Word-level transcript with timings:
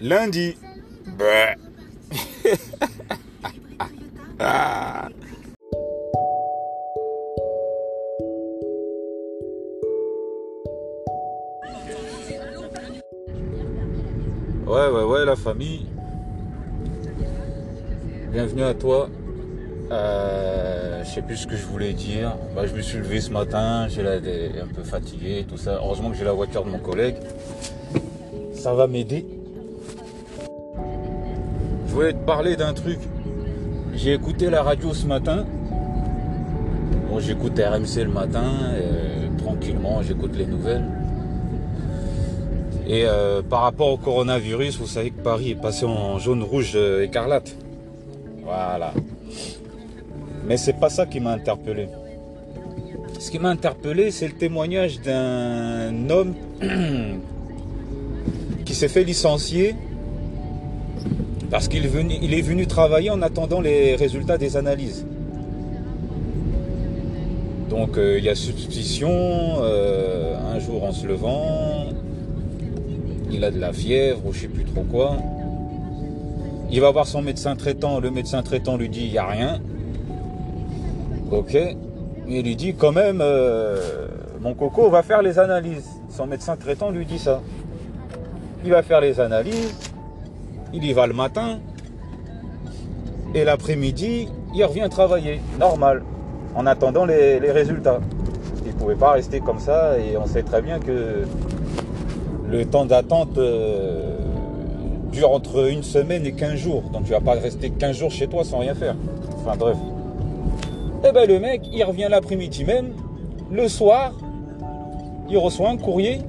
Lundi. 0.00 0.56
Ah. 4.40 5.08
Ouais, 14.66 14.88
ouais, 14.88 15.04
ouais, 15.04 15.24
la 15.24 15.36
famille. 15.36 15.86
Bienvenue 18.32 18.64
à 18.64 18.74
toi. 18.74 19.08
Euh, 19.90 21.02
je 21.04 21.08
sais 21.08 21.22
plus 21.22 21.36
ce 21.36 21.46
que 21.46 21.56
je 21.56 21.64
voulais 21.66 21.92
dire. 21.92 22.36
Bah, 22.54 22.66
je 22.66 22.74
me 22.74 22.80
suis 22.80 22.98
levé 22.98 23.20
ce 23.20 23.30
matin, 23.30 23.86
j'ai 23.88 24.02
l'air 24.02 24.20
un 24.62 24.74
peu 24.74 24.82
fatigué, 24.82 25.44
tout 25.48 25.56
ça. 25.56 25.74
Heureusement 25.82 26.10
que 26.10 26.16
j'ai 26.16 26.24
la 26.24 26.32
voiture 26.32 26.64
de 26.64 26.70
mon 26.70 26.78
collègue. 26.78 27.16
Ça 28.54 28.72
va 28.74 28.86
m'aider. 28.86 29.26
Je 31.86 31.92
voulais 31.92 32.12
te 32.12 32.24
parler 32.24 32.56
d'un 32.56 32.72
truc. 32.72 32.98
J'ai 33.94 34.14
écouté 34.14 34.50
la 34.50 34.62
radio 34.62 34.92
ce 34.94 35.06
matin. 35.06 35.44
Bon, 37.10 37.20
j'écoute 37.20 37.58
RMC 37.58 38.04
le 38.04 38.10
matin, 38.10 38.52
euh, 38.72 39.28
tranquillement, 39.38 40.02
j'écoute 40.02 40.34
les 40.36 40.46
nouvelles. 40.46 40.84
Et 42.86 43.04
euh, 43.06 43.42
par 43.42 43.60
rapport 43.60 43.88
au 43.88 43.96
coronavirus, 43.96 44.78
vous 44.78 44.86
savez 44.86 45.10
que 45.10 45.22
Paris 45.22 45.50
est 45.52 45.60
passé 45.60 45.84
en 45.86 46.18
jaune, 46.18 46.42
rouge, 46.42 46.76
écarlate. 46.76 47.54
Voilà. 48.42 48.92
Mais 50.46 50.56
c'est 50.56 50.74
pas 50.74 50.90
ça 50.90 51.06
qui 51.06 51.20
m'a 51.20 51.32
interpellé. 51.32 51.88
Ce 53.18 53.30
qui 53.30 53.38
m'a 53.38 53.50
interpellé, 53.50 54.10
c'est 54.10 54.26
le 54.26 54.34
témoignage 54.34 55.00
d'un 55.00 56.10
homme 56.10 56.34
qui 58.64 58.74
s'est 58.74 58.88
fait 58.88 59.04
licencier 59.04 59.74
parce 61.50 61.68
qu'il 61.68 61.84
est, 61.84 62.42
venu, 62.42 62.66
travailler 62.66 63.10
en 63.10 63.22
attendant 63.22 63.60
les 63.60 63.94
résultats 63.94 64.38
des 64.38 64.56
analyses. 64.56 65.06
Donc 67.70 67.96
euh, 67.96 68.18
il 68.18 68.24
y 68.24 68.28
a 68.28 68.34
substitution, 68.34 69.10
euh, 69.60 70.36
un 70.52 70.58
jour 70.58 70.82
en 70.84 70.92
se 70.92 71.06
levant, 71.06 71.86
il 73.30 73.44
a 73.44 73.50
de 73.50 73.58
la 73.58 73.72
fièvre 73.72 74.26
ou 74.26 74.32
je 74.32 74.40
sais 74.40 74.48
plus 74.48 74.64
trop 74.64 74.82
quoi. 74.82 75.16
Il 76.70 76.80
va 76.80 76.90
voir 76.90 77.06
son 77.06 77.22
médecin 77.22 77.54
traitant, 77.56 78.00
le 78.00 78.10
médecin 78.10 78.42
traitant 78.42 78.76
lui 78.76 78.88
dit 78.88 79.04
il 79.04 79.12
n'y 79.12 79.18
a 79.18 79.26
rien. 79.26 79.60
Ok. 81.30 81.56
Il 82.26 82.42
lui 82.42 82.56
dit 82.56 82.74
quand 82.74 82.92
même, 82.92 83.18
euh, 83.20 84.06
mon 84.40 84.54
coco 84.54 84.88
va 84.88 85.02
faire 85.02 85.22
les 85.22 85.38
analyses. 85.38 85.88
Son 86.08 86.26
médecin 86.26 86.56
traitant 86.56 86.90
lui 86.90 87.04
dit 87.04 87.18
ça. 87.18 87.40
Il 88.64 88.70
va 88.70 88.82
faire 88.82 89.00
les 89.00 89.20
analyses, 89.20 89.74
il 90.72 90.84
y 90.84 90.92
va 90.94 91.06
le 91.06 91.12
matin, 91.12 91.58
et 93.34 93.44
l'après-midi, 93.44 94.28
il 94.54 94.64
revient 94.64 94.88
travailler, 94.90 95.40
normal, 95.58 96.02
en 96.54 96.66
attendant 96.66 97.04
les, 97.04 97.38
résultats. 97.50 98.00
Il 98.64 98.72
ne 98.72 98.78
pouvait 98.78 98.94
pas 98.94 99.12
rester 99.12 99.40
comme 99.40 99.58
ça, 99.58 99.98
et 99.98 100.16
on 100.16 100.26
sait 100.26 100.44
très 100.44 100.62
bien 100.62 100.78
que 100.78 101.24
le 102.48 102.64
temps 102.64 102.86
d'attente 102.86 103.36
euh, 103.36 104.16
dure 105.12 105.32
entre 105.32 105.68
une 105.68 105.82
semaine 105.82 106.24
et 106.24 106.32
15 106.32 106.54
jours. 106.54 106.84
Donc 106.92 107.04
tu 107.04 107.10
vas 107.10 107.20
pas 107.20 107.32
rester 107.32 107.70
15 107.70 107.96
jours 107.96 108.10
chez 108.10 108.28
toi 108.28 108.44
sans 108.44 108.58
rien 108.58 108.74
faire. 108.74 108.94
Enfin 109.38 109.56
bref. 109.58 109.76
Et 111.06 111.12
ben 111.12 111.28
le 111.28 111.38
mec, 111.38 111.68
il 111.70 111.84
revient 111.84 112.08
l'après-midi 112.08 112.64
même, 112.64 112.92
le 113.52 113.68
soir, 113.68 114.12
il 115.28 115.36
reçoit 115.36 115.68
un 115.68 115.76
courrier. 115.76 116.20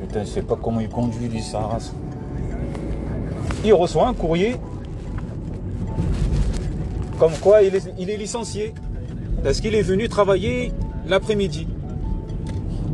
Putain, 0.00 0.20
je 0.20 0.28
sais 0.28 0.42
pas 0.42 0.56
comment 0.60 0.80
il 0.80 0.88
conduit 0.88 1.28
lui, 1.28 1.40
sa 1.40 1.60
race. 1.60 1.94
Il 3.64 3.72
reçoit 3.72 4.06
un 4.06 4.12
courrier 4.12 4.56
comme 7.18 7.32
quoi 7.40 7.62
il 7.62 7.74
est, 7.74 7.94
il 7.98 8.10
est 8.10 8.16
licencié. 8.16 8.74
Parce 9.42 9.60
qu'il 9.60 9.74
est 9.74 9.82
venu 9.82 10.08
travailler 10.08 10.72
l'après-midi. 11.06 11.66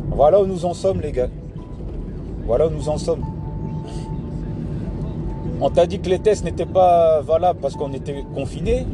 Voilà 0.09 0.41
où 0.41 0.45
nous 0.45 0.65
en 0.65 0.73
sommes, 0.73 1.01
les 1.01 1.11
gars. 1.11 1.29
Voilà 2.45 2.67
où 2.67 2.69
nous 2.69 2.87
en 2.87 2.97
sommes. 2.97 3.23
On 5.59 5.69
t'a 5.69 5.85
dit 5.85 5.99
que 5.99 6.09
les 6.09 6.19
tests 6.19 6.43
n'étaient 6.43 6.65
pas 6.65 7.21
valables 7.21 7.59
parce 7.59 7.75
qu'on 7.75 7.93
était 7.93 8.23
confinés. 8.33 8.85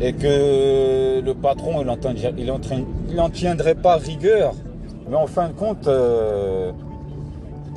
Et 0.00 0.12
que 0.14 1.20
le 1.20 1.34
patron, 1.34 1.82
il 1.82 3.14
n'en 3.16 3.30
tiendrait 3.30 3.74
pas 3.74 3.96
rigueur. 3.96 4.54
Mais 5.08 5.16
en 5.16 5.26
fin 5.26 5.48
de 5.48 5.52
compte, 5.52 5.88
euh, 5.88 6.72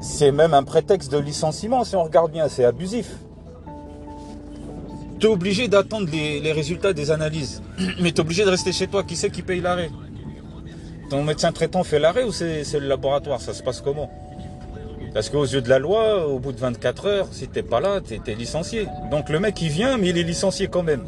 c'est 0.01 0.31
même 0.31 0.53
un 0.53 0.63
prétexte 0.63 1.11
de 1.11 1.17
licenciement 1.17 1.83
si 1.83 1.95
on 1.95 2.03
regarde 2.03 2.31
bien. 2.31 2.47
C'est 2.47 2.63
abusif. 2.63 3.11
Tu 5.19 5.27
es 5.27 5.29
obligé 5.29 5.67
d'attendre 5.67 6.07
les, 6.11 6.51
résultats 6.51 6.93
des 6.93 7.11
analyses. 7.11 7.61
Mais 8.01 8.11
tu 8.11 8.17
es 8.17 8.19
obligé 8.21 8.45
de 8.45 8.49
rester 8.49 8.71
chez 8.71 8.87
toi. 8.87 9.03
Qui 9.03 9.15
c'est 9.15 9.29
qui 9.29 9.41
paye 9.41 9.61
l'arrêt? 9.61 9.89
Ton 11.09 11.23
médecin 11.23 11.51
traitant 11.51 11.83
fait 11.83 11.99
l'arrêt 11.99 12.23
ou 12.23 12.31
c'est 12.31 12.63
le 12.73 12.87
laboratoire? 12.87 13.41
Ça 13.41 13.53
se 13.53 13.63
passe 13.63 13.81
comment? 13.81 14.09
Parce 15.13 15.29
qu'aux 15.29 15.45
yeux 15.45 15.61
de 15.61 15.69
la 15.69 15.77
loi, 15.77 16.27
au 16.27 16.39
bout 16.39 16.53
de 16.53 16.59
24 16.59 17.05
heures, 17.05 17.27
si 17.31 17.47
t'es 17.47 17.61
pas 17.61 17.79
là, 17.79 18.01
t'es 18.01 18.19
es 18.25 18.35
licencié. 18.35 18.87
Donc 19.11 19.29
le 19.29 19.39
mec 19.39 19.61
il 19.61 19.69
vient, 19.69 19.97
mais 19.97 20.09
il 20.09 20.17
est 20.17 20.23
licencié 20.23 20.67
quand 20.67 20.83
même. 20.83 21.03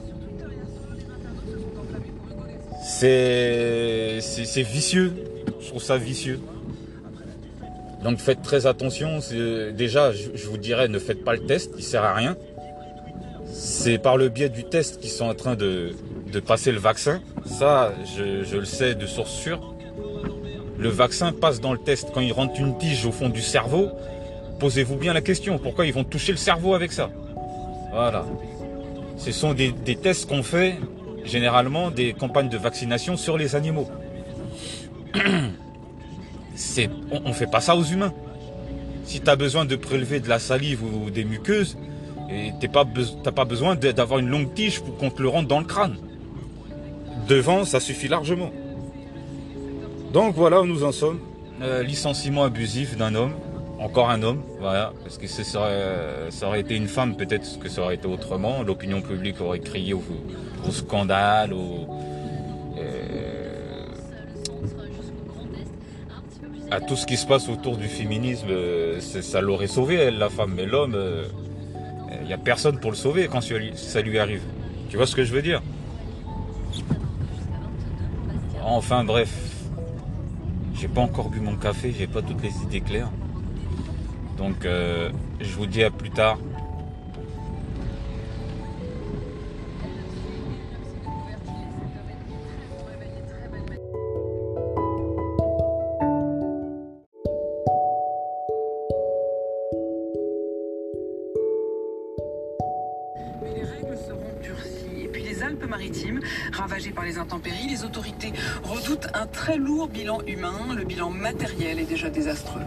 C'est 3.00 4.64
vicieux. 4.64 5.14
Je 5.62 5.68
trouve 5.68 5.84
ça 5.84 5.98
vicieux. 5.98 6.40
Donc 8.04 8.20
faites 8.20 8.42
très 8.42 8.68
attention. 8.68 9.20
Déjà, 9.74 10.12
je 10.12 10.48
vous 10.48 10.58
dirais, 10.58 10.88
ne 10.88 11.00
faites 11.00 11.24
pas 11.24 11.34
le 11.34 11.46
test, 11.46 11.72
il 11.78 11.84
sert 11.84 12.04
à 12.04 12.14
rien. 12.14 12.36
C'est 13.52 13.98
par 13.98 14.18
le 14.18 14.30
biais 14.30 14.50
du 14.50 14.64
test 14.64 15.00
qu'ils 15.00 15.10
sont 15.10 15.26
en 15.26 15.34
train 15.34 15.56
de, 15.56 15.94
passer 16.46 16.72
le 16.72 16.80
vaccin. 16.80 17.22
Ça, 17.46 17.94
je, 18.18 18.44
je 18.44 18.58
le 18.58 18.66
sais 18.66 18.94
de 18.96 19.06
source 19.06 19.32
sûre 19.32 19.76
le 20.78 20.90
vaccin 20.90 21.32
passe 21.32 21.62
dans 21.62 21.74
le 21.74 21.80
test 21.80 22.12
quand 22.14 22.22
il 22.22 22.34
rentre 22.34 22.60
une 22.60 22.78
tige 22.78 23.06
au 23.06 23.12
fond 23.12 23.30
du 23.30 23.42
cerveau. 23.42 23.90
Posez-vous 24.60 24.96
bien 24.96 25.14
la 25.14 25.22
question, 25.22 25.58
pourquoi 25.58 25.86
ils 25.86 25.94
vont 25.94 26.04
toucher 26.04 26.32
le 26.32 26.38
cerveau 26.38 26.74
avec 26.74 26.92
ça? 26.92 27.10
Voilà. 27.92 28.26
Ce 29.18 29.32
sont 29.32 29.54
des, 29.54 29.74
tests 29.96 30.28
qu'on 30.28 30.44
fait 30.44 30.76
généralement 31.26 31.92
des 31.92 32.14
campagnes 32.14 32.50
de 32.50 32.58
vaccination 32.58 33.18
sur 33.18 33.38
les 33.38 33.56
animaux. 33.56 33.90
C'est, 36.56 36.90
on 37.12 37.30
ne 37.30 37.34
fait 37.34 37.50
pas 37.50 37.60
ça 37.60 37.76
aux 37.76 37.84
humains. 37.84 38.14
Si 39.04 39.20
tu 39.20 39.30
as 39.30 39.36
besoin 39.36 39.66
de 39.66 39.76
prélever 39.76 40.20
de 40.20 40.30
la 40.30 40.40
salive 40.40 40.84
ou 40.84 41.10
des 41.10 41.26
muqueuses, 41.26 41.78
tu 42.30 42.68
n'as 42.68 43.32
pas 43.32 43.46
besoin 43.46 43.76
d'avoir 43.76 44.20
une 44.20 44.30
longue 44.30 44.54
tige 44.54 44.80
pour 44.80 44.98
qu'on 44.98 45.10
te 45.10 45.22
le 45.22 45.28
rentre 45.28 45.48
dans 45.48 45.60
le 45.60 45.66
crâne. 45.66 45.98
Devant, 47.28 47.66
ça 47.66 47.80
suffit 47.80 48.08
largement. 48.08 48.52
Donc 50.14 50.36
voilà 50.36 50.62
où 50.62 50.66
nous 50.66 50.84
en 50.84 50.92
sommes. 50.92 51.20
Euh, 51.62 51.84
licenciement 51.84 52.44
abusif 52.44 52.98
d'un 52.98 53.16
homme. 53.16 53.34
Encore 53.80 54.10
un 54.10 54.24
homme, 54.24 54.42
voilà. 54.60 54.94
Parce 55.04 55.18
que 55.18 55.28
ce 55.28 55.44
ça 55.44 56.48
aurait 56.48 56.62
été 56.62 56.76
une 56.76 56.88
femme, 56.88 57.16
peut-être 57.16 57.60
que 57.60 57.70
ça 57.70 57.82
aurait 57.82 57.96
été 57.96 58.08
autrement. 58.08 58.64
L'opinion 58.64 59.02
publique 59.02 59.42
aurait 59.42 59.60
crié 59.60 59.94
au, 59.94 60.02
scandale, 60.72 61.54
euh, 61.54 61.86
à 66.72 66.82
tout 66.82 66.96
ce 66.96 67.06
qui 67.06 67.18
se 67.18 67.28
passe 67.28 67.50
autour 67.50 67.78
du 67.78 67.88
féminisme. 67.88 68.48
Euh, 68.50 69.00
ça 69.00 69.42
l'aurait 69.42 69.68
sauvé, 69.68 69.96
elle, 69.96 70.18
la 70.18 70.30
femme. 70.30 70.54
Mais 70.56 70.66
l'homme, 70.66 70.98
il 72.22 72.28
n'y 72.28 72.34
a 72.34 72.38
personne 72.38 72.80
pour 72.80 72.92
le 72.92 72.98
sauver 72.98 73.28
quand 73.28 73.42
ça 73.42 74.02
lui 74.02 74.20
arrive. 74.20 74.42
Tu 74.90 74.98
vois 74.98 75.06
ce 75.06 75.16
que 75.16 75.24
je 75.24 75.34
veux 75.34 75.42
dire? 75.42 75.62
Enfin 78.68 79.04
bref, 79.04 79.32
j'ai 80.74 80.88
pas 80.88 81.02
encore 81.02 81.30
bu 81.30 81.40
mon 81.40 81.56
café, 81.56 81.94
j'ai 81.96 82.08
pas 82.08 82.24
toutes 82.24 82.42
les 82.42 82.52
idées 82.64 82.82
claires. 82.82 83.12
Donc 84.38 84.66
euh, 84.66 85.10
je 85.40 85.52
vous 85.56 85.66
dis 85.66 85.84
à 85.84 85.92
plus 85.92 86.12
tard. 86.12 86.38
Alpes-Maritimes. 105.46 106.20
Ravagées 106.52 106.92
par 106.92 107.06
les 107.06 107.18
intempéries, 107.18 107.68
les 107.70 107.84
autorités 107.84 108.34
redoutent 108.64 109.08
un 109.14 109.28
très 109.28 109.58
lourd 109.58 109.88
bilan 109.88 110.22
humain. 110.28 110.74
Le 110.76 110.84
bilan 110.84 111.10
matériel 111.10 111.80
est 111.80 111.86
déjà 111.86 112.10
désastreux. 112.10 112.62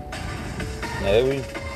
Eh 1.06 1.22
oui. 1.22 1.67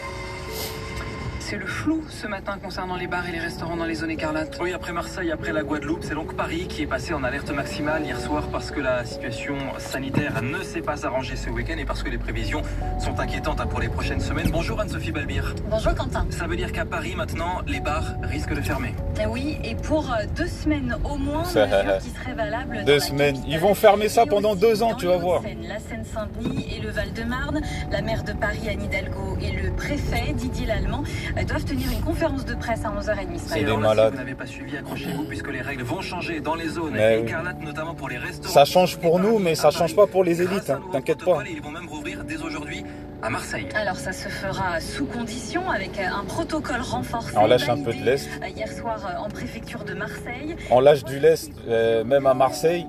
C'est 1.52 1.58
le 1.58 1.66
flou 1.66 2.02
ce 2.08 2.26
matin 2.26 2.56
concernant 2.64 2.96
les 2.96 3.06
bars 3.06 3.28
et 3.28 3.32
les 3.32 3.38
restaurants 3.38 3.76
dans 3.76 3.84
les 3.84 3.96
zones 3.96 4.10
écarlates. 4.10 4.56
Oui, 4.62 4.72
après 4.72 4.94
Marseille, 4.94 5.30
après 5.30 5.52
la 5.52 5.62
Guadeloupe, 5.62 6.02
c'est 6.02 6.14
donc 6.14 6.34
Paris 6.34 6.66
qui 6.66 6.80
est 6.80 6.86
passé 6.86 7.12
en 7.12 7.22
alerte 7.22 7.50
maximale 7.50 8.04
hier 8.06 8.18
soir 8.18 8.48
parce 8.50 8.70
que 8.70 8.80
la 8.80 9.04
situation 9.04 9.54
sanitaire 9.76 10.40
ne 10.40 10.62
s'est 10.62 10.80
pas 10.80 11.04
arrangée 11.04 11.36
ce 11.36 11.50
week-end 11.50 11.76
et 11.76 11.84
parce 11.84 12.02
que 12.02 12.08
les 12.08 12.16
prévisions 12.16 12.62
sont 12.98 13.20
inquiétantes 13.20 13.68
pour 13.68 13.80
les 13.80 13.90
prochaines 13.90 14.22
semaines. 14.22 14.48
Bonjour 14.50 14.80
Anne-Sophie 14.80 15.12
Balbir. 15.12 15.54
Bonjour 15.68 15.94
Quentin. 15.94 16.26
Ça 16.30 16.46
veut 16.46 16.56
dire 16.56 16.72
qu'à 16.72 16.86
Paris 16.86 17.12
maintenant, 17.14 17.60
les 17.66 17.80
bars 17.80 18.14
risquent 18.22 18.54
de 18.54 18.62
fermer. 18.62 18.94
Eh 19.22 19.26
oui, 19.26 19.58
et 19.62 19.74
pour 19.74 20.10
euh, 20.10 20.24
deux 20.34 20.46
semaines 20.46 20.96
au 21.04 21.18
moins, 21.18 21.44
Ça- 21.44 21.66
qui 22.02 22.08
serait 22.08 22.32
valable. 22.32 22.82
Deux 22.86 22.98
semaines. 22.98 23.36
Ils 23.46 23.58
vont 23.60 23.74
fermer 23.74 24.08
ça 24.08 24.24
pendant 24.24 24.54
deux 24.54 24.82
ans, 24.82 24.94
tu 24.94 25.04
vas 25.04 25.18
voir. 25.18 25.42
La 25.68 25.78
Seine-Saint-Denis 25.80 26.78
et 26.78 26.80
le 26.80 26.88
Val-de-Marne. 26.88 27.60
La 27.90 28.00
maire 28.00 28.24
de 28.24 28.32
Paris, 28.32 28.70
Anne 28.70 28.84
Hidalgo, 28.84 29.36
et 29.42 29.52
le 29.52 29.70
préfet, 29.72 30.32
Didier 30.32 30.64
Lallemand, 30.66 31.04
euh, 31.42 31.46
doivent 31.46 31.64
tenir 31.64 31.90
une 31.92 32.00
conférence 32.00 32.44
de 32.44 32.54
presse 32.54 32.84
à 32.84 32.88
11h30 32.90 33.38
ce 33.38 33.48
C'est 33.48 33.60
Et 33.60 33.64
des 33.64 33.76
malades. 33.76 34.10
Si 34.12 34.16
vous 34.18 34.22
n'avez 34.24 34.34
pas 34.34 34.46
suivi, 34.46 34.76
accrochez-vous 34.76 35.24
puisque 35.24 35.52
les 35.52 35.60
règles 35.60 35.82
vont 35.82 36.00
changer 36.00 36.40
dans 36.40 36.54
les 36.54 36.68
zones 36.68 36.92
Mais 36.94 37.16
oui. 37.18 37.22
écarlates, 37.28 37.60
notamment 37.62 37.94
pour 37.94 38.08
les 38.08 38.18
restaurants. 38.18 38.52
Ça 38.52 38.64
change 38.64 38.98
pour 38.98 39.18
nous, 39.18 39.38
mais 39.38 39.54
ça 39.54 39.70
change 39.70 39.94
pas 39.94 40.06
pour 40.06 40.24
les 40.24 40.40
élites, 40.42 40.70
hein, 40.70 40.80
t'inquiète 40.92 41.18
pas. 41.18 41.24
protocole, 41.24 41.48
Ils 41.50 41.62
vont 41.62 41.70
même 41.70 41.88
rouvrir 41.88 42.24
dès 42.24 42.36
aujourd'hui 42.42 42.84
à 43.22 43.30
Marseille. 43.30 43.68
Alors 43.74 43.96
ça 43.96 44.12
se 44.12 44.28
fera 44.28 44.80
sous 44.80 45.06
condition 45.06 45.68
avec 45.70 45.98
euh, 45.98 46.02
un 46.20 46.24
protocole 46.24 46.80
renforcé. 46.80 47.36
On 47.36 47.46
lâche 47.46 47.68
un 47.68 47.82
peu 47.82 47.92
de 47.92 48.02
l'Est. 48.02 48.28
euh, 48.42 48.48
Hier 48.48 48.68
soir 48.72 48.98
euh, 49.06 49.24
en 49.24 49.28
préfecture 49.28 49.84
de 49.84 49.94
Marseille. 49.94 50.56
On 50.70 50.80
lâche 50.80 51.04
du 51.04 51.18
lest, 51.20 51.52
euh, 51.68 52.02
même 52.04 52.26
à 52.26 52.34
Marseille. 52.34 52.86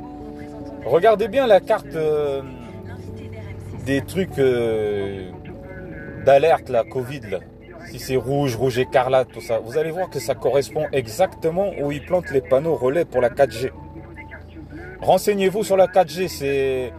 Regardez 0.86 1.28
bien 1.28 1.46
la 1.48 1.60
carte 1.62 1.96
euh, 1.96 2.42
des 3.86 4.02
trucs 4.02 4.38
euh, 4.40 5.30
d'alerte, 6.26 6.70
la 6.70 6.84
Covid, 6.84 7.22
là. 7.30 7.40
Si 7.94 8.00
c'est 8.00 8.16
rouge, 8.16 8.56
rouge 8.56 8.80
écarlate, 8.80 9.28
tout 9.31 9.40
ça. 9.40 9.60
Vous 9.60 9.78
allez 9.78 9.92
voir 9.92 10.10
que 10.10 10.19
ça 10.19 10.34
correspond 10.34 10.88
exactement 10.94 11.69
où 11.80 11.92
ils 11.92 12.04
plantent 12.04 12.31
les 12.31 12.42
panneaux 12.42 12.74
relais 12.74 13.06
pour 13.06 13.22
la 13.22 13.30
4G. 13.30 13.69
Renseignez-vous 15.00 15.63
sur 15.63 15.78
la 15.78 15.86
4G, 15.86 16.28
c'est... 16.28 16.92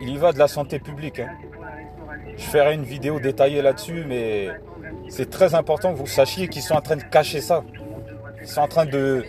Il 0.00 0.08
y 0.08 0.16
va 0.16 0.32
de 0.32 0.38
la 0.38 0.46
santé 0.46 0.78
publique. 0.78 1.18
hein. 1.18 1.30
Je 2.36 2.44
ferai 2.44 2.74
une 2.74 2.84
vidéo 2.84 3.18
détaillée 3.18 3.60
là-dessus, 3.60 4.04
mais 4.06 4.50
c'est 5.08 5.30
très 5.30 5.56
important 5.56 5.92
que 5.92 5.98
vous 5.98 6.06
sachiez 6.06 6.46
qu'ils 6.46 6.62
sont 6.62 6.76
en 6.76 6.80
train 6.80 6.94
de 6.94 7.02
cacher 7.02 7.40
ça. 7.40 7.64
Ils 8.40 8.46
sont 8.46 8.60
en 8.60 8.68
train 8.68 8.86
de, 8.86 9.24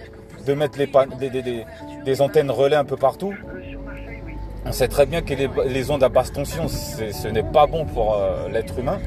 mettre 0.56 0.78
les 0.78 0.86
pan- 0.86 1.08
des, 1.08 2.22
antennes 2.22 2.52
relais 2.52 2.76
un 2.76 2.86
peu 2.86 2.96
partout. 2.96 3.34
On 4.68 4.72
sait 4.72 4.88
très 4.88 5.08
bien 5.08 5.24
que 5.24 5.34
les, 5.34 5.90
ondes 5.90 6.04
à 6.04 6.10
basse 6.10 6.32
tension, 6.32 6.68
ce 6.68 7.28
n'est 7.28 7.42
pas 7.42 7.66
bon 7.66 7.86
pour 7.86 8.14
euh, 8.14 8.50
l'être 8.50 8.78
humain. 8.78 9.00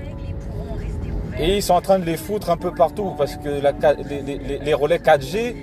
Et 1.39 1.57
ils 1.57 1.63
sont 1.63 1.75
en 1.75 1.81
train 1.81 1.99
de 1.99 2.05
les 2.05 2.17
foutre 2.17 2.51
un 2.51 2.57
peu 2.57 2.73
partout 2.73 3.15
parce 3.17 3.37
que 3.37 3.49
les, 3.49 4.75
relais 4.75 4.99
4G, 4.99 5.57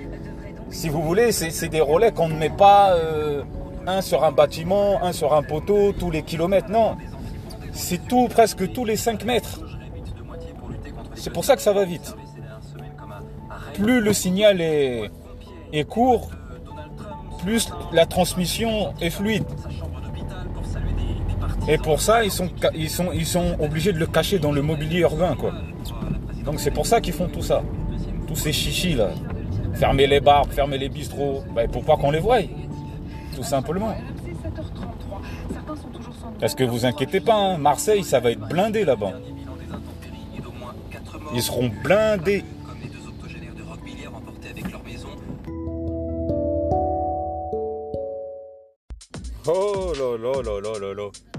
si 0.70 0.88
vous 0.88 1.02
voulez, 1.02 1.32
c'est 1.32 1.68
des 1.68 1.80
relais 1.80 2.12
qu'on 2.12 2.28
ne 2.28 2.36
met 2.36 2.50
pas 2.50 2.92
euh, 2.92 3.42
un 3.86 4.00
sur 4.00 4.24
un 4.24 4.32
bâtiment, 4.32 5.02
un 5.02 5.12
sur 5.12 5.34
un 5.34 5.42
poteau, 5.42 5.92
tous 5.92 6.10
les 6.10 6.22
kilomètres. 6.22 6.70
Non, 6.70 6.96
c'est 7.72 8.06
tout, 8.08 8.28
presque 8.28 8.72
tous 8.72 8.84
les 8.84 8.96
5 8.96 9.24
mètres. 9.24 9.60
C'est 11.14 11.32
pour 11.32 11.44
ça 11.44 11.56
que 11.56 11.62
ça 11.62 11.72
va 11.72 11.84
vite. 11.84 12.14
Plus 13.74 14.00
le 14.00 14.12
signal 14.12 14.60
est 14.60 15.10
court, 15.88 16.30
plus 17.38 17.70
la 17.92 18.06
transmission 18.06 18.94
est 19.00 19.10
fluide. 19.10 19.44
Et 21.68 21.76
pour 21.76 22.00
ça, 22.00 22.24
ils 22.24 22.30
sont, 22.30 22.48
ils 22.74 22.88
sont, 22.88 23.12
ils 23.12 23.26
sont 23.26 23.56
obligés 23.60 23.92
de 23.92 23.98
le 23.98 24.06
cacher 24.06 24.38
dans 24.38 24.52
le 24.52 24.62
mobilier 24.62 25.00
urbain, 25.00 25.36
quoi. 25.38 25.52
Donc 26.44 26.60
c'est 26.60 26.70
pour 26.70 26.86
ça 26.86 27.02
qu'ils 27.02 27.12
font 27.12 27.28
tout 27.28 27.42
ça. 27.42 27.62
Tous 28.26 28.36
ces 28.36 28.52
chichis 28.52 28.94
là. 28.94 29.10
Fermer 29.74 30.06
les 30.06 30.20
bars, 30.20 30.46
fermer 30.50 30.78
les 30.78 30.88
bistrots, 30.88 31.44
bah, 31.54 31.68
pour 31.68 31.84
pas 31.84 31.96
qu'on 31.96 32.10
les 32.10 32.20
voie. 32.20 32.38
Tout 33.36 33.42
simplement. 33.42 33.94
Parce 36.40 36.54
que 36.54 36.64
vous 36.64 36.86
inquiétez 36.86 37.20
pas, 37.20 37.34
hein, 37.34 37.58
Marseille, 37.58 38.02
ça 38.02 38.18
va 38.18 38.30
être 38.30 38.48
blindé 38.48 38.84
là-bas. 38.84 39.12
Ils 41.34 41.42
seront 41.42 41.70
blindés. 41.84 42.44
Oh 49.46 49.92
là 49.98 50.16
là 50.18 50.42
là 50.42 50.60
là 50.60 50.78
là 50.78 50.94
là. 50.94 51.37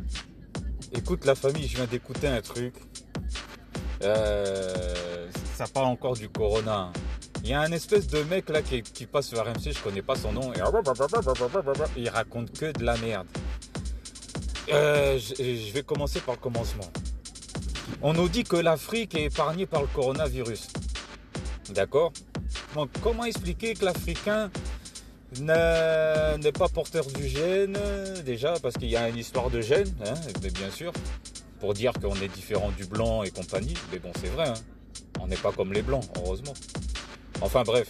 Écoute 1.00 1.24
la 1.24 1.34
famille, 1.34 1.66
je 1.66 1.78
viens 1.78 1.86
d'écouter 1.86 2.28
un 2.28 2.42
truc. 2.42 2.74
Euh, 4.04 5.28
ça 5.56 5.66
parle 5.66 5.86
encore 5.86 6.16
du 6.16 6.28
corona. 6.28 6.92
Il 7.42 7.50
y 7.50 7.54
a 7.54 7.62
un 7.62 7.72
espèce 7.72 8.08
de 8.08 8.22
mec 8.24 8.50
là 8.50 8.62
qui, 8.62 8.82
passe 9.06 9.30
sur 9.30 9.40
RMC, 9.40 9.72
je 9.72 9.82
connais 9.82 10.02
pas 10.02 10.16
son 10.16 10.34
nom. 10.34 10.52
Et 10.54 10.60
il 11.96 12.10
raconte 12.10 12.52
que 12.52 12.78
de 12.78 12.84
la 12.84 12.98
merde. 12.98 13.28
Euh, 14.74 15.18
je, 15.18 15.72
vais 15.72 15.84
commencer 15.84 16.20
par 16.20 16.36
le 16.36 16.42
commencement. 16.42 16.92
On 18.02 18.14
nous 18.14 18.28
dit 18.28 18.44
que 18.44 18.58
l'Afrique 18.58 19.16
est 19.16 19.24
épargnée 19.24 19.66
par 19.66 19.82
le 19.82 19.88
coronavirus. 19.88 20.68
D'accord? 21.70 22.12
Donc 22.76 22.90
comment 23.02 23.24
expliquer 23.24 23.74
que 23.74 23.86
l'Africain 23.86 24.52
n'est 25.42 26.52
pas 26.52 26.68
porteur 26.74 27.06
du 27.06 27.28
gène, 27.28 27.78
déjà, 28.26 28.54
parce 28.62 28.76
qu'il 28.76 28.90
y 28.90 28.98
a 28.98 29.10
une 29.10 29.18
histoire 29.18 29.50
de 29.50 29.62
gène, 29.62 29.94
hein, 30.06 30.16
mais 30.42 30.50
bien 30.50 30.72
sûr, 30.72 30.92
pour 31.60 31.74
dire 31.74 31.94
qu'on 31.94 32.16
est 32.16 32.34
différent 32.34 32.72
du 32.78 32.86
blanc 32.86 33.24
et 33.24 33.30
compagnie, 33.30 33.76
mais 33.92 34.00
bon, 34.00 34.12
c'est 34.22 34.30
vrai, 34.30 34.50
hein. 34.50 34.54
on 35.20 35.28
n'est 35.28 35.36
pas 35.36 35.52
comme 35.52 35.74
les 35.74 35.82
blancs, 35.82 36.06
heureusement. 36.18 36.54
Enfin 37.42 37.64
bref, 37.64 37.88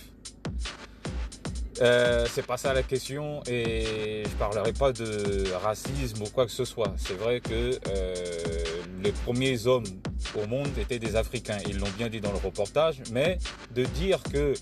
Euh, 1.81 2.25
c'est 2.30 2.45
pas 2.45 2.57
ça 2.57 2.74
la 2.74 2.83
question, 2.83 3.41
et 3.47 4.24
je 4.25 4.36
parlerai 4.38 4.74
pas 4.74 4.91
de 4.91 5.50
racisme 5.63 6.24
ou 6.24 6.30
quoi 6.30 6.45
que 6.45 6.51
ce 6.51 6.65
soit. 6.65 6.94
C'est 6.97 7.13
vrai 7.13 7.39
que 7.39 7.80
euh, 7.88 8.13
les 9.01 9.13
premiers 9.13 9.65
hommes 9.65 9.86
au 10.36 10.45
monde 10.45 10.68
étaient 10.77 11.00
des 11.00 11.15
Africains, 11.15 11.59
ils 11.69 11.80
l'ont 11.80 11.94
bien 11.97 12.09
dit 12.09 12.19
dans 12.19 12.33
le 12.33 12.38
reportage, 12.38 12.97
mais 13.13 13.38
de 13.74 13.86
dire 13.86 14.21
que 14.24 14.53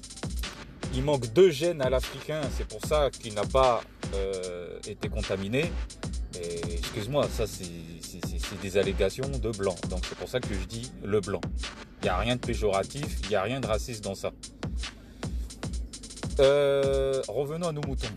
il 0.93 1.03
manque 1.03 1.31
deux 1.33 1.49
gènes 1.51 1.81
à 1.81 1.89
l'Africain, 1.89 2.41
c'est 2.57 2.67
pour 2.67 2.81
ça 2.85 3.09
qu'il 3.09 3.33
n'a 3.33 3.45
pas 3.45 3.81
euh, 4.13 4.79
été 4.87 5.09
contaminé. 5.09 5.71
Excuse-moi, 6.69 7.27
ça 7.31 7.45
c'est 7.47 7.65
des 8.61 8.77
allégations 8.77 9.27
de 9.27 9.49
blanc. 9.49 9.75
Donc 9.89 10.05
c'est 10.07 10.17
pour 10.17 10.29
ça 10.29 10.39
que 10.39 10.53
je 10.53 10.65
dis 10.65 10.91
le 11.03 11.19
blanc. 11.19 11.41
Il 12.01 12.05
n'y 12.05 12.09
a 12.09 12.17
rien 12.17 12.35
de 12.35 12.41
péjoratif, 12.41 13.17
il 13.23 13.29
n'y 13.29 13.35
a 13.35 13.41
rien 13.41 13.59
de 13.59 13.65
raciste 13.65 14.03
dans 14.03 14.13
ça. 14.13 14.31
Euh, 16.39 17.23
revenons 17.27 17.67
à 17.67 17.71
nos 17.71 17.81
moutons. 17.81 18.07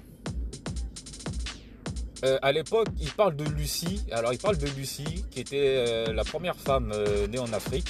Euh, 2.25 2.39
à 2.43 2.53
l'époque, 2.53 2.89
il 3.01 3.11
parle 3.11 3.37
de 3.37 3.45
Lucie. 3.45 4.05
Alors, 4.13 4.35
il 4.35 4.39
parle 4.39 4.59
de 4.59 4.67
Lucie, 4.69 5.25
qui 5.31 5.41
était 5.41 6.13
la 6.13 6.25
première 6.25 6.57
femme 6.57 6.93
née 7.31 7.39
en 7.39 7.51
Afrique, 7.55 7.89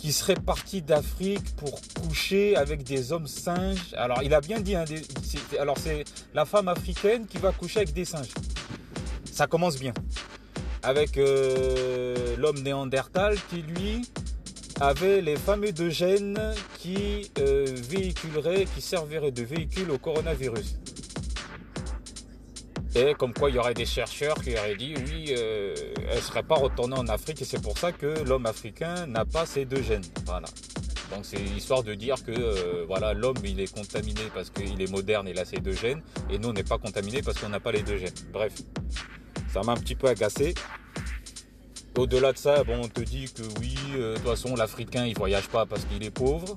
qui 0.00 0.12
serait 0.12 0.34
partie 0.34 0.80
d'Afrique 0.80 1.54
pour 1.56 1.78
coucher 2.00 2.56
avec 2.56 2.82
des 2.84 3.12
hommes 3.12 3.26
singes. 3.26 3.94
Alors, 3.96 4.22
il 4.22 4.32
a 4.32 4.40
bien 4.40 4.58
dit. 4.60 4.74
hein, 4.74 4.84
des- 4.84 5.02
c'est- 5.22 5.58
alors, 5.58 5.76
c'est 5.78 6.04
la 6.32 6.46
femme 6.46 6.68
africaine 6.68 7.26
qui 7.26 7.36
va 7.38 7.52
coucher 7.52 7.80
avec 7.80 7.92
des 7.92 8.06
singes. 8.06 8.32
Ça 9.30 9.46
commence 9.46 9.78
bien. 9.78 9.92
Avec 10.82 11.18
euh, 11.18 12.34
l'homme 12.38 12.62
néandertal 12.62 13.36
qui, 13.50 13.60
lui, 13.62 14.08
avait 14.80 15.20
les 15.20 15.36
fameux 15.36 15.72
deux 15.72 15.90
gènes 15.90 16.40
qui 16.78 17.30
euh, 17.38 17.66
véhiculeraient, 17.90 18.64
qui 18.74 18.80
serviraient 18.80 19.30
de 19.32 19.42
véhicule 19.42 19.90
au 19.90 19.98
coronavirus. 19.98 20.76
Et 22.94 23.14
comme 23.14 23.32
quoi 23.32 23.50
il 23.50 23.56
y 23.56 23.58
aurait 23.58 23.74
des 23.74 23.86
chercheurs 23.86 24.34
qui 24.42 24.56
auraient 24.58 24.74
dit 24.74 24.94
oui, 24.96 25.26
euh, 25.36 25.74
elle 26.08 26.16
ne 26.16 26.20
serait 26.20 26.42
pas 26.42 26.56
retournée 26.56 26.96
en 26.96 27.06
Afrique 27.06 27.40
et 27.40 27.44
c'est 27.44 27.62
pour 27.62 27.78
ça 27.78 27.92
que 27.92 28.24
l'homme 28.24 28.46
africain 28.46 29.06
n'a 29.06 29.24
pas 29.24 29.46
ces 29.46 29.64
deux 29.64 29.82
gènes. 29.82 30.04
Voilà. 30.26 30.48
Donc 31.10 31.24
c'est 31.24 31.40
histoire 31.40 31.82
de 31.82 31.94
dire 31.94 32.16
que 32.24 32.32
euh, 32.32 32.84
voilà 32.86 33.14
l'homme 33.14 33.36
il 33.44 33.60
est 33.60 33.72
contaminé 33.72 34.22
parce 34.34 34.50
qu'il 34.50 34.80
est 34.80 34.90
moderne 34.90 35.28
et 35.28 35.32
il 35.32 35.38
a 35.38 35.44
ces 35.44 35.58
deux 35.58 35.72
gènes 35.72 36.02
et 36.30 36.38
nous 36.38 36.48
on 36.48 36.52
n'est 36.52 36.64
pas 36.64 36.78
contaminé 36.78 37.22
parce 37.22 37.38
qu'on 37.38 37.48
n'a 37.48 37.60
pas 37.60 37.72
les 37.72 37.82
deux 37.82 37.96
gènes. 37.96 38.14
Bref, 38.32 38.54
ça 39.52 39.62
m'a 39.62 39.72
un 39.72 39.76
petit 39.76 39.94
peu 39.94 40.08
agacé. 40.08 40.54
Au-delà 41.96 42.32
de 42.32 42.38
ça, 42.38 42.62
bon, 42.62 42.82
on 42.84 42.88
te 42.88 43.00
dit 43.00 43.26
que 43.34 43.42
oui, 43.60 43.74
euh, 43.96 44.12
de 44.12 44.18
toute 44.18 44.28
façon 44.28 44.54
l'Africain 44.54 45.06
il 45.06 45.16
voyage 45.16 45.48
pas 45.48 45.66
parce 45.66 45.84
qu'il 45.84 46.02
est 46.04 46.10
pauvre. 46.10 46.54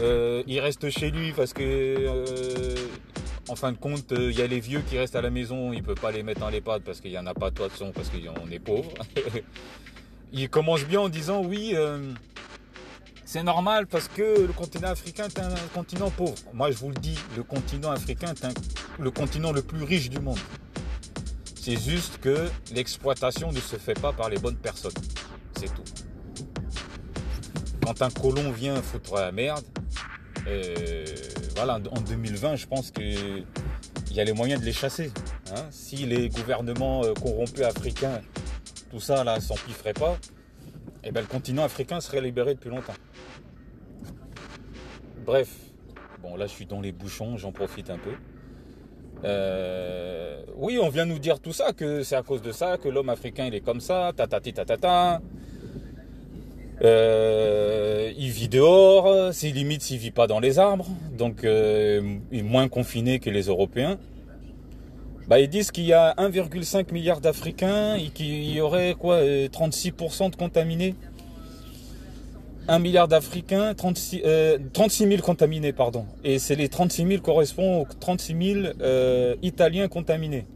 Euh, 0.00 0.42
il 0.46 0.58
reste 0.60 0.88
chez 0.90 1.10
lui 1.10 1.32
parce 1.32 1.52
que 1.52 1.62
euh, 1.62 2.74
en 3.50 3.56
fin 3.56 3.72
de 3.72 3.76
compte, 3.76 4.12
euh, 4.12 4.30
il 4.30 4.38
y 4.38 4.42
a 4.42 4.46
les 4.46 4.60
vieux 4.60 4.80
qui 4.80 4.96
restent 4.96 5.16
à 5.16 5.20
la 5.20 5.30
maison, 5.30 5.72
il 5.72 5.82
peut 5.82 5.96
pas 5.96 6.12
les 6.12 6.22
mettre 6.22 6.40
dans 6.40 6.50
les 6.50 6.60
pattes 6.60 6.84
parce 6.84 7.00
qu'il 7.00 7.10
y 7.10 7.18
en 7.18 7.26
a 7.26 7.34
pas 7.34 7.50
de 7.50 7.58
façon 7.58 7.90
parce 7.92 8.08
qu'on 8.08 8.48
est 8.50 8.60
pauvre. 8.60 8.92
il 10.32 10.48
commence 10.48 10.84
bien 10.84 11.00
en 11.00 11.08
disant 11.08 11.42
oui, 11.44 11.72
euh, 11.74 12.12
c'est 13.24 13.42
normal 13.42 13.88
parce 13.88 14.06
que 14.06 14.46
le 14.46 14.52
continent 14.52 14.88
africain 14.88 15.24
est 15.24 15.38
un 15.40 15.54
continent 15.74 16.10
pauvre. 16.10 16.36
Moi 16.54 16.70
je 16.70 16.76
vous 16.76 16.90
le 16.90 16.94
dis, 16.94 17.18
le 17.36 17.42
continent 17.42 17.90
africain 17.90 18.32
est 18.32 18.46
le 19.00 19.10
continent 19.10 19.50
le 19.50 19.62
plus 19.62 19.82
riche 19.82 20.10
du 20.10 20.20
monde. 20.20 20.38
C'est 21.56 21.78
juste 21.78 22.18
que 22.20 22.48
l'exploitation 22.72 23.50
ne 23.50 23.60
se 23.60 23.76
fait 23.76 23.98
pas 24.00 24.12
par 24.12 24.30
les 24.30 24.38
bonnes 24.38 24.56
personnes. 24.56 24.92
C'est 25.58 25.74
tout. 25.74 25.82
quand 27.84 28.00
un 28.00 28.10
colon 28.10 28.52
vient 28.52 28.80
foutre 28.80 29.16
la 29.16 29.32
merde, 29.32 29.64
euh, 30.46 31.04
voilà, 31.56 31.78
en 31.90 32.00
2020, 32.00 32.56
je 32.56 32.66
pense 32.66 32.90
qu'il 32.90 33.44
y 34.12 34.20
a 34.20 34.24
les 34.24 34.32
moyens 34.32 34.60
de 34.60 34.66
les 34.66 34.72
chasser. 34.72 35.12
Hein. 35.54 35.66
Si 35.70 35.96
les 36.06 36.28
gouvernements 36.28 37.04
euh, 37.04 37.12
corrompus 37.14 37.64
africains, 37.64 38.20
tout 38.90 39.00
ça 39.00 39.24
là, 39.24 39.40
s'empifferaient 39.40 39.92
pas, 39.92 40.16
eh 41.04 41.12
ben, 41.12 41.20
le 41.20 41.26
continent 41.26 41.64
africain 41.64 42.00
serait 42.00 42.20
libéré 42.20 42.54
depuis 42.54 42.70
longtemps. 42.70 42.94
Bref, 45.24 45.54
bon 46.22 46.36
là 46.36 46.46
je 46.46 46.52
suis 46.52 46.66
dans 46.66 46.80
les 46.80 46.92
bouchons, 46.92 47.36
j'en 47.36 47.52
profite 47.52 47.90
un 47.90 47.98
peu. 47.98 48.12
Euh, 49.24 50.42
oui, 50.56 50.78
on 50.82 50.88
vient 50.88 51.04
nous 51.04 51.18
dire 51.18 51.40
tout 51.40 51.52
ça, 51.52 51.72
que 51.72 52.02
c'est 52.02 52.16
à 52.16 52.22
cause 52.22 52.42
de 52.42 52.52
ça, 52.52 52.78
que 52.78 52.88
l'homme 52.88 53.10
africain 53.10 53.46
il 53.46 53.54
est 53.54 53.60
comme 53.60 53.80
ça, 53.80 54.12
ta 54.16 54.26
ta 54.26 54.40
ta 54.40 54.64
ta 54.64 54.76
ta. 54.76 55.20
Euh, 56.82 58.12
il 58.16 58.30
vit 58.30 58.48
dehors, 58.48 59.34
c'est 59.34 59.50
limite 59.50 59.82
s'il 59.82 59.98
vit 59.98 60.10
pas 60.10 60.26
dans 60.26 60.40
les 60.40 60.58
arbres, 60.58 60.86
donc 61.16 61.44
euh, 61.44 62.16
il 62.32 62.38
est 62.38 62.42
moins 62.42 62.68
confiné 62.68 63.18
que 63.18 63.28
les 63.28 63.42
Européens. 63.42 63.98
Bah, 65.28 65.38
ils 65.38 65.48
disent 65.48 65.70
qu'il 65.70 65.84
y 65.84 65.92
a 65.92 66.14
1,5 66.14 66.92
milliard 66.92 67.20
d'Africains 67.20 67.94
et 67.94 68.08
qu'il 68.08 68.50
y 68.50 68.60
aurait 68.60 68.94
quoi 68.98 69.20
36% 69.22 70.30
de 70.30 70.36
contaminés. 70.36 70.94
1 72.66 72.78
milliard 72.78 73.08
d'Africains, 73.08 73.74
36, 73.74 74.22
36 74.72 75.08
000 75.08 75.22
contaminés, 75.22 75.72
pardon. 75.72 76.06
Et 76.24 76.38
c'est 76.38 76.54
les 76.54 76.68
36 76.68 77.06
000 77.06 77.22
correspondent 77.22 77.82
aux 77.82 77.94
36 77.98 78.54
000 78.54 78.66
euh, 78.80 79.36
Italiens 79.42 79.88
contaminés. 79.88 80.46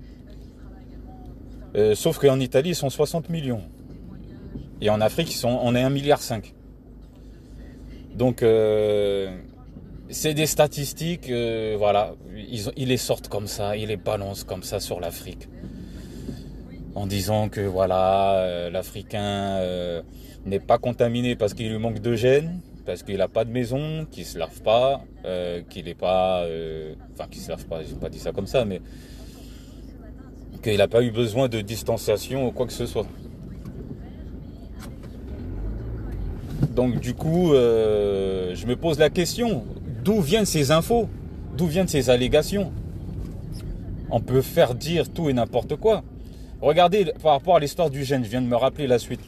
Euh, 1.76 1.95
sauf 1.95 2.19
qu'en 2.19 2.38
Italie, 2.38 2.71
ils 2.71 2.76
sont 2.76 2.90
60 2.90 3.31
millions. 3.31 3.62
Et 4.85 4.91
en 4.91 5.00
Afrique, 5.00 5.35
ils 5.35 5.47
on 5.47 5.75
est 5.75 5.81
1 5.81 5.88
milliard 5.88 6.21
5. 6.21 6.53
Donc, 8.14 8.43
euh, 8.43 9.35
c'est 10.11 10.35
des 10.35 10.45
statistiques, 10.45 11.31
euh, 11.31 11.75
voilà. 11.79 12.12
Ils, 12.37 12.88
les 12.88 12.99
sortent 12.99 13.29
comme 13.29 13.47
ça, 13.47 13.79
ils 13.79 13.88
les 13.88 13.97
balancent 13.97 14.45
comme 14.45 14.62
ça 14.62 14.81
sur 14.81 15.00
l'Afrique. 15.00 15.49
En 16.95 17.07
disant 17.07 17.49
que, 17.49 17.62
voilà, 17.62 18.35
euh, 18.35 18.71
l'Africain 18.71 19.59
n'est 20.45 20.61
pas 20.61 20.76
contaminé 20.76 21.35
parce 21.35 21.55
qu'il 21.55 21.71
lui 21.71 21.79
manque 21.79 22.00
de 22.00 22.14
gènes, 22.14 22.61
parce 22.85 23.03
qu'il 23.03 23.17
n'a 23.17 23.29
pas 23.29 23.47
de 23.47 23.50
maison, 23.50 24.07
qu'il 24.11 24.26
se 24.26 24.37
lave 24.37 24.61
pas, 24.61 25.03
qu'il 25.71 25.87
n'est 25.87 25.95
pas, 25.95 26.47
enfin 27.14 27.26
qu'il 27.31 27.41
se 27.41 27.49
lave 27.49 27.64
pas, 27.64 27.83
j'ai 27.83 27.95
pas 27.95 28.11
dit 28.11 28.19
ça 28.19 28.33
comme 28.33 28.47
ça, 28.47 28.67
mais 28.67 28.83
qu'il 30.62 30.76
n'a 30.76 30.88
pas 30.88 31.03
eu 31.03 31.11
besoin 31.11 31.49
de 31.49 31.62
distanciation 31.62 32.47
ou 32.47 32.53
quoi 32.53 32.67
que 32.67 32.73
ce 32.75 32.85
soit. 32.85 33.07
Donc 36.75 36.99
du 36.99 37.14
coup, 37.14 37.52
euh, 37.52 38.54
je 38.54 38.66
me 38.66 38.75
pose 38.75 38.99
la 38.99 39.11
question, 39.11 39.64
d'où 40.02 40.21
viennent 40.21 40.47
ces 40.47 40.71
infos? 40.71 41.09
D'où 41.57 41.66
viennent 41.66 41.88
ces 41.88 42.11
allégations? 42.11 42.73
On 44.11 44.21
peut 44.21 44.43
faire 44.43 44.75
dire 44.75 45.09
tout 45.12 45.31
et 45.31 45.33
n'importe 45.33 45.76
quoi. 45.76 46.02
Regardez 46.61 47.12
par 47.23 47.33
rapport 47.33 47.57
à 47.57 47.61
l'histoire 47.61 47.90
du 47.90 48.04
gène, 48.04 48.25
je 48.25 48.31
viens 48.31 48.43
de 48.43 48.47
me 48.47 48.57
rappeler 48.57 48.87
la 48.87 48.99
suite. 48.99 49.21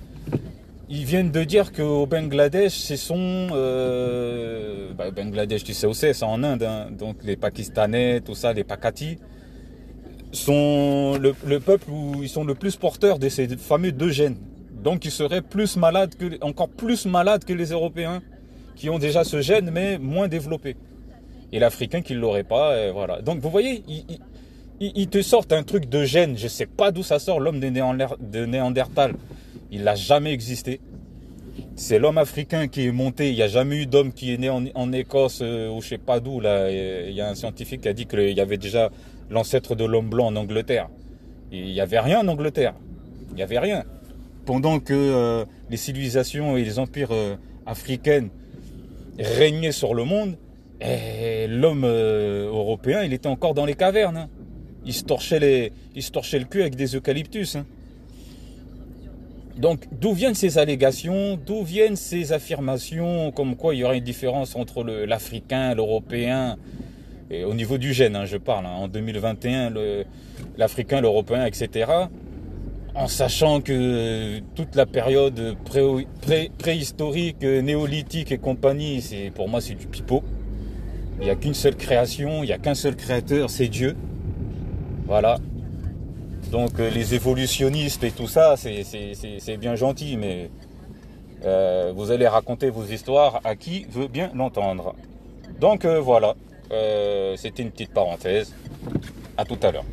Ils 0.89 1.05
viennent 1.05 1.33
de 1.33 1.45
dire 1.45 1.73
qu'au 1.73 2.07
Bangladesh, 2.07 2.73
c'est 2.73 2.97
son... 2.97 3.49
Euh, 3.53 4.93
bah, 4.95 5.11
Bangladesh, 5.11 5.65
tu 5.65 5.75
sais 5.75 5.87
où 5.87 5.95
c'est, 5.95 6.13
c'est 6.13 6.25
en 6.25 6.43
Inde. 6.43 6.63
Hein, 6.63 6.89
donc 6.97 7.17
les 7.25 7.37
Pakistanais, 7.37 8.21
tout 8.21 8.37
ça, 8.37 8.53
les 8.53 8.63
Pakati, 8.63 9.19
sont 10.31 11.19
le, 11.21 11.35
le, 11.45 11.61
peuple 11.61 11.91
où 11.91 12.23
ils 12.23 12.29
sont 12.29 12.45
le 12.45 12.55
plus 12.55 12.77
porteurs 12.77 13.19
de 13.19 13.29
ces 13.29 13.49
fameux 13.57 13.91
deux 13.91 14.11
gènes. 14.11 14.37
Donc 14.83 15.05
ils 15.05 15.11
seraient 15.11 15.43
plus 15.43 15.77
malades 15.77 16.15
que, 16.15 16.43
encore 16.45 16.69
plus 16.69 17.07
malades 17.07 17.45
que 17.45 17.53
les 17.53 17.71
Européens, 17.71 18.23
qui 18.77 18.91
ont 18.91 18.99
déjà 18.99 19.25
ce 19.25 19.41
gène, 19.41 19.71
mais 19.71 19.99
moins 19.99 20.29
développé. 20.29 20.77
Et 21.53 21.59
l'Africain 21.59 22.03
qui 22.03 22.15
ne 22.15 22.19
l'aurait 22.21 22.45
pas, 22.45 22.79
et 22.79 22.91
voilà. 22.91 23.23
Donc 23.23 23.41
vous 23.41 23.51
voyez, 23.51 23.83
ils, 24.81 25.09
te 25.09 25.23
sortent 25.23 25.53
un 25.53 25.63
truc 25.63 25.89
de 25.89 26.05
gène, 26.05 26.37
je 26.37 26.49
sais 26.49 26.67
pas 26.67 26.91
d'où 26.91 27.03
ça 27.03 27.19
sort, 27.19 27.41
l'homme 27.41 27.61
de, 27.61 27.69
de 27.69 28.47
Néandertal. 28.47 29.15
Il 29.71 29.85
n'a 29.85 29.95
jamais 29.95 30.33
existé. 30.33 30.81
C'est 31.75 31.99
l'homme 31.99 32.19
africain 32.19 32.69
qui 32.69 32.87
est 32.87 32.93
monté. 32.93 33.31
Il 33.31 33.35
n'y 33.35 33.43
a 33.43 33.49
jamais 33.49 33.83
eu 33.83 33.87
d'homme 33.87 34.13
qui 34.13 34.33
est 34.33 34.39
né 34.39 34.51
en, 34.51 34.65
en 34.75 34.93
Écosse 34.93 35.41
euh, 35.43 35.71
ou 35.71 35.81
je 35.81 35.89
sais 35.89 35.99
pas 35.99 36.21
d'où. 36.21 36.41
Là, 36.41 36.71
il 36.71 37.13
y 37.13 37.21
a 37.21 37.29
un 37.29 37.35
scientifique 37.35 37.83
qui 37.83 37.89
a 37.89 37.93
dit 37.93 38.07
qu'il 38.07 38.33
y 38.33 38.41
avait 38.41 38.57
déjà 38.57 38.91
l'ancêtre 39.31 39.75
de 39.75 39.85
l'homme 39.85 40.09
blanc 40.09 40.27
en 40.27 40.37
Angleterre. 40.37 40.89
Il 41.53 41.65
n'y 41.65 41.81
avait 41.81 42.01
rien 42.01 42.21
en 42.21 42.29
Angleterre. 42.29 42.75
Il 43.31 43.37
n'y 43.37 43.43
avait 43.43 43.59
rien. 43.59 43.85
Pendant 44.47 44.79
que 44.79 44.95
euh, 44.95 45.45
les 45.71 45.77
civilisations 45.77 46.57
et 46.57 46.63
les 46.63 46.79
empires 46.79 47.11
euh, 47.11 47.35
africains 47.67 48.29
régnaient 49.19 49.73
sur 49.73 49.93
le 49.93 50.05
monde, 50.05 50.37
l'homme 50.81 51.83
euh, 51.85 52.47
européen, 52.47 53.03
il 53.03 53.13
était 53.13 53.27
encore 53.27 53.55
dans 53.55 53.67
les 53.67 53.75
cavernes. 53.75 54.17
Hein. 54.17 54.29
Il, 54.85 54.93
se 54.93 55.03
torchait 55.03 55.73
il 55.97 56.03
se 56.03 56.13
torchait 56.13 56.39
le 56.39 56.45
cul 56.45 56.61
avec 56.61 56.77
des 56.77 56.95
eucalyptus. 56.95 57.57
Hein. 57.57 57.67
Donc, 59.59 59.89
d'où 59.91 60.13
viennent 60.13 60.37
ces 60.37 60.59
allégations 60.59 61.37
D'où 61.45 61.65
viennent 61.65 61.97
ces 61.97 62.33
affirmations 62.33 63.33
comme 63.33 63.57
quoi 63.57 63.75
il 63.75 63.79
y 63.79 63.85
aurait 63.85 63.99
une 63.99 64.05
différence 64.05 64.55
entre 64.55 64.85
l'Africain, 64.85 65.75
l'Européen 65.75 66.57
Au 67.33 67.55
niveau 67.55 67.79
du 67.79 67.93
gène, 67.93 68.15
hein, 68.15 68.27
je 68.27 68.37
parle. 68.37 68.67
En 68.67 68.87
2021, 68.87 69.73
l'Africain, 70.57 71.01
l'Européen, 71.01 71.47
etc. 71.47 72.07
En 72.97 73.09
sachant 73.09 73.61
que 73.61 74.39
toute 74.55 74.75
la 74.75 74.87
période 74.87 75.55
pré, 75.67 75.83
pré, 76.23 76.51
préhistorique, 76.57 77.43
néolithique 77.43 78.33
et 78.33 78.39
compagnie, 78.39 79.03
c'est 79.03 79.31
pour 79.35 79.49
moi 79.49 79.61
c'est 79.61 79.75
du 79.75 79.87
pipeau. 79.87 80.23
Il 81.21 81.25
n'y 81.25 81.31
a 81.31 81.35
qu'une 81.35 81.55
seule 81.55 81.77
création, 81.77 82.43
il 82.43 82.47
n'y 82.47 82.53
a 82.53 82.59
qu'un 82.59 82.75
seul 82.75 82.97
créateur, 82.97 83.51
c'est 83.51 83.69
Dieu. 83.69 83.97
Voilà. 85.07 85.39
Donc 86.51 86.79
euh, 86.79 86.91
les 86.91 87.15
évolutionnistes 87.15 88.03
et 88.03 88.13
tout 88.13 88.29
ça, 88.29 88.57
c'est 88.57 89.57
bien 89.59 89.77
gentil, 89.77 90.17
mais 90.17 90.51
euh, 91.45 91.93
vous 91.95 92.11
allez 92.11 92.27
raconter 92.27 92.71
vos 92.71 92.85
histoires 92.85 93.41
à 93.45 93.57
qui 93.57 93.85
veut 93.91 94.09
bien 94.09 94.31
l'entendre. 94.35 94.95
Donc 95.61 95.85
euh, 95.85 96.01
voilà, 96.01 96.35
c'était 97.37 97.63
une 97.63 97.71
petite 97.71 97.93
parenthèse. 97.93 98.55
À 99.37 99.45
tout 99.45 99.59
à 99.63 99.71
l'heure. 99.71 99.85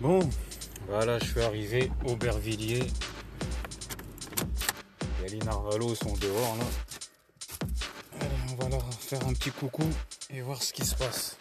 Bon, 0.00 0.20
voilà, 0.86 1.18
je 1.18 1.24
suis 1.24 1.40
arrivé 1.42 1.90
au 2.06 2.14
Bervilliers. 2.14 2.86
Et 5.24 5.28
les 5.28 5.38
narvalos 5.38 5.96
sont 5.96 6.14
dehors 6.14 6.56
là. 6.56 6.64
Allez, 8.20 8.30
on 8.52 8.62
va 8.62 8.68
leur 8.68 8.94
faire 8.94 9.26
un 9.26 9.32
petit 9.32 9.50
coucou 9.50 9.82
et 10.30 10.40
voir 10.40 10.62
ce 10.62 10.72
qui 10.72 10.84
se 10.84 10.94
passe. 10.94 11.36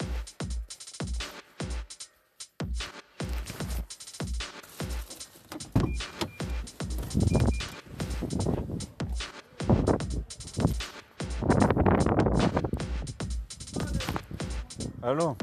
Allô? 15.04 15.38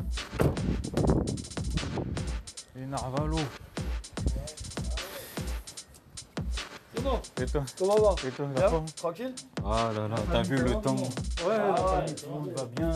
Bon. 7.02 7.20
Et 7.40 7.46
toi 7.46 7.64
Comment 7.78 7.94
va 7.96 8.14
Et 8.26 8.30
toi, 8.30 8.46
Bien 8.46 8.62
la 8.62 8.68
forme 8.68 8.86
Tranquille 8.96 9.34
Ah 9.64 9.90
là 9.94 10.08
là, 10.08 10.14
t'as 10.30 10.42
vu 10.42 10.56
le 10.56 10.70
temps 10.72 10.96
Ouais, 10.96 11.56
Ah, 11.76 12.02
tout 12.06 12.24
le 12.26 12.32
monde 12.32 12.50
va 12.56 12.64
bien. 12.64 12.94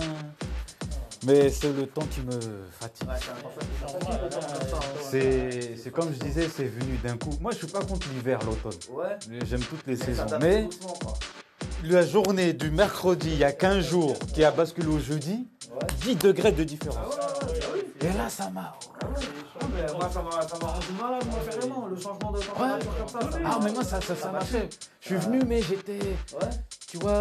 Mais 1.26 1.50
c'est 1.50 1.72
le 1.72 1.86
temps 1.86 2.06
qui 2.10 2.20
me 2.20 2.38
fatigue. 2.78 3.08
C'est 5.10 5.76
c'est 5.76 5.90
comme 5.90 6.12
je 6.12 6.18
disais, 6.24 6.48
c'est 6.48 6.64
venu 6.66 6.96
d'un 7.02 7.16
coup. 7.16 7.36
Moi, 7.40 7.50
je 7.52 7.58
suis 7.58 7.66
pas 7.66 7.80
contre 7.80 8.06
l'hiver, 8.14 8.38
l'automne. 8.46 8.78
Ouais. 8.92 9.18
J'aime 9.44 9.60
toutes 9.62 9.84
les 9.86 9.96
saisons. 9.96 10.26
Mais 10.40 10.68
la 11.82 12.06
journée 12.06 12.52
du 12.52 12.70
mercredi, 12.70 13.30
il 13.32 13.38
y 13.38 13.44
a 13.44 13.52
15 13.52 13.84
jours, 13.84 14.16
qui 14.32 14.44
a 14.44 14.52
basculé 14.52 14.86
au 14.88 15.00
jeudi, 15.00 15.46
Ouais. 15.70 15.86
10 16.02 16.16
degrés 16.16 16.52
de 16.52 16.64
différence. 16.64 17.16
Ah. 17.20 17.46
Et 18.00 18.16
là, 18.16 18.28
ça 18.30 18.48
m'a. 18.50 18.74
Ah 19.80 19.86
mais 19.86 19.92
moi, 19.98 20.08
ça 20.10 20.22
m'a 20.22 20.66
rendu 20.66 20.86
malade, 21.00 21.24
moi, 21.30 21.38
carrément, 21.50 21.86
le 21.86 21.96
changement 21.96 22.32
de 22.32 22.40
température 22.40 22.96
comme 22.98 23.08
ça. 23.08 23.20
ça 23.32 23.38
m'a- 23.38 23.50
Ah, 23.52 23.58
mais 23.62 23.72
moi, 23.72 23.84
ça, 23.84 24.00
ça, 24.00 24.16
ça 24.16 24.30
m'a 24.32 24.40
fait. 24.40 24.68
Je 25.00 25.06
suis 25.06 25.16
venu, 25.16 25.42
mais 25.46 25.62
j'étais. 25.62 25.98
Ouais, 25.98 26.48
Tu 26.88 26.96
vois. 26.98 27.20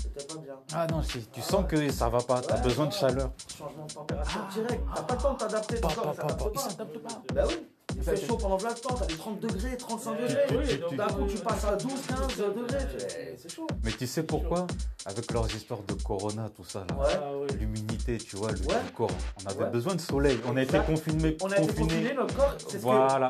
c'était 0.00 0.24
pas 0.26 0.40
bien. 0.40 0.54
Ah 0.74 0.86
non, 0.90 1.00
tu 1.32 1.40
sens 1.42 1.64
que 1.68 1.90
ça 1.90 2.08
va 2.08 2.20
pas. 2.20 2.40
T'as 2.40 2.58
besoin 2.58 2.86
de 2.86 2.92
chaleur. 2.92 3.30
Changement 3.58 3.86
de 3.86 3.92
température 3.92 4.40
Ah. 4.48 4.52
direct. 4.54 4.82
T'as 4.94 5.02
pas 5.02 5.14
le 5.14 5.20
temps 5.20 5.32
de 5.32 5.38
t'adapter, 5.38 5.80
Pas, 5.80 5.88
pas, 5.88 6.12
pas. 6.12 6.36
Il 6.54 6.60
s'adapte 6.60 6.98
pas. 6.98 7.22
Bah 7.34 7.42
oui. 7.48 7.66
Il 7.98 8.02
fait 8.02 8.26
chaud 8.26 8.36
pendant 8.36 8.56
plein 8.58 8.72
de 8.72 8.78
temps, 8.78 8.94
t'as 8.94 9.06
des 9.06 9.14
30 9.14 9.40
degrés, 9.40 9.76
35 9.76 10.12
degrés. 10.20 10.80
D'un 10.96 11.06
coup, 11.06 11.26
tu 11.28 11.38
passes 11.38 11.64
à 11.64 11.76
12, 11.76 11.92
15 12.08 12.36
degrés. 12.36 12.78
c'est- 12.98 13.36
C'est 13.38 13.54
chaud. 13.54 13.66
Mais 13.84 13.90
tu 13.92 14.06
sais 14.06 14.22
pourquoi? 14.22 14.66
Avec 15.06 15.30
leurs 15.32 15.46
histoires 15.54 15.80
de 15.86 15.94
corona, 16.02 16.50
tout 16.54 16.64
ça, 16.64 16.84
là. 16.90 16.96
Ouais. 16.96 17.04
Ah. 17.14 17.54
L'humidité, 17.58 18.18
tu 18.18 18.36
vois, 18.36 18.50
le, 18.52 18.58
Ouais. 18.60 18.74
le 18.84 18.90
corps. 18.96 19.10
On 19.44 19.48
avait 19.50 19.64
Ouais. 19.64 19.70
besoin 19.70 19.94
de 19.94 20.00
soleil. 20.00 20.38
On 20.48 20.56
a 20.56 20.62
été 20.62 20.78
confinés. 20.80 21.36
On 21.42 21.50
a 21.50 21.58
été 21.58 21.72
confinés, 21.74 22.14
notre 22.14 22.34
corps, 22.34 22.54
c'est 22.66 22.78
ce 22.78 22.82
Voilà. 22.82 23.26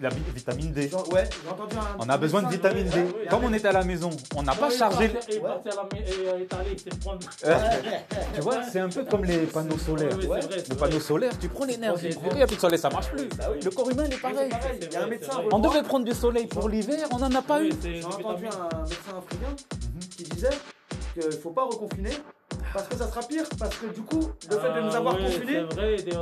La 0.00 0.08
vi- 0.08 0.22
vitamine 0.34 0.72
D. 0.72 0.90
Ouais, 1.12 1.24
j'ai 1.42 1.50
entendu 1.50 1.76
un. 1.76 1.96
On 1.98 2.08
a 2.08 2.16
besoin 2.18 2.42
de 2.42 2.48
vitamine 2.48 2.88
D. 2.88 3.04
Comme 3.30 3.44
on 3.44 3.52
était 3.52 3.68
à 3.68 3.72
la 3.72 3.84
maison, 3.84 4.10
on 4.36 4.42
n'a 4.42 4.54
pas 4.54 4.70
chargé. 4.70 5.12
Tu 8.34 8.40
vois, 8.40 8.62
c'est 8.70 8.80
un 8.80 8.88
peu 8.88 9.04
comme 9.04 9.24
les 9.24 9.38
panneaux 9.38 9.78
solaires. 9.78 10.16
Les 10.16 10.76
panneaux 10.76 11.00
solaires, 11.00 11.38
tu 11.38 11.48
prends 11.48 11.64
l'énergie. 11.64 12.10
Il 12.30 12.36
n'y 12.36 12.42
a 12.42 12.46
plus 12.46 12.56
de 12.56 12.60
soleil, 12.60 12.78
ça 12.78 12.90
marche 12.90 13.10
plus. 13.10 13.28
Bah 13.36 13.46
oui. 13.52 13.60
Le 13.62 13.70
corps 13.70 13.90
humain 13.90 14.04
est 14.12 14.82
Il 14.82 14.92
y 14.92 14.96
a 14.96 15.02
un 15.02 15.06
médecin. 15.06 15.42
On 15.52 15.58
devait 15.58 15.82
prendre 15.82 16.04
du 16.04 16.12
soleil 16.14 16.46
pour 16.46 16.68
l'hiver, 16.68 17.08
on 17.12 17.18
n'en 17.18 17.34
a 17.34 17.42
pas 17.42 17.62
eu. 17.62 17.70
J'ai 17.82 18.04
entendu 18.04 18.46
un 18.46 18.82
médecin 18.82 19.18
africain 19.18 19.56
qui 20.16 20.22
disait 20.24 20.58
qu'il 21.14 21.26
ne 21.26 21.30
faut 21.30 21.50
pas 21.50 21.64
reconfiner 21.64 22.10
parce 22.72 22.88
que 22.88 22.96
ça 22.96 23.06
sera 23.08 23.20
pire. 23.22 23.44
Parce 23.58 23.76
que 23.76 23.86
du 23.86 24.02
coup, 24.02 24.30
le 24.50 24.58
fait 24.58 24.74
de 24.74 24.80
nous 24.80 24.90
Ah, 24.92 24.96
avoir 24.98 25.16
confinés, 25.18 25.60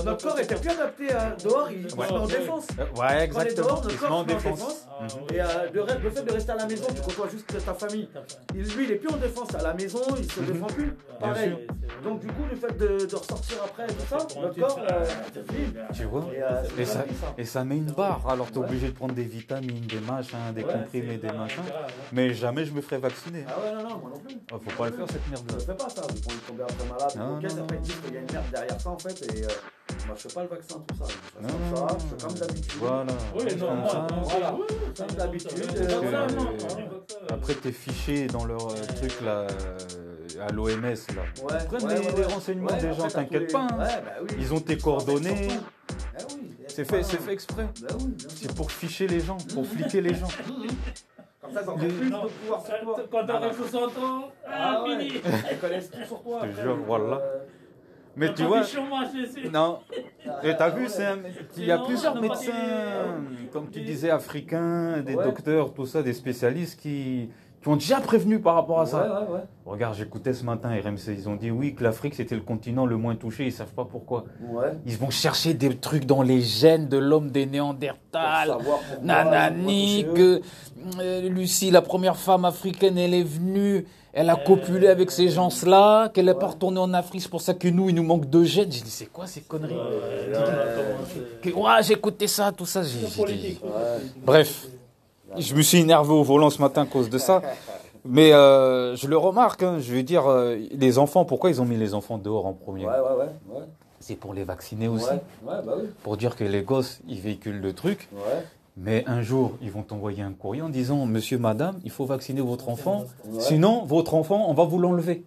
notre 0.04 0.22
corps 0.26 0.38
était 0.38 0.54
plus 0.56 0.70
adapté 0.70 1.12
à 1.12 1.30
dehors, 1.42 1.68
il 1.70 1.90
se 1.90 1.96
Ouais. 1.96 2.06
met 2.06 2.12
en 2.12 2.26
défense. 2.26 2.66
Euh, 2.78 2.84
Ouais, 3.00 3.24
exactement. 3.24 3.66
dehors, 3.66 3.80
Il 3.82 3.88
notre 3.88 3.98
se 3.98 4.02
met 4.02 4.06
en 4.06 4.08
corps 4.08 4.20
se 4.20 4.26
met 4.26 4.34
en 4.34 4.36
défense. 4.36 4.58
défense. 4.58 4.86
Ah. 4.98 5.34
Et 5.34 5.40
euh, 5.40 5.46
le, 5.72 6.02
le 6.02 6.10
fait 6.10 6.22
de 6.22 6.32
rester 6.32 6.52
à 6.52 6.56
la 6.56 6.66
maison, 6.66 6.86
tu 6.94 7.02
côtoies 7.02 7.28
juste 7.30 7.64
ta 7.64 7.74
famille. 7.74 8.08
Il- 8.54 8.62
lui, 8.76 8.84
il 8.84 8.90
est 8.92 8.96
plus 8.96 9.08
en 9.14 9.16
défense 9.18 9.54
à 9.54 9.62
la 9.62 9.74
maison, 9.74 10.00
il 10.18 10.30
se 10.30 10.40
défend 10.40 10.66
plus. 10.66 10.94
Pareil. 11.20 11.66
Donc 12.02 12.20
du 12.20 12.26
coup, 12.28 12.42
le 12.50 12.56
fait 12.56 12.76
de, 12.76 13.06
de 13.06 13.16
ressortir 13.16 13.56
après, 13.64 13.86
tout 13.86 13.94
ça, 14.08 14.18
notre 14.40 14.60
corps, 14.60 14.78
euh, 14.90 15.04
c'est 15.32 15.52
fini. 15.52 15.66
Tu 15.94 16.04
vois 16.04 16.26
Et, 16.34 16.42
euh, 16.42 16.84
ça, 16.84 16.98
pas 17.00 17.06
ça. 17.06 17.34
et 17.38 17.44
ça 17.44 17.64
met 17.64 17.76
une 17.76 17.90
barre. 17.92 18.20
Alors 18.28 18.50
t'es 18.50 18.58
obligé 18.58 18.88
de 18.88 18.92
prendre 18.94 19.14
des 19.14 19.22
vitamines, 19.24 19.86
des 19.86 20.00
machins, 20.00 20.36
des 20.54 20.62
Ouais, 20.64 20.72
comprimés, 20.72 21.16
des 21.18 21.32
machins. 21.32 21.62
Mais 22.12 22.32
jamais 22.34 22.64
je 22.64 22.72
me 22.72 22.80
ferai 22.80 22.98
vacciner. 22.98 23.44
Ah 23.48 23.52
ouais, 23.60 23.72
non, 23.82 23.88
non, 23.88 23.96
moi 23.98 24.10
non 24.14 24.20
plus. 24.20 24.36
Oh, 24.52 24.56
faut 24.62 24.76
pas 24.82 24.90
le 24.90 24.96
faire 24.96 25.06
cette 25.08 25.20
Je 25.26 25.30
merde. 25.30 25.52
ne 25.52 25.58
fais 25.58 25.74
pas 25.74 25.88
ça, 25.88 26.02
de 26.36 26.46
tomber 26.46 26.62
après 26.62 26.86
malade. 26.88 27.12
Non, 27.16 27.36
ok, 27.36 27.42
non, 27.42 27.48
ça 27.48 27.56
non. 27.56 27.68
fait 27.68 27.78
dire 27.78 28.02
qu'il 28.02 28.14
y 28.14 28.16
a 28.16 28.20
une 28.20 28.32
merde 28.32 28.44
derrière 28.52 28.80
ça 28.80 28.90
en 28.90 28.98
fait. 28.98 29.22
Et 29.36 29.44
euh, 29.44 29.48
moi 30.06 30.14
je 30.16 30.22
fais 30.28 30.34
pas 30.34 30.42
le 30.42 30.48
vaccin, 30.48 30.76
tout 30.86 30.94
ça. 30.96 31.04
Je 31.08 31.46
fais 31.46 31.52
Non, 31.52 31.76
ça, 31.88 31.96
je 31.98 32.04
fais 32.16 32.26
comme 32.26 32.34
d'habitude. 32.38 32.72
Voilà. 32.78 33.12
Oui, 33.34 33.44
non, 33.56 33.66
comme 33.66 33.88
ça. 33.88 34.06
Voilà. 34.22 34.54
oui, 34.54 34.66
Comme 34.96 35.16
d'habitude, 35.16 35.64
euh. 35.76 36.26
Après 37.30 37.54
t'es 37.54 37.72
fiché 37.72 38.26
dans 38.26 38.44
leur 38.44 38.68
euh, 38.68 38.74
truc 38.96 39.20
là 39.22 39.46
euh, 39.50 40.46
à 40.46 40.50
l'OMS 40.52 40.70
là. 40.82 40.92
Ouais, 40.92 40.96
Ils 41.60 41.66
prennent 41.66 41.84
ouais, 41.86 41.94
les, 42.00 42.06
ouais, 42.06 42.12
les 42.16 42.24
renseignements 42.24 42.68
Ouais, 42.70 42.80
des 42.80 42.86
après, 42.88 43.02
gens, 43.02 43.08
t'inquiète 43.08 43.52
pas. 43.52 43.66
hein. 43.70 43.78
Ouais, 43.78 44.02
bah 44.04 44.12
oui. 44.22 44.28
Ils 44.38 44.54
ont 44.54 44.60
tes 44.60 44.72
Ils 44.74 44.82
coordonnées. 44.82 45.48
Bah 45.48 46.24
oui, 46.34 46.50
C'est 46.68 46.84
fait, 46.84 47.02
c'est 47.02 47.20
fait 47.20 47.32
exprès. 47.32 47.68
Bah 47.82 47.88
oui, 48.00 48.06
bien 48.08 48.28
sûr. 48.28 48.38
C'est 48.42 48.54
pour 48.54 48.70
ficher 48.72 49.06
les 49.06 49.20
gens, 49.20 49.38
pour 49.54 49.66
fliquer 49.66 50.00
les 50.00 50.14
gens. 50.14 50.28
Comme 51.46 51.54
ça, 51.54 51.62
ils 51.64 51.70
ont 51.70 51.76
plus 51.76 52.10
de 52.10 52.28
pouvoir 52.40 52.66
sur 52.66 52.80
toi. 52.80 52.96
Quand 53.10 53.26
t'arrives 53.26 53.56
60 53.56 53.98
ans, 53.98 54.32
ah, 54.48 54.82
ouais. 54.82 54.98
fini. 54.98 55.12
Ils 55.52 55.58
connaissent 55.58 55.90
tout 55.90 56.04
sur 56.04 56.22
toi. 56.22 56.40
Je 56.44 56.56
te 56.56 56.60
jure, 56.60 56.76
voilà. 56.86 57.16
euh, 57.16 57.38
Mais 58.16 58.34
tu 58.34 58.42
vois, 58.44 58.62
non. 59.52 59.80
Et 60.42 60.56
t'as 60.56 60.70
vu, 60.70 60.88
il 61.56 61.64
y 61.64 61.70
a 61.70 61.78
plusieurs 61.78 62.20
médecins, 62.20 62.52
comme 63.52 63.70
tu 63.70 63.80
disais, 63.80 64.10
africains, 64.10 64.98
des 65.02 65.14
docteurs, 65.14 65.72
tout 65.72 65.86
ça, 65.86 66.02
des 66.02 66.12
spécialistes 66.12 66.80
qui, 66.80 67.30
qui 67.62 67.68
ont 67.68 67.76
déjà 67.76 68.00
prévenu 68.00 68.40
par 68.40 68.54
rapport 68.54 68.80
à 68.80 68.86
ça. 68.86 69.26
Ouais, 69.28 69.34
ouais. 69.34 69.40
Regarde, 69.64 69.96
j'écoutais 69.96 70.32
ce 70.32 70.44
matin 70.44 70.68
RMC, 70.68 71.12
ils 71.16 71.28
ont 71.28 71.34
dit 71.34 71.50
oui 71.50 71.74
que 71.74 71.82
l'Afrique 71.82 72.14
c'était 72.14 72.36
le 72.36 72.40
continent 72.42 72.86
le 72.86 72.96
moins 72.96 73.16
touché, 73.16 73.46
ils 73.46 73.52
savent 73.52 73.72
pas 73.74 73.84
pourquoi. 73.84 74.24
Ouais. 74.52 74.72
Ils 74.86 74.96
vont 74.96 75.10
chercher 75.10 75.54
des 75.54 75.76
trucs 75.76 76.06
dans 76.06 76.22
les 76.22 76.40
gènes 76.40 76.88
de 76.88 76.98
l'homme 76.98 77.30
des 77.30 77.46
pourquoi, 77.46 78.58
Nanani, 79.02 80.06
que 80.14 80.40
euh, 81.00 81.28
Lucie, 81.28 81.70
la 81.72 81.82
première 81.82 82.16
femme 82.16 82.44
africaine, 82.44 82.96
elle 82.96 83.14
est 83.14 83.24
venue, 83.24 83.86
elle 84.12 84.30
a 84.30 84.36
copulé 84.36 84.86
avec 84.86 85.10
ces 85.10 85.28
gens-là, 85.28 86.08
qu'elle 86.10 86.26
n'est 86.26 86.34
pas 86.34 86.46
retournée 86.46 86.78
en 86.80 86.94
Afrique, 86.94 87.22
c'est 87.22 87.30
pour 87.30 87.40
ça 87.42 87.54
que 87.54 87.66
nous, 87.68 87.88
il 87.88 87.94
nous 87.96 88.04
manque 88.04 88.30
de 88.30 88.44
gènes. 88.44 88.70
J'ai 88.70 88.82
dit, 88.82 88.90
c'est 88.90 89.06
quoi 89.06 89.26
ces 89.26 89.40
conneries? 89.40 89.74
Ouais, 89.74 90.30
écouté 91.94 92.28
ça, 92.28 92.52
tout 92.52 92.66
ça. 92.66 92.82
j'ai- 92.82 93.34
dit-. 93.36 93.58
Bref, 94.24 94.66
je 95.38 95.54
me 95.54 95.62
suis 95.62 95.78
énervé 95.78 96.12
au 96.12 96.22
volant 96.22 96.50
ce 96.50 96.60
matin 96.60 96.82
à 96.82 96.86
cause 96.86 97.10
de 97.10 97.18
ça. 97.18 97.42
Mais 98.08 98.32
euh, 98.32 98.94
je 98.94 99.08
le 99.08 99.16
remarque, 99.16 99.64
hein, 99.64 99.78
je 99.80 99.92
veux 99.92 100.02
dire, 100.04 100.26
euh, 100.28 100.56
les 100.70 100.98
enfants, 100.98 101.24
pourquoi 101.24 101.50
ils 101.50 101.60
ont 101.60 101.64
mis 101.64 101.76
les 101.76 101.92
enfants 101.92 102.18
dehors 102.18 102.46
en 102.46 102.52
premier? 102.52 102.86
Ouais, 102.86 102.92
ouais, 102.92 103.16
ouais. 103.18 103.56
Ouais, 103.58 103.64
C'est 103.98 104.14
pour 104.14 104.32
les 104.32 104.44
vacciner 104.44 104.86
aussi, 104.86 105.08
bah 105.44 105.60
oui. 105.66 105.88
pour 106.04 106.16
dire 106.16 106.36
que 106.36 106.44
les 106.44 106.62
gosses, 106.62 107.00
ils 107.08 107.18
véhiculent 107.20 107.60
le 107.60 107.72
truc. 107.72 108.08
Mais 108.76 109.02
un 109.08 109.22
jour, 109.22 109.52
ils 109.60 109.70
vont 109.72 109.82
t'envoyer 109.82 110.22
un 110.22 110.32
courrier 110.32 110.62
en 110.62 110.68
disant, 110.68 111.04
monsieur, 111.06 111.38
madame, 111.38 111.80
il 111.82 111.90
faut 111.90 112.04
vacciner 112.04 112.42
votre 112.42 112.68
enfant, 112.68 113.04
sinon 113.40 113.84
votre 113.86 114.14
enfant, 114.14 114.44
on 114.48 114.54
va 114.54 114.64
vous 114.64 114.78
l'enlever. 114.78 115.24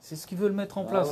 C'est 0.00 0.16
ce 0.16 0.26
qu'ils 0.26 0.38
veulent 0.38 0.52
mettre 0.52 0.78
en 0.78 0.84
Ah 0.86 0.90
place. 0.90 1.10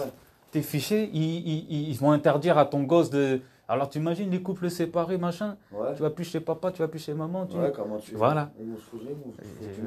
Tes 0.52 0.62
fichiers, 0.62 1.10
ils, 1.12 1.46
ils- 1.68 1.90
ils 1.90 1.96
vont 1.98 2.12
interdire 2.12 2.58
à 2.58 2.64
ton 2.64 2.82
gosse 2.82 3.10
de... 3.10 3.40
Alors 3.72 3.88
tu 3.88 3.98
imagines 3.98 4.28
les 4.30 4.42
couples 4.42 4.68
séparés, 4.68 5.16
machin, 5.16 5.56
Ouais. 5.72 5.94
tu 5.94 6.02
vas 6.02 6.10
plus 6.10 6.24
chez 6.24 6.40
papa, 6.40 6.72
tu 6.72 6.82
vas 6.82 6.88
plus 6.88 6.98
chez 6.98 7.14
maman, 7.14 7.46
tu, 7.46 7.56
Ouais, 7.56 7.70
comment 7.74 7.98
tu. 7.98 8.16
Voilà. 8.16 8.50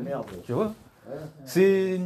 Merde. 0.04 0.26
tu 0.44 0.54
vois 0.54 0.72
Ouais. 1.06 1.18
C'est 1.44 2.00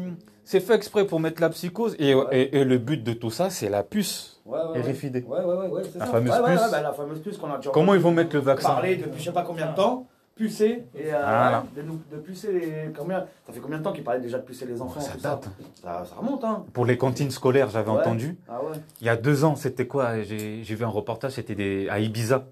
c'est 0.43 0.59
fait 0.59 0.73
exprès 0.73 1.05
pour 1.05 1.19
mettre 1.19 1.39
la 1.39 1.49
psychose. 1.49 1.95
Et, 1.99 2.15
Ouais. 2.15 2.23
et- 2.31 2.57
et 2.59 2.63
le 2.63 2.79
but 2.79 3.03
de 3.03 3.13
tout 3.13 3.29
ça, 3.29 3.51
c'est 3.51 3.69
la 3.69 3.83
puce 3.83 4.41
Ouais, 4.45 4.57
ouais. 4.73 4.81
RFID. 4.81 5.23
Ouais, 5.27 5.43
ouais, 5.43 5.67
ouais, 5.67 5.81
La 5.99 6.05
ça. 6.05 6.11
fameuse 6.11 6.31
puce. 6.35 6.71
bah, 6.71 6.81
la 6.81 6.93
fameuse 6.93 7.19
puce 7.21 7.37
qu'on 7.37 7.51
a 7.51 7.57
déjà 7.57 7.69
Comment 7.71 7.93
ils 7.93 7.99
vont 7.99 8.11
mettre 8.11 8.33
le 8.35 8.41
vaccin 8.41 8.69
parlé 8.69 8.95
depuis 8.95 9.19
je 9.19 9.25
sais 9.25 9.31
pas 9.33 9.43
combien 9.43 9.69
de 9.69 9.75
temps, 9.75 10.07
pucer 10.37 10.85
et 10.95 11.13
euh, 11.13 11.59
de, 11.75 11.81
nous- 11.81 11.99
de 12.11 12.17
pucer 12.17 12.51
les 12.53 12.93
combien 12.97 13.25
ça 13.45 13.51
fait 13.53 13.59
combien 13.59 13.79
de 13.79 13.83
temps 13.83 13.91
qu'ils 13.93 14.03
parlaient 14.03 14.21
déjà 14.21 14.37
de 14.37 14.43
pucer 14.43 14.65
les 14.65 14.81
enfants 14.81 14.99
Ça 14.99 15.13
tout 15.13 15.21
date. 15.21 15.49
ça, 15.81 16.03
ça 16.05 16.15
remonte 16.15 16.43
hein. 16.43 16.63
Pour 16.73 16.85
les 16.85 16.97
cantines 16.97 17.31
scolaires, 17.31 17.69
j'avais 17.69 17.89
Ouais. 17.91 17.97
entendu. 17.99 18.37
Ah 18.47 18.59
ouais. 18.63 18.77
Il 19.01 19.07
y 19.07 19.09
a 19.09 19.15
deux 19.17 19.43
ans, 19.43 19.55
c'était 19.55 19.87
quoi 19.87 20.21
J'ai 20.21 20.63
j'ai 20.63 20.75
vu 20.75 20.83
un 20.85 20.89
reportage, 20.89 21.31
c'était 21.33 21.55
des- 21.55 21.89
à 21.89 21.99
Ibiza, 21.99 22.45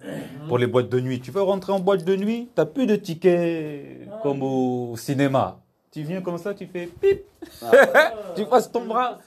pour 0.48 0.58
les 0.58 0.67
boîtes 0.67 0.89
de 0.89 1.00
nuit. 1.00 1.19
Tu 1.21 1.32
veux 1.32 1.41
rentrer 1.41 1.71
en 1.74 1.80
boîte 1.80 2.04
de 2.04 2.15
nuit, 2.15 2.50
t'as 2.56 2.65
plus 2.65 2.88
de 2.88 2.95
tickets 2.95 4.08
comme 4.24 4.41
au 4.43 4.95
cinéma. 4.98 5.60
Tu 5.95 6.01
viens 6.03 6.19
comme 6.21 6.38
ça, 6.38 6.53
tu 6.53 6.67
fais 6.67 6.88
pip, 6.88 7.23
Ah, 7.62 8.12
tu 8.36 8.45
passes 8.47 8.69
ton 8.69 8.86
bras, 8.86 9.17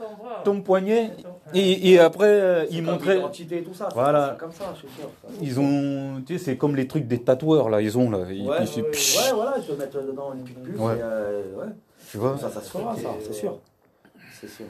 Ton 0.45 0.61
poignet, 0.61 1.13
et, 1.55 1.93
et 1.93 1.99
après, 1.99 2.29
euh, 2.29 2.67
ils 2.71 2.83
montraient... 2.83 3.23
et 3.51 3.63
tout 3.63 3.73
ça. 3.73 3.89
Voilà. 3.95 4.37
Comme 4.39 4.53
ça, 4.53 4.75
je 4.75 4.81
suis 4.81 4.89
sûr. 4.99 5.09
Ils 5.41 5.59
ont, 5.59 6.23
tu 6.27 6.37
sais, 6.37 6.45
c'est 6.45 6.57
comme 6.59 6.77
les 6.77 6.87
trucs 6.87 7.07
des 7.07 7.23
tatoueurs 7.23 7.71
là, 7.71 7.81
ils 7.81 7.97
ont 7.97 8.11
là, 8.11 8.19
ils, 8.31 8.47
Ouais, 8.47 8.57
ils 8.65 8.83
ouais, 8.83 8.89
ouais, 8.91 9.33
voilà, 9.33 9.55
je 9.67 9.73
vais 9.73 9.79
mettre 9.79 10.03
dedans 10.03 10.35
une 10.35 10.43
petite 10.43 10.63
puce 10.63 10.79
Ouais. 10.79 10.99
et 10.99 11.01
euh, 11.01 11.55
ouais. 11.57 11.73
tu 12.11 12.19
vois. 12.19 12.37
Ça, 12.37 12.51
ça 12.51 12.61
se 12.61 12.69
fera, 12.69 12.95
ça, 12.95 13.15
c'est 13.25 13.33
sûr. 13.33 13.59
C'est 14.39 14.49
sûr. 14.51 14.67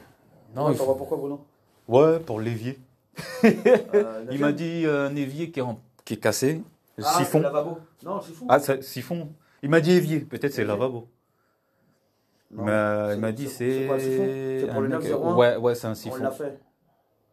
Non, 0.55 0.67
Ouais, 0.67 0.73
il 0.75 0.77
faut- 0.79 0.85
vois 0.85 0.97
pourquoi, 0.97 1.17
Bruno? 1.17 1.45
Ouais, 1.89 2.21
pour 2.21 2.39
l'évier. 2.39 2.79
Euh, 3.43 4.25
Il 4.31 4.39
m'a 4.39 4.53
dit 4.53 4.85
euh, 4.87 5.09
un 5.09 5.17
évier 5.17 5.51
qui 5.51 5.59
est, 5.59 5.65
en- 5.65 5.81
qui 6.05 6.15
est 6.15 6.19
cassé, 6.19 6.63
Ah, 7.03 7.15
c'est 7.19 7.25
siphon. 7.25 7.41
lavabo. 7.41 7.79
Non, 8.05 8.21
siphon. 8.21 8.47
Ah, 8.49 8.61
siphon. 8.83 9.31
Il 9.65 9.69
m'a 9.71 9.81
dit 9.81 9.91
évier, 9.91 10.21
peut-être 10.21 10.53
c'est 10.53 10.63
lavabo. 10.65 10.95
Non, 11.01 11.01
Mais 11.01 11.05
euh, 11.05 11.07
c'est- 11.07 11.09
il 12.51 12.57
m'a 12.63 13.33
dit 13.33 13.47
c'est- 13.49 13.89
c'est 14.61 14.67
pour 14.69 14.77
un 14.77 14.81
le 14.81 14.89
mec- 14.89 15.03
901 15.03 15.35
Ouais, 15.37 15.57
ouais, 15.57 15.75
c'est 15.75 15.87
un 15.87 15.91
On 15.91 15.95
siphon. 15.95 16.17
l'a 16.23 16.31
fait. 16.31 16.59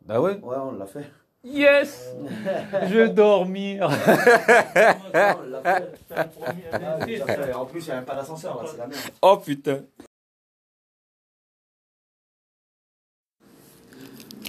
Ah 0.10 0.22
ouais 0.22 0.40
Ouais, 0.42 0.56
on 0.58 0.72
l'a 0.74 0.86
fait. 0.86 1.06
Yes 1.44 2.14
Je 2.90 2.98
vais 2.98 3.10
dormir. 3.10 3.88
On 3.88 3.90
on. 7.54 7.60
En 7.60 7.66
plus, 7.66 7.82
il 7.82 7.86
n'y 7.86 7.92
a 7.92 7.96
même 7.96 8.06
pas 8.06 8.16
d'ascenseur, 8.16 8.62
là, 8.62 8.70
c'est 8.70 8.78
la 8.78 8.88
merde. 8.88 9.02
Oh 9.22 9.38
putain. 9.38 9.80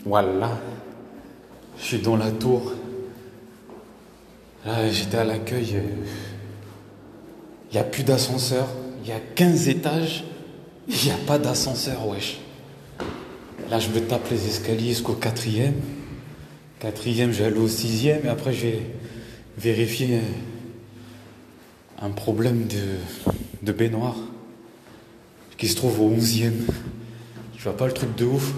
Voilà. 0.04 0.50
Je 1.78 1.82
suis 1.84 1.98
dans 2.00 2.16
la 2.16 2.30
tour. 2.30 2.72
Là, 4.64 4.88
j'étais 4.88 5.18
à 5.18 5.24
l'accueil. 5.24 5.80
Il 7.70 7.74
n'y 7.74 7.78
a 7.78 7.84
plus 7.84 8.04
d'ascenseur. 8.04 8.66
Il 9.02 9.08
y 9.08 9.12
a 9.12 9.20
15 9.34 9.68
étages. 9.68 10.24
Il 10.88 11.04
n'y 11.04 11.10
a 11.10 11.16
pas 11.26 11.38
d'ascenseur, 11.38 12.06
wesh. 12.08 12.38
Là, 13.70 13.80
je 13.80 13.88
me 13.88 14.00
tape 14.00 14.30
les 14.30 14.46
escaliers 14.46 14.88
jusqu'au 14.90 15.14
quatrième. 15.14 15.74
Quatrième, 16.78 17.32
je 17.32 17.42
aller 17.42 17.58
au 17.58 17.68
sixième. 17.68 18.24
Et 18.24 18.28
après, 18.28 18.52
je 18.52 18.66
vais 18.66 18.82
vérifier 19.58 20.20
un 22.00 22.10
problème 22.10 22.66
de, 22.66 23.32
de 23.62 23.72
baignoire 23.72 24.16
qui 25.58 25.68
se 25.68 25.74
trouve 25.76 26.00
au 26.00 26.10
11e. 26.10 26.52
Tu 27.56 27.62
vois 27.62 27.76
pas 27.76 27.86
le 27.86 27.92
truc 27.92 28.14
de 28.14 28.24
ouf 28.26 28.52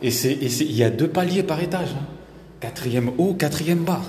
Et 0.00 0.08
il 0.08 0.72
y 0.72 0.84
a 0.84 0.90
deux 0.90 1.08
paliers 1.08 1.42
par 1.42 1.60
étage. 1.60 1.90
hein. 1.90 2.06
Quatrième 2.60 3.10
haut, 3.18 3.34
quatrième 3.34 3.84
bas. 3.84 4.02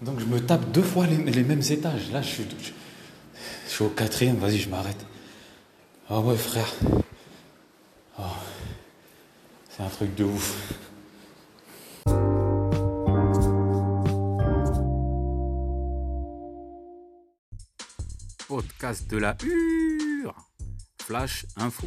Donc 0.00 0.18
je 0.18 0.24
me 0.24 0.40
tape 0.40 0.72
deux 0.72 0.82
fois 0.82 1.06
les, 1.06 1.42
mêmes 1.42 1.62
étages. 1.70 2.10
Là, 2.12 2.22
je 2.22 2.28
suis, 2.28 2.44
je, 2.44 2.70
je 3.68 3.72
suis 3.72 3.84
au 3.84 3.88
quatrième. 3.88 4.36
Vas-y, 4.36 4.58
je 4.58 4.68
m'arrête. 4.68 5.04
Ah 6.08 6.18
oh 6.18 6.22
ouais, 6.22 6.36
frère. 6.36 6.68
Oh. 8.18 8.22
C'est 9.68 9.82
un 9.84 9.88
truc 9.88 10.14
de 10.16 10.24
ouf. 10.24 10.74
Podcast 18.48 19.08
de 19.08 19.16
la 19.16 19.36
Hure. 19.44 20.34
Flash 21.00 21.46
Info. 21.56 21.86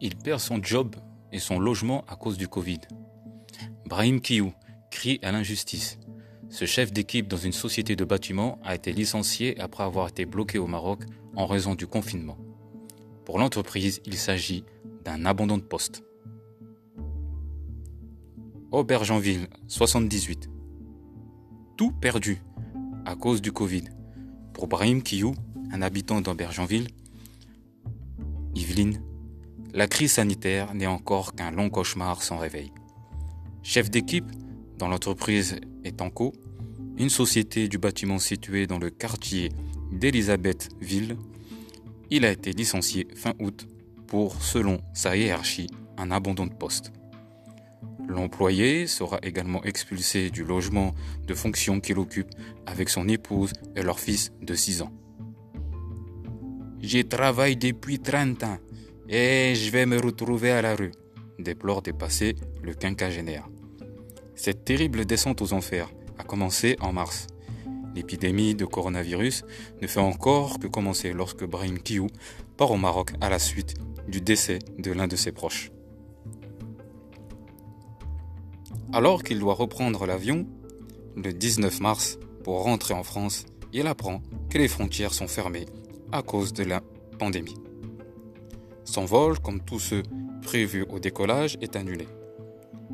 Il 0.00 0.16
perd 0.16 0.40
son 0.40 0.62
job 0.62 0.96
et 1.32 1.38
son 1.38 1.58
logement 1.58 2.04
à 2.08 2.16
cause 2.16 2.38
du 2.38 2.48
Covid. 2.48 2.80
Brahim 3.94 4.20
Kiou 4.20 4.52
crie 4.90 5.20
à 5.22 5.30
l'injustice. 5.30 6.00
Ce 6.48 6.64
chef 6.64 6.92
d'équipe 6.92 7.28
dans 7.28 7.36
une 7.36 7.52
société 7.52 7.94
de 7.94 8.04
bâtiment 8.04 8.58
a 8.64 8.74
été 8.74 8.92
licencié 8.92 9.56
après 9.60 9.84
avoir 9.84 10.08
été 10.08 10.26
bloqué 10.26 10.58
au 10.58 10.66
Maroc 10.66 11.04
en 11.36 11.46
raison 11.46 11.76
du 11.76 11.86
confinement. 11.86 12.36
Pour 13.24 13.38
l'entreprise, 13.38 14.00
il 14.04 14.16
s'agit 14.16 14.64
d'un 15.04 15.24
abandon 15.24 15.58
de 15.58 15.62
poste. 15.62 16.02
Aubergenville, 18.72 19.46
78. 19.68 20.50
Tout 21.76 21.92
perdu 21.92 22.42
à 23.06 23.14
cause 23.14 23.40
du 23.40 23.52
Covid. 23.52 23.84
Pour 24.54 24.66
Brahim 24.66 25.04
Kiou, 25.04 25.36
un 25.70 25.82
habitant 25.82 26.20
d'Aubergenville, 26.20 26.88
Yveline, 28.56 29.00
la 29.72 29.86
crise 29.86 30.14
sanitaire 30.14 30.74
n'est 30.74 30.88
encore 30.88 31.36
qu'un 31.36 31.52
long 31.52 31.70
cauchemar 31.70 32.24
sans 32.24 32.38
réveil. 32.38 32.72
Chef 33.66 33.90
d'équipe 33.90 34.30
dans 34.76 34.88
l'entreprise 34.88 35.56
Etanco, 35.84 36.34
une 36.98 37.08
société 37.08 37.66
du 37.66 37.78
bâtiment 37.78 38.18
située 38.18 38.66
dans 38.66 38.78
le 38.78 38.90
quartier 38.90 39.48
d'Elisabethville, 39.90 41.16
il 42.10 42.26
a 42.26 42.30
été 42.30 42.52
licencié 42.52 43.08
fin 43.16 43.32
août 43.40 43.66
pour, 44.06 44.42
selon 44.42 44.82
sa 44.92 45.16
hiérarchie, 45.16 45.68
un 45.96 46.10
abandon 46.10 46.44
de 46.44 46.52
poste. 46.52 46.92
L'employé 48.06 48.86
sera 48.86 49.18
également 49.22 49.64
expulsé 49.64 50.28
du 50.28 50.44
logement 50.44 50.94
de 51.26 51.32
fonction 51.32 51.80
qu'il 51.80 51.98
occupe 51.98 52.32
avec 52.66 52.90
son 52.90 53.08
épouse 53.08 53.54
et 53.76 53.82
leur 53.82 53.98
fils 53.98 54.30
de 54.42 54.54
6 54.54 54.82
ans. 54.82 54.92
J'y 56.80 57.06
travaille 57.06 57.56
depuis 57.56 57.98
30 57.98 58.42
ans 58.44 58.58
et 59.08 59.54
je 59.54 59.70
vais 59.70 59.86
me 59.86 59.98
retrouver 59.98 60.50
à 60.50 60.60
la 60.60 60.76
rue, 60.76 60.92
déplore 61.38 61.80
dépassé 61.80 62.36
le 62.62 62.74
quinquagénaire. 62.74 63.48
Cette 64.36 64.64
terrible 64.64 65.04
descente 65.04 65.42
aux 65.42 65.52
enfers 65.52 65.90
a 66.18 66.24
commencé 66.24 66.76
en 66.80 66.92
mars. 66.92 67.26
L'épidémie 67.94 68.54
de 68.54 68.64
coronavirus 68.64 69.44
ne 69.80 69.86
fait 69.86 70.00
encore 70.00 70.58
que 70.58 70.66
commencer 70.66 71.12
lorsque 71.12 71.44
Brahim 71.44 71.78
Kiou 71.78 72.08
part 72.56 72.72
au 72.72 72.76
Maroc 72.76 73.12
à 73.20 73.28
la 73.28 73.38
suite 73.38 73.74
du 74.08 74.20
décès 74.20 74.58
de 74.78 74.92
l'un 74.92 75.06
de 75.06 75.16
ses 75.16 75.32
proches. 75.32 75.70
Alors 78.92 79.22
qu'il 79.22 79.38
doit 79.38 79.54
reprendre 79.54 80.06
l'avion, 80.06 80.46
le 81.16 81.32
19 81.32 81.80
mars, 81.80 82.18
pour 82.42 82.62
rentrer 82.62 82.94
en 82.94 83.02
France, 83.02 83.46
il 83.72 83.86
apprend 83.86 84.22
que 84.50 84.58
les 84.58 84.68
frontières 84.68 85.14
sont 85.14 85.28
fermées 85.28 85.66
à 86.12 86.22
cause 86.22 86.52
de 86.52 86.64
la 86.64 86.80
pandémie. 87.18 87.56
Son 88.84 89.04
vol, 89.04 89.38
comme 89.38 89.60
tous 89.60 89.80
ceux 89.80 90.02
prévus 90.42 90.84
au 90.88 90.98
décollage, 90.98 91.56
est 91.60 91.76
annulé. 91.76 92.06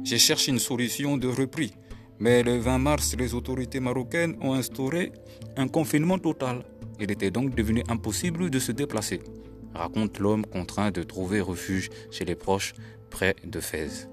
J'ai 0.03 0.19
cherché 0.19 0.51
une 0.51 0.59
solution 0.59 1.17
de 1.17 1.29
repris, 1.29 1.73
mais 2.19 2.43
le 2.43 2.59
20 2.59 2.79
mars, 2.79 3.15
les 3.19 3.35
autorités 3.35 3.81
marocaines 3.81 4.37
ont 4.41 4.55
instauré 4.55 5.13
un 5.57 5.69
confinement 5.69 6.19
total. 6.19 6.65
Il 6.99 7.11
était 7.11 7.31
donc 7.31 7.55
devenu 7.55 7.83
impossible 7.89 8.51
de 8.51 8.59
se 8.59 8.73
déplacer, 8.73 9.21
raconte 9.75 10.19
l'homme 10.19 10.47
contraint 10.47 10.91
de 10.91 11.03
trouver 11.03 11.41
refuge 11.41 11.91
chez 12.11 12.25
les 12.25 12.35
proches 12.35 12.73
près 13.11 13.37
de 13.45 13.61
Fès. 13.61 14.09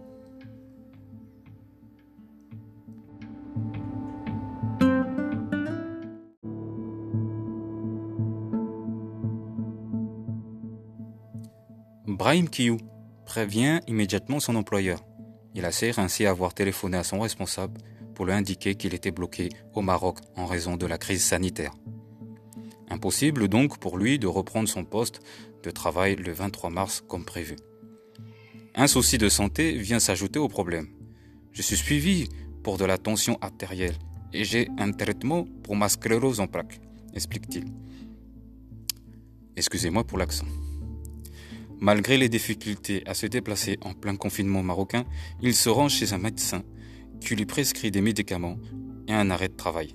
Brahim 12.08 12.50
Kiou 12.50 12.78
prévient 13.26 13.80
immédiatement 13.88 14.40
son 14.40 14.56
employeur. 14.56 15.07
Il 15.58 15.66
assure 15.66 15.98
ainsi 15.98 16.28
avoir 16.28 16.54
téléphoné 16.54 16.98
à 16.98 17.04
son 17.04 17.20
responsable 17.20 17.82
pour 18.14 18.28
lui 18.28 18.34
indiquer 18.34 18.76
qu'il 18.76 18.94
était 18.94 19.10
bloqué 19.10 19.50
au 19.74 19.82
Maroc 19.82 20.20
en 20.36 20.46
raison 20.46 20.78
de 20.78 20.86
la 20.86 21.00
crise 21.00 21.24
sanitaire. 21.24 21.74
Impossible 22.92 23.48
donc 23.48 23.80
pour 23.80 23.98
lui 23.98 24.20
de 24.20 24.28
reprendre 24.28 24.70
son 24.70 24.86
poste 24.86 25.20
de 25.64 25.72
travail 25.72 26.16
le 26.16 26.32
23 26.32 26.70
mars 26.70 27.04
comme 27.08 27.26
prévu. 27.26 27.56
Un 28.76 28.86
souci 28.86 29.18
de 29.18 29.30
santé 29.30 29.76
vient 29.80 30.00
s'ajouter 30.00 30.38
au 30.38 30.48
problème. 30.48 30.90
Je 31.54 31.64
suis 31.64 31.76
suivi 31.76 32.30
pour 32.62 32.78
de 32.78 32.86
la 32.86 33.00
tension 33.00 33.40
artérielle 33.42 33.98
et 34.34 34.44
j'ai 34.44 34.70
un 34.78 34.92
traitement 34.92 35.48
pour 35.64 35.76
ma 35.76 35.90
sclérose 35.90 36.40
en 36.40 36.46
plaques, 36.46 36.80
explique-t-il. 37.16 37.66
Excusez-moi 39.56 40.04
pour 40.04 40.20
l'accent. 40.20 40.46
Malgré 41.80 42.18
les 42.18 42.30
difficultés 42.30 43.04
à 43.06 43.14
se 43.14 43.28
déplacer 43.28 43.78
en 43.82 43.94
plein 43.94 44.16
confinement 44.16 44.64
marocain, 44.64 45.06
il 45.42 45.54
se 45.54 45.70
rend 45.70 45.90
chez 45.90 46.14
un 46.14 46.18
médecin 46.18 46.64
qui 47.22 47.36
lui 47.36 47.46
prescrit 47.46 47.92
des 47.92 48.02
médicaments 48.02 48.58
et 49.08 49.14
un 49.14 49.30
arrêt 49.30 49.50
de 49.50 49.56
travail. 49.56 49.94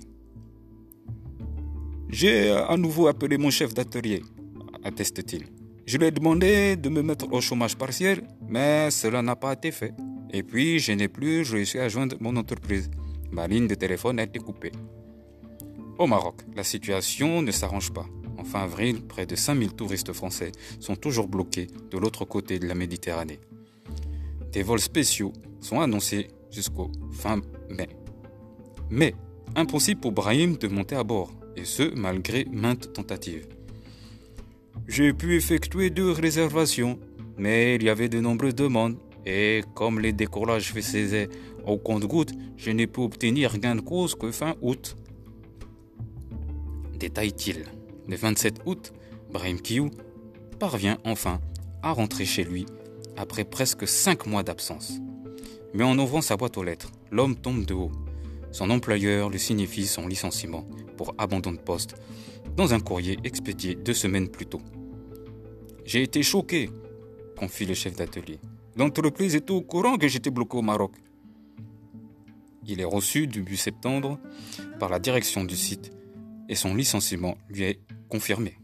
J'ai 2.09 2.51
à 2.51 2.77
nouveau 2.77 3.07
appelé 3.07 3.37
mon 3.37 3.49
chef 3.49 3.73
d'atelier, 3.73 4.21
atteste-t-il. 4.83 5.47
Je 5.85 5.97
lui 5.97 6.05
ai 6.05 6.11
demandé 6.11 6.77
de 6.77 6.87
me 6.87 7.01
mettre 7.01 7.31
au 7.31 7.41
chômage 7.41 7.75
partiel, 7.75 8.23
mais 8.47 8.89
cela 8.89 9.21
n'a 9.21 9.35
pas 9.35 9.53
été 9.53 9.71
fait. 9.71 9.93
Et 10.31 10.41
puis, 10.41 10.79
je 10.79 10.93
n'ai 10.93 11.09
plus 11.09 11.41
réussi 11.41 11.77
à 11.79 11.89
joindre 11.89 12.15
mon 12.21 12.35
entreprise. 12.37 12.89
Ma 13.31 13.47
ligne 13.47 13.67
de 13.67 13.75
téléphone 13.75 14.19
a 14.19 14.23
été 14.23 14.39
coupée. 14.39 14.71
Au 15.99 16.07
Maroc, 16.07 16.41
la 16.55 16.63
situation 16.63 17.41
ne 17.41 17.51
s'arrange 17.51 17.91
pas. 17.91 18.05
En 18.43 18.45
fin 18.45 18.63
avril, 18.63 19.01
près 19.01 19.25
de 19.25 19.37
5000 19.37 19.71
touristes 19.71 20.11
français 20.11 20.51
sont 20.81 20.97
toujours 20.97 21.29
bloqués 21.29 21.67
de 21.89 21.97
l'autre 21.97 22.25
côté 22.25 22.59
de 22.59 22.67
la 22.67 22.75
Méditerranée. 22.75 23.39
Des 24.51 24.63
vols 24.63 24.81
spéciaux 24.81 25.31
sont 25.61 25.79
annoncés 25.79 26.27
jusqu'au 26.51 26.91
fin 27.13 27.39
mai. 27.69 27.87
Mais 28.89 29.15
impossible 29.55 30.01
pour 30.01 30.11
Brahim 30.11 30.57
de 30.57 30.67
monter 30.67 30.97
à 30.97 31.05
bord, 31.05 31.31
et 31.55 31.63
ce 31.63 31.95
malgré 31.95 32.43
maintes 32.51 32.91
tentatives. 32.91 33.47
J'ai 34.89 35.13
pu 35.13 35.37
effectuer 35.37 35.89
deux 35.89 36.11
réservations, 36.11 36.99
mais 37.37 37.75
il 37.75 37.83
y 37.83 37.89
avait 37.89 38.09
de 38.09 38.19
nombreuses 38.19 38.55
demandes, 38.55 38.97
et 39.25 39.61
comme 39.73 40.01
les 40.01 40.11
décollages 40.11 40.73
faisaient 40.73 41.29
au 41.65 41.77
compte-gouttes, 41.77 42.33
je 42.57 42.71
n'ai 42.71 42.87
pu 42.87 42.99
obtenir 42.99 43.57
gain 43.57 43.75
de 43.75 43.81
cause 43.81 44.15
que 44.15 44.31
fin 44.31 44.55
août. 44.61 44.97
Détaille-t-il. 46.99 47.63
Le 48.07 48.17
27 48.17 48.61
août, 48.65 48.91
Brahim 49.31 49.61
Kiou 49.61 49.89
parvient 50.59 50.97
enfin 51.05 51.39
à 51.81 51.91
rentrer 51.91 52.25
chez 52.25 52.43
lui 52.43 52.65
après 53.15 53.45
presque 53.45 53.87
cinq 53.87 54.25
mois 54.25 54.43
d'absence. 54.43 54.99
Mais 55.73 55.83
en 55.83 55.97
ouvrant 55.97 56.21
sa 56.21 56.35
boîte 56.35 56.57
aux 56.57 56.63
lettres, 56.63 56.91
l'homme 57.11 57.35
tombe 57.35 57.65
de 57.65 57.73
haut. 57.73 57.91
Son 58.51 58.69
employeur 58.69 59.29
lui 59.29 59.39
signifie 59.39 59.87
son 59.87 60.07
licenciement 60.07 60.67
pour 60.97 61.15
abandon 61.17 61.53
de 61.53 61.57
poste 61.57 61.95
dans 62.57 62.73
un 62.73 62.79
courrier 62.79 63.17
expédié 63.23 63.73
deux 63.73 63.93
semaines 63.93 64.27
plus 64.27 64.45
tôt. 64.45 64.61
J'ai 65.85 66.03
été 66.03 66.23
choqué, 66.23 66.69
confie 67.37 67.65
le 67.65 67.73
chef 67.73 67.95
d'atelier. 67.95 68.39
L'entreprise 68.75 69.35
est 69.35 69.49
au 69.49 69.61
courant 69.61 69.97
que 69.97 70.07
j'étais 70.07 70.29
bloqué 70.29 70.57
au 70.57 70.61
Maroc. 70.61 70.91
Il 72.67 72.79
est 72.79 72.85
reçu 72.85 73.27
début 73.27 73.57
septembre 73.57 74.19
par 74.79 74.89
la 74.89 74.99
direction 74.99 75.43
du 75.43 75.55
site 75.55 75.91
et 76.49 76.55
son 76.55 76.75
licenciement 76.75 77.37
lui 77.49 77.63
est 77.63 77.79
confirmé. 78.09 78.57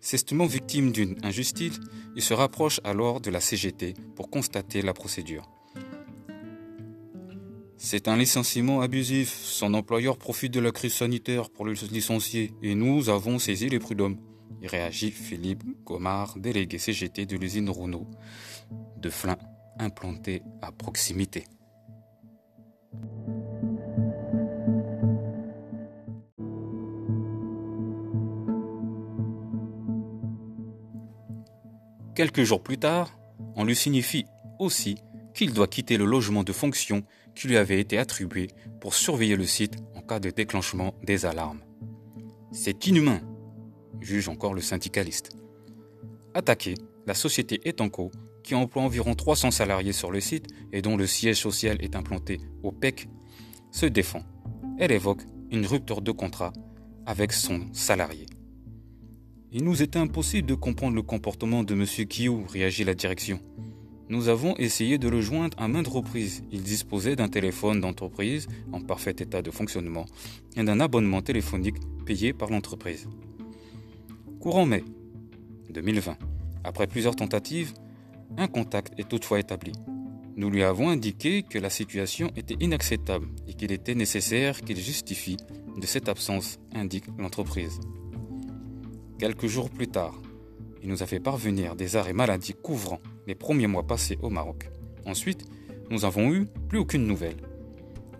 S'estimant 0.00 0.46
victime 0.46 0.92
d'une 0.92 1.16
injustice, 1.22 1.78
il 2.16 2.22
se 2.22 2.32
rapproche 2.34 2.80
alors 2.84 3.20
de 3.20 3.30
la 3.30 3.40
CGT 3.40 3.94
pour 4.16 4.30
constater 4.30 4.82
la 4.82 4.94
procédure. 4.94 5.48
C'est 7.76 8.08
un 8.08 8.16
licenciement 8.16 8.82
abusif. 8.82 9.34
Son 9.34 9.72
employeur 9.72 10.18
profite 10.18 10.52
de 10.52 10.60
la 10.60 10.70
crise 10.70 10.94
sanitaire 10.94 11.48
pour 11.48 11.64
le 11.64 11.72
licencier 11.72 12.52
et 12.62 12.74
nous 12.74 13.08
avons 13.08 13.38
saisi 13.38 13.68
les 13.68 13.78
prud'hommes. 13.78 14.18
Il 14.60 14.68
réagit 14.68 15.10
Philippe 15.10 15.64
Gomard, 15.84 16.38
délégué 16.38 16.78
CGT 16.78 17.24
de 17.24 17.36
l'usine 17.36 17.70
Renault 17.70 18.06
de 18.98 19.08
Flins, 19.08 19.38
implantée 19.78 20.42
à 20.60 20.72
proximité. 20.72 21.44
Quelques 32.20 32.42
jours 32.42 32.62
plus 32.62 32.76
tard, 32.76 33.18
on 33.56 33.64
lui 33.64 33.74
signifie 33.74 34.26
aussi 34.58 34.98
qu'il 35.32 35.54
doit 35.54 35.68
quitter 35.68 35.96
le 35.96 36.04
logement 36.04 36.44
de 36.44 36.52
fonction 36.52 37.02
qui 37.34 37.48
lui 37.48 37.56
avait 37.56 37.80
été 37.80 37.96
attribué 37.96 38.48
pour 38.78 38.92
surveiller 38.92 39.36
le 39.36 39.46
site 39.46 39.76
en 39.94 40.02
cas 40.02 40.20
de 40.20 40.28
déclenchement 40.28 40.94
des 41.02 41.24
alarmes. 41.24 41.62
C'est 42.52 42.86
inhumain, 42.86 43.22
juge 44.02 44.28
encore 44.28 44.52
le 44.52 44.60
syndicaliste. 44.60 45.30
Attaqué, 46.34 46.74
la 47.06 47.14
société 47.14 47.58
Etanco 47.66 48.10
qui 48.44 48.54
emploie 48.54 48.82
environ 48.82 49.14
300 49.14 49.50
salariés 49.50 49.94
sur 49.94 50.10
le 50.10 50.20
site 50.20 50.48
et 50.74 50.82
dont 50.82 50.98
le 50.98 51.06
siège 51.06 51.40
social 51.40 51.78
est 51.80 51.96
implanté 51.96 52.38
au 52.62 52.70
PEC, 52.70 53.08
se 53.70 53.86
défend. 53.86 54.24
Elle 54.78 54.92
évoque 54.92 55.22
une 55.50 55.64
rupture 55.64 56.02
de 56.02 56.12
contrat 56.12 56.52
avec 57.06 57.32
son 57.32 57.72
salarié. 57.72 58.26
Il 59.52 59.64
nous 59.64 59.82
était 59.82 59.98
impossible 59.98 60.46
de 60.46 60.54
comprendre 60.54 60.94
le 60.94 61.02
comportement 61.02 61.64
de 61.64 61.74
M. 61.74 61.84
Kiou, 62.06 62.44
réagit 62.48 62.84
la 62.84 62.94
direction. 62.94 63.40
Nous 64.08 64.28
avons 64.28 64.56
essayé 64.58 64.96
de 64.96 65.08
le 65.08 65.20
joindre 65.20 65.56
à 65.60 65.66
maintes 65.66 65.88
reprises. 65.88 66.44
Il 66.52 66.62
disposait 66.62 67.16
d'un 67.16 67.28
téléphone 67.28 67.80
d'entreprise 67.80 68.46
en 68.72 68.80
parfait 68.80 69.10
état 69.18 69.42
de 69.42 69.50
fonctionnement 69.50 70.06
et 70.56 70.62
d'un 70.62 70.78
abonnement 70.78 71.20
téléphonique 71.20 71.78
payé 72.06 72.32
par 72.32 72.50
l'entreprise. 72.50 73.08
Courant 74.38 74.66
mai 74.66 74.84
2020, 75.70 76.16
après 76.62 76.86
plusieurs 76.86 77.16
tentatives, 77.16 77.74
un 78.36 78.46
contact 78.46 78.98
est 79.00 79.08
toutefois 79.08 79.40
établi. 79.40 79.72
Nous 80.36 80.48
lui 80.48 80.62
avons 80.62 80.90
indiqué 80.90 81.42
que 81.42 81.58
la 81.58 81.70
situation 81.70 82.30
était 82.36 82.56
inacceptable 82.60 83.26
et 83.48 83.54
qu'il 83.54 83.72
était 83.72 83.96
nécessaire 83.96 84.60
qu'il 84.60 84.78
justifie 84.78 85.38
de 85.76 85.86
cette 85.86 86.08
absence, 86.08 86.60
indique 86.72 87.06
l'entreprise. 87.18 87.80
Quelques 89.20 89.48
jours 89.48 89.68
plus 89.68 89.86
tard, 89.86 90.14
il 90.82 90.88
nous 90.88 91.02
a 91.02 91.06
fait 91.06 91.20
parvenir 91.20 91.76
des 91.76 91.96
arrêts 91.96 92.14
maladie 92.14 92.54
couvrant 92.54 93.00
les 93.26 93.34
premiers 93.34 93.66
mois 93.66 93.86
passés 93.86 94.18
au 94.22 94.30
Maroc. 94.30 94.70
Ensuite, 95.04 95.44
nous 95.90 96.06
avons 96.06 96.32
eu 96.32 96.46
plus 96.70 96.78
aucune 96.78 97.06
nouvelle. 97.06 97.36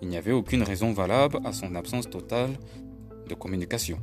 Il 0.02 0.08
n'y 0.08 0.18
avait 0.18 0.32
aucune 0.32 0.62
raison 0.62 0.92
valable 0.92 1.40
à 1.42 1.54
son 1.54 1.74
absence 1.74 2.10
totale 2.10 2.50
de 3.26 3.34
communication. 3.34 3.98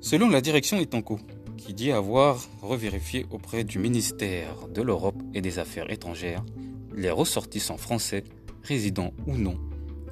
Selon 0.00 0.28
la 0.28 0.40
direction 0.40 0.80
Etanco, 0.80 1.20
qui 1.56 1.72
dit 1.72 1.92
avoir 1.92 2.48
revérifié 2.62 3.26
auprès 3.30 3.62
du 3.62 3.78
ministère 3.78 4.66
de 4.66 4.82
l'Europe 4.82 5.22
et 5.34 5.40
des 5.40 5.60
Affaires 5.60 5.88
étrangères 5.88 6.44
les 6.96 7.10
ressortissants 7.10 7.76
français, 7.76 8.24
résidents 8.64 9.12
ou 9.28 9.36
non, 9.36 9.56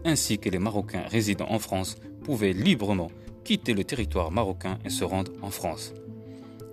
ainsi 0.05 0.39
que 0.39 0.49
les 0.49 0.59
Marocains 0.59 1.05
résidant 1.09 1.51
en 1.51 1.59
France, 1.59 1.97
pouvaient 2.25 2.53
librement 2.53 3.11
quitter 3.45 3.75
le 3.75 3.85
territoire 3.85 4.33
marocain 4.33 4.79
et 4.85 4.91
se 4.91 5.05
rendre 5.05 5.31
en 5.43 5.51
France. 5.51 5.93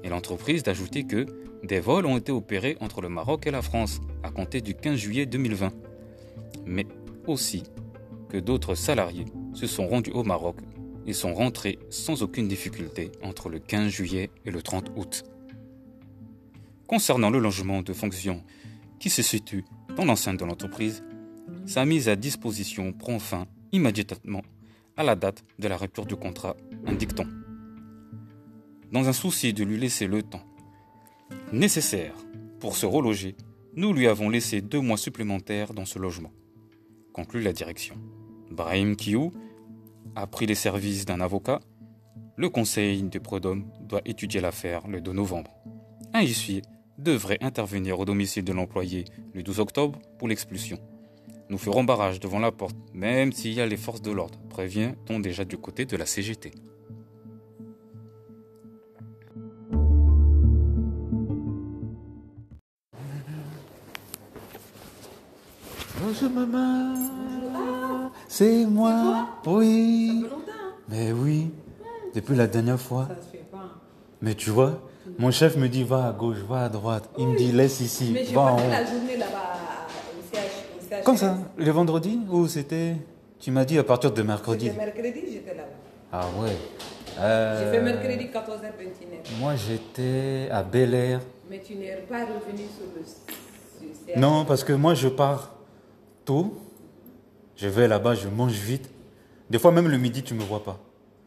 Et 0.04 0.10
l'entreprise 0.10 0.64
d'ajouter 0.64 1.04
que 1.04 1.26
des 1.64 1.80
vols 1.80 2.06
ont 2.06 2.18
été 2.18 2.32
opérés 2.32 2.78
entre 2.82 3.02
le 3.02 3.10
Maroc 3.10 3.48
et 3.48 3.52
la 3.52 3.62
France 3.62 4.02
à 4.24 4.32
compter 4.32 4.62
du 4.62 4.74
15 4.76 4.96
juillet 4.98 5.26
2020, 5.26 5.72
mais 6.66 6.88
aussi 7.28 7.64
que 8.30 8.38
d'autres 8.38 8.76
salariés 8.76 9.26
se 9.54 9.68
sont 9.68 9.88
rendus 9.88 10.12
au 10.12 10.24
Maroc 10.24 10.58
et 11.06 11.14
sont 11.14 11.34
rentrés 11.34 11.80
sans 11.90 12.24
aucune 12.24 12.48
difficulté 12.48 13.12
entre 13.22 13.50
le 13.50 13.60
15 13.60 13.90
juillet 13.90 14.30
et 14.46 14.52
le 14.52 14.62
30 14.62 14.92
août. 14.96 15.24
Concernant 16.88 17.30
le 17.30 17.40
logement 17.40 17.82
de 17.82 17.94
fonction 17.94 18.44
qui 19.00 19.10
se 19.10 19.22
situe 19.22 19.64
dans 19.96 20.06
l'enceinte 20.06 20.40
de 20.40 20.46
l'entreprise, 20.46 21.04
sa 21.66 21.86
mise 21.86 22.10
à 22.10 22.16
disposition 22.16 22.94
prend 22.94 23.20
fin 23.20 23.46
immédiatement 23.72 24.42
à 24.98 25.04
la 25.04 25.16
date 25.16 25.44
de 25.60 25.68
la 25.68 25.78
rupture 25.78 26.06
du 26.06 26.16
contrat, 26.16 26.56
indique-t-on. 26.86 27.28
Dans 28.92 29.08
un 29.08 29.14
souci 29.14 29.54
de 29.54 29.64
lui 29.64 29.78
laisser 29.78 30.08
le 30.08 30.22
temps 30.22 30.44
nécessaire 31.52 32.14
pour 32.60 32.76
se 32.76 32.86
reloger, 32.86 33.36
nous 33.76 33.94
lui 33.94 34.08
avons 34.08 34.30
laissé 34.30 34.62
deux 34.62 34.80
mois 34.82 34.98
supplémentaires 34.98 35.74
dans 35.74 35.86
ce 35.86 35.98
logement, 35.98 36.32
conclut 37.12 37.42
la 37.42 37.54
direction. 37.54 37.96
Brahim 38.52 38.96
Kiou 38.96 39.32
a 40.16 40.28
pris 40.28 40.46
les 40.46 40.56
services 40.56 41.06
d'un 41.06 41.22
avocat. 41.22 41.60
Le 42.36 42.50
conseil 42.50 43.02
de 43.04 43.20
Prodome 43.20 43.66
doit 43.82 44.02
étudier 44.06 44.42
l'affaire 44.42 44.88
le 44.88 45.02
2 45.02 45.12
novembre. 45.12 45.52
Un 46.14 46.22
huissier 46.22 46.62
devrait 47.00 47.40
intervenir 47.42 48.00
au 48.00 48.06
domicile 48.06 48.44
de 48.44 48.54
l'employé 48.54 49.06
le 49.34 49.42
12 49.42 49.60
octobre 49.60 50.00
pour 50.20 50.28
l'expulsion. 50.28 50.78
Nous 51.54 51.60
ferons 51.60 51.84
barrage 51.84 52.20
devant 52.20 52.40
la 52.40 52.52
porte, 52.52 52.76
même 52.96 53.32
s'il 53.32 53.54
y 53.54 53.62
a 53.62 53.68
les 53.68 53.78
forces 53.78 54.02
de 54.02 54.10
l'ordre, 54.10 54.40
prévient-on 54.50 55.20
déjà 55.20 55.46
du 55.46 55.56
côté 55.56 55.86
de 55.86 55.96
la 55.96 56.08
CGT. 56.08 56.52
Bonjour 66.02 66.32
maman. 66.32 66.96
C'est 68.28 68.66
moi. 68.66 69.28
Oui. 69.46 70.26
Mais 70.90 71.12
oui. 71.12 71.52
Depuis 72.16 72.36
la 72.36 72.48
dernière 72.48 72.82
fois. 72.82 73.08
Mais 74.24 74.34
tu 74.34 74.50
vois, 74.50 74.82
mon 75.20 75.30
chef 75.30 75.56
me 75.58 75.70
dit 75.70 75.84
va 75.84 76.08
à 76.08 76.12
gauche, 76.14 76.38
va 76.50 76.64
à 76.66 76.70
droite. 76.70 77.10
Il 77.20 77.28
me 77.28 77.38
dit 77.38 77.52
laisse 77.52 77.80
ici, 77.80 78.10
Mais 78.12 78.26
j'ai 78.26 78.34
va 78.34 78.42
en 78.42 78.56
passé 78.56 78.68
haut. 78.68 78.72
la 78.72 78.86
journée 78.86 79.18
là-bas 79.18 79.54
au 79.54 79.58
CH. 79.58 79.73
CH. 81.00 81.04
Comme 81.06 81.18
ça, 81.18 81.38
le 81.58 81.72
vendredi 81.72 82.20
ou 82.30 82.48
c'était 82.48 82.96
Tu 83.40 83.52
m'as 83.52 83.66
dit 83.66 83.78
à 83.78 83.84
partir 83.84 84.12
de 84.12 84.22
mercredi. 84.22 84.72
Mercredi, 84.72 85.22
j'étais 85.32 85.56
là-bas. 85.56 85.70
Ah 86.12 86.26
ouais. 86.42 86.50
J'ai 87.16 87.22
Euh, 87.22 87.72
fait 87.72 87.82
mercredi 87.82 88.26
14h29. 88.26 89.40
Moi 89.40 89.54
j'étais 89.56 90.50
à 90.52 90.64
Bel 90.64 90.94
Air. 90.94 91.20
Mais 91.50 91.60
tu 91.66 91.76
n'es 91.76 91.92
pas 92.10 92.22
revenu 92.26 92.64
sur 92.76 92.86
le 92.96 93.04
sur. 93.06 94.20
Non, 94.20 94.46
parce 94.46 94.64
que 94.64 94.74
moi 94.74 94.94
je 94.96 95.08
pars 95.08 95.56
tôt. 96.26 96.56
Je 97.56 97.68
vais 97.68 97.88
là-bas, 97.88 98.16
je 98.16 98.28
mange 98.28 98.54
vite. 98.54 98.90
Des 99.50 99.60
fois 99.60 99.72
même 99.72 99.88
le 99.88 99.98
midi 99.98 100.24
tu 100.24 100.34
me 100.34 100.42
vois 100.44 100.64
pas. 100.64 100.80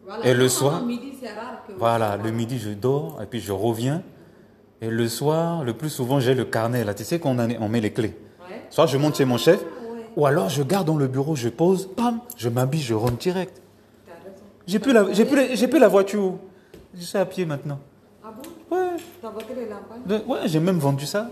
Voilà. 0.04 0.26
Et 0.26 0.34
le 0.34 0.48
soir 0.48 0.80
non, 0.80 0.86
midi, 0.86 1.12
c'est 1.20 1.32
rare 1.32 1.62
que 1.66 1.72
Voilà, 1.74 2.16
le 2.16 2.30
midi 2.30 2.58
je 2.58 2.70
dors 2.70 3.20
et 3.22 3.26
puis 3.26 3.40
je 3.40 3.52
reviens. 3.52 4.02
Et 4.80 4.88
le 4.88 5.08
soir, 5.08 5.64
le 5.64 5.72
plus 5.74 5.88
souvent 5.90 6.18
j'ai 6.20 6.34
le 6.34 6.44
carnet 6.44 6.84
là. 6.84 6.94
Tu 6.94 7.04
sais 7.04 7.18
qu'on 7.20 7.38
on 7.38 7.68
met 7.68 7.80
les 7.80 7.92
clés. 7.92 8.16
Soit 8.70 8.86
je 8.86 8.96
monte 8.98 9.16
chez 9.16 9.24
mon 9.24 9.38
chef, 9.38 9.60
Ah, 9.62 9.92
ouais. 9.92 10.00
ou 10.16 10.26
alors 10.26 10.48
je 10.48 10.62
garde 10.62 10.86
dans 10.86 10.96
le 10.96 11.06
bureau, 11.08 11.34
je 11.34 11.48
pose, 11.48 11.88
pam, 11.96 12.20
je 12.36 12.48
m'habille, 12.48 12.80
je 12.82 12.94
rentre 12.94 13.16
direct. 13.16 13.60
T'as 14.06 14.12
raison. 14.14 14.42
J'ai 14.66 14.78
plus 14.78 14.92
la, 14.92 15.12
j'ai 15.12 15.24
plus, 15.24 15.36
la- 15.48 15.68
plus 15.68 15.78
la 15.78 15.88
voiture. 15.88 16.34
Je 16.94 17.02
suis 17.04 17.18
à 17.18 17.24
pied 17.26 17.44
maintenant. 17.46 17.78
Ah 18.24 18.28
bon? 18.36 18.76
Ouais, 18.76 18.96
Ta 19.22 19.30
voiture 19.30 19.56
est 19.58 19.68
là-bas 19.68 19.96
de- 20.06 20.24
ouais, 20.30 20.40
j'ai 20.46 20.60
même 20.60 20.78
vendu 20.78 21.06
ça. 21.06 21.28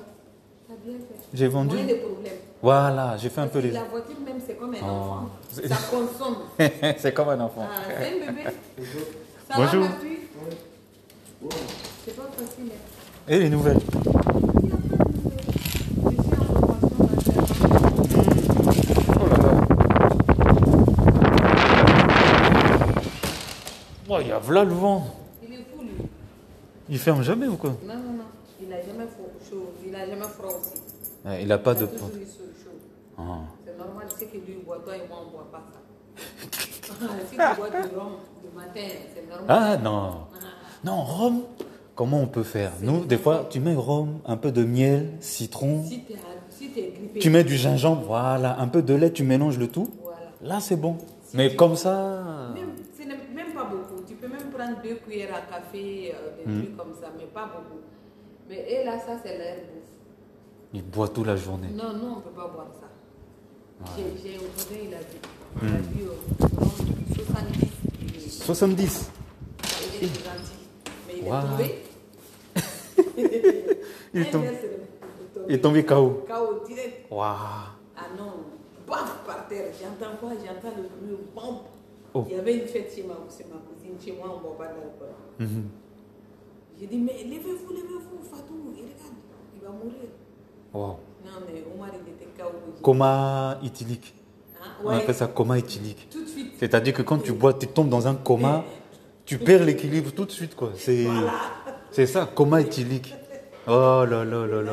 T'as 0.68 0.74
bien 0.84 0.94
fait. 0.98 1.14
J'ai 1.32 1.48
vendu. 1.48 1.76
Moins 1.76 1.84
de 1.86 1.94
problèmes. 1.94 2.32
Voilà, 2.62 3.16
j'ai 3.18 3.28
fait 3.28 3.40
un 3.42 3.46
peu 3.48 3.58
les. 3.58 3.70
La 3.72 3.84
voiture 3.84 4.16
même, 4.24 4.36
c'est 4.46 4.54
comme 4.54 4.74
un 4.74 4.78
Oh. 4.82 4.86
enfant. 4.86 5.28
Ça 5.68 5.76
consomme. 5.90 6.36
C'est 6.98 7.12
comme 7.12 7.28
un 7.28 7.40
enfant. 7.40 7.66
Ah, 7.70 7.82
c'est 7.98 8.06
un 8.06 8.26
bébé. 8.32 8.42
Ça 9.50 9.54
Bonjour. 9.56 9.82
va, 9.84 9.88
C'est 12.04 12.16
pas 12.16 12.22
facile. 12.36 12.70
hein. 12.72 13.28
Et 13.28 13.38
les 13.38 13.48
nouvelles 13.50 13.78
Je 13.78 13.90
suis 13.90 14.02
en 14.72 14.78
formation 16.44 16.94
d'alternance. 17.04 18.74
Oh 19.08 19.26
là 19.30 19.36
là. 19.36 19.52
Oh, 24.16 24.18
il 24.20 24.28
y 24.28 24.32
a 24.32 24.40
là 24.52 24.64
le 24.64 24.72
vent. 24.72 25.04
Il 25.42 25.52
est 25.54 25.56
fou, 25.56 25.82
lui. 25.82 26.06
Il 26.88 26.98
ferme 27.00 27.22
jamais 27.22 27.48
ou 27.48 27.56
quoi? 27.56 27.70
Non, 27.84 27.94
non, 27.94 28.12
non. 28.12 28.24
Il 28.60 28.68
n'a 28.68 28.76
jamais 28.76 29.06
froid, 29.08 29.26
chaud. 29.50 29.72
Il 29.84 29.90
n'a 29.90 30.06
jamais 30.06 30.22
froid 30.22 30.50
aussi. 30.50 30.80
Ouais, 31.24 31.42
Il 31.42 31.50
a 31.50 31.58
pas 31.58 31.72
il 31.72 31.78
de. 31.80 31.84
a 31.84 31.86
toujours 31.88 32.08
eu 32.10 32.20
chaud. 32.20 32.44
chaud. 32.62 32.70
Ah. 33.18 33.22
C'est 33.66 33.76
normal, 33.76 34.06
c'est 34.16 34.26
que 34.26 34.36
lui 34.36 34.58
boit, 34.64 34.78
toi 34.84 34.94
et 34.96 35.08
moi, 35.08 35.18
on 35.22 35.26
ne 35.26 35.30
boit 35.32 35.48
pas 35.50 35.62
ça. 35.72 35.80
si 37.28 37.30
tu 37.30 37.36
bois 37.36 37.70
du 37.70 37.96
rhum 37.96 38.12
le 38.44 38.56
matin, 38.56 38.88
c'est 39.14 39.28
normal. 39.28 39.46
Ah 39.48 39.76
non. 39.78 40.12
Non, 40.84 41.02
rhum. 41.02 41.40
Comment 41.96 42.20
on 42.20 42.26
peut 42.28 42.42
faire? 42.44 42.72
Nous, 42.82 43.04
des 43.04 43.18
fois, 43.18 43.46
tu 43.50 43.58
mets 43.58 43.74
rhum, 43.74 44.18
un 44.26 44.36
peu 44.36 44.52
de 44.52 44.62
miel, 44.64 45.10
citron. 45.20 45.82
Si 45.84 46.02
grippé, 46.68 47.18
Tu 47.20 47.30
mets 47.30 47.42
du 47.44 47.56
gingembre, 47.56 48.02
voilà, 48.06 48.60
un 48.60 48.68
peu 48.68 48.82
de 48.82 48.94
lait, 48.94 49.12
tu 49.12 49.24
mélanges 49.24 49.58
le 49.58 49.68
tout. 49.68 49.88
voilà. 50.02 50.18
Là, 50.42 50.60
c'est 50.60 50.76
bon. 50.76 50.98
Mais 51.32 51.54
comme 51.56 51.74
ça. 51.74 52.22
Même 52.54 52.68
pas 53.64 53.70
beaucoup. 53.74 54.02
Tu 54.06 54.14
peux 54.14 54.28
même 54.28 54.50
prendre 54.50 54.80
deux 54.82 54.94
cuillères 54.96 55.34
à 55.34 55.40
café, 55.40 56.14
euh, 56.14 56.36
des 56.44 56.50
Hmm. 56.52 56.62
trucs 56.62 56.76
comme 56.76 56.94
ça, 57.00 57.08
mais 57.16 57.24
pas 57.26 57.46
beaucoup. 57.46 57.80
Mais 58.48 58.64
et 58.70 58.84
là, 58.84 58.98
ça, 58.98 59.18
c'est 59.22 59.36
l'air 59.38 59.56
bouffe. 59.56 59.90
Il 60.72 60.82
boit 60.82 61.08
toute 61.08 61.26
la 61.26 61.36
journée. 61.36 61.68
Non, 61.72 61.92
non, 61.92 62.12
on 62.14 62.16
ne 62.16 62.20
peut 62.22 62.30
pas 62.30 62.48
boire 62.48 62.66
ça. 62.80 62.88
J'ai 63.96 64.04
J'ai 64.22 64.36
un 64.36 64.40
cousin, 64.40 64.80
il 64.84 64.94
a 64.94 64.98
dit. 64.98 65.20
Hmm. 65.56 65.66
Il 65.68 65.74
a 65.74 65.78
dit 65.78 66.02
euh, 66.02 66.46
non, 66.60 66.70
70. 67.14 67.70
Il 68.00 68.16
est- 68.16 68.28
70. 68.30 69.10
il 70.00 70.04
est 70.04 70.08
gentil. 70.08 70.68
Mais 71.06 71.14
il 71.18 71.24
Wow. 71.24 71.34
est 71.38 71.40
tombé. 71.48 71.82
Il 74.14 74.20
est 74.22 74.30
tombé. 74.30 74.48
Il 75.48 75.54
est 75.54 75.60
tombé 75.60 75.84
KO. 75.84 76.24
KO 76.28 76.64
direct. 76.66 77.06
Waouh. 77.10 77.34
Ah 77.96 78.02
non, 78.18 78.32
paf 78.86 79.18
par 79.26 79.46
terre. 79.48 79.66
J'entends 79.80 80.16
quoi? 80.20 80.30
J'entends 80.44 80.74
le 80.76 80.82
bruit, 80.82 81.18
bam. 81.34 81.56
Oh. 82.14 82.24
Il 82.28 82.36
y 82.36 82.38
avait 82.38 82.54
une 82.54 82.66
fête 82.66 82.92
chez 82.94 83.02
ma, 83.02 83.14
chez 83.28 83.44
ma 83.44 83.58
cousine. 83.58 83.96
Chez 84.02 84.12
moi, 84.12 84.32
on 84.32 84.36
ne 84.38 84.42
boit 84.42 84.56
pas 84.56 84.66
d'alcool. 84.66 85.08
Mhm. 85.40 85.68
J'ai 86.78 86.86
dit, 86.86 86.98
mais 86.98 87.24
levez-vous, 87.24 87.72
levez-vous, 87.72 88.22
Fatou, 88.30 88.54
il 88.76 88.82
regarde, 88.82 89.14
il 89.54 89.60
va 89.60 89.70
mourir. 89.70 90.08
Wow. 90.72 90.98
Non, 91.24 91.32
mais 91.46 91.64
Omar, 91.74 91.90
il 91.94 92.12
était 92.12 92.30
KO. 92.40 92.50
Coma 92.82 93.58
éthylique. 93.64 94.14
Hein? 94.60 94.66
On 94.84 94.90
appelle 94.90 95.14
ça 95.14 95.26
coma 95.26 95.58
éthylique. 95.58 96.08
tout 96.10 96.22
de 96.22 96.28
suite. 96.28 96.52
C'est-à-dire 96.58 96.94
que 96.94 97.02
quand 97.02 97.18
tu 97.18 97.32
bois, 97.32 97.54
tu 97.54 97.66
tombes 97.66 97.88
dans 97.88 98.06
un 98.06 98.14
coma, 98.14 98.64
tu 99.24 99.38
perds 99.38 99.64
l'équilibre 99.64 100.12
tout 100.12 100.24
de 100.24 100.30
suite, 100.30 100.54
quoi. 100.54 100.70
C'est. 100.76 101.06
C'est 101.90 102.06
ça, 102.06 102.28
coma 102.32 102.60
éthylique. 102.60 103.14
Oh 103.66 104.04
là 104.04 104.24
là 104.24 104.46
là 104.46 104.62
là. 104.62 104.72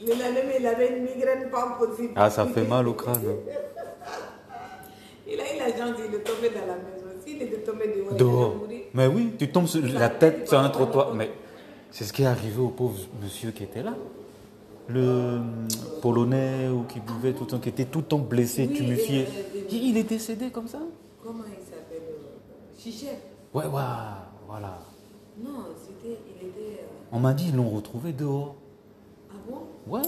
Le 0.00 0.10
lendemain, 0.10 0.52
il 0.58 0.66
avait 0.66 0.96
une 0.98 1.04
migraine 1.04 1.48
pas 1.50 1.76
possible. 1.78 2.12
Ah, 2.16 2.28
ça 2.30 2.46
fait 2.46 2.64
mal 2.64 2.86
au 2.88 2.94
crâne. 2.94 3.22
Il 5.30 5.38
a 5.40 5.54
eu 5.54 5.58
la 5.58 5.76
chance, 5.76 5.96
il 6.08 6.14
est 6.14 6.18
tombé 6.20 6.48
dans 6.50 6.66
la 6.66 6.76
maison. 6.76 7.06
S'il 7.24 7.42
était 7.42 7.58
tombé 7.58 7.86
dehors, 7.88 8.08
il 8.12 8.16
Dehors. 8.16 8.56
mourir. 8.56 8.80
Mais 8.94 9.06
oui, 9.06 9.32
tu 9.38 9.50
tombes 9.50 9.66
sur 9.66 9.82
la 9.86 10.08
tête 10.08 10.48
sur 10.48 10.58
un 10.58 10.68
trottoir. 10.70 11.14
Mais 11.14 11.30
c'est 11.90 12.04
ce 12.04 12.12
qui 12.12 12.22
est 12.22 12.26
arrivé 12.26 12.60
au 12.60 12.68
pauvre 12.68 12.98
monsieur 13.22 13.50
qui 13.50 13.64
était 13.64 13.82
là. 13.82 13.94
Le 14.88 15.02
hum, 15.36 15.68
Polonais 16.00 16.68
ou 16.68 16.84
qui 16.84 17.00
buvait 17.00 17.34
tout 17.34 17.44
le 17.44 17.50
temps, 17.50 17.58
qui 17.58 17.68
était 17.68 17.84
tout 17.84 17.98
le 17.98 18.04
temps 18.06 18.18
blessé, 18.18 18.66
Oui, 18.70 18.74
tuméfié. 18.74 19.24
euh, 19.26 19.60
Il 19.70 19.84
il 19.90 19.96
est 19.98 20.02
décédé 20.04 20.48
comme 20.50 20.66
ça? 20.66 20.78
Comment 21.22 21.44
il 21.46 21.62
s'appelle 21.66 21.98
euh, 22.08 22.80
Chichef. 22.82 23.18
Ouais, 23.52 23.64
ouais, 23.66 23.82
voilà. 24.46 24.78
Non, 25.44 25.66
c'était. 25.78 26.16
Il 26.40 26.48
était. 26.48 26.80
euh, 26.80 27.12
On 27.12 27.18
m'a 27.20 27.34
dit 27.34 27.48
ils 27.50 27.56
l'ont 27.56 27.68
retrouvé 27.68 28.12
dehors. 28.12 28.54
Ah 29.30 29.34
bon? 29.46 29.58
Ouais. 29.94 30.00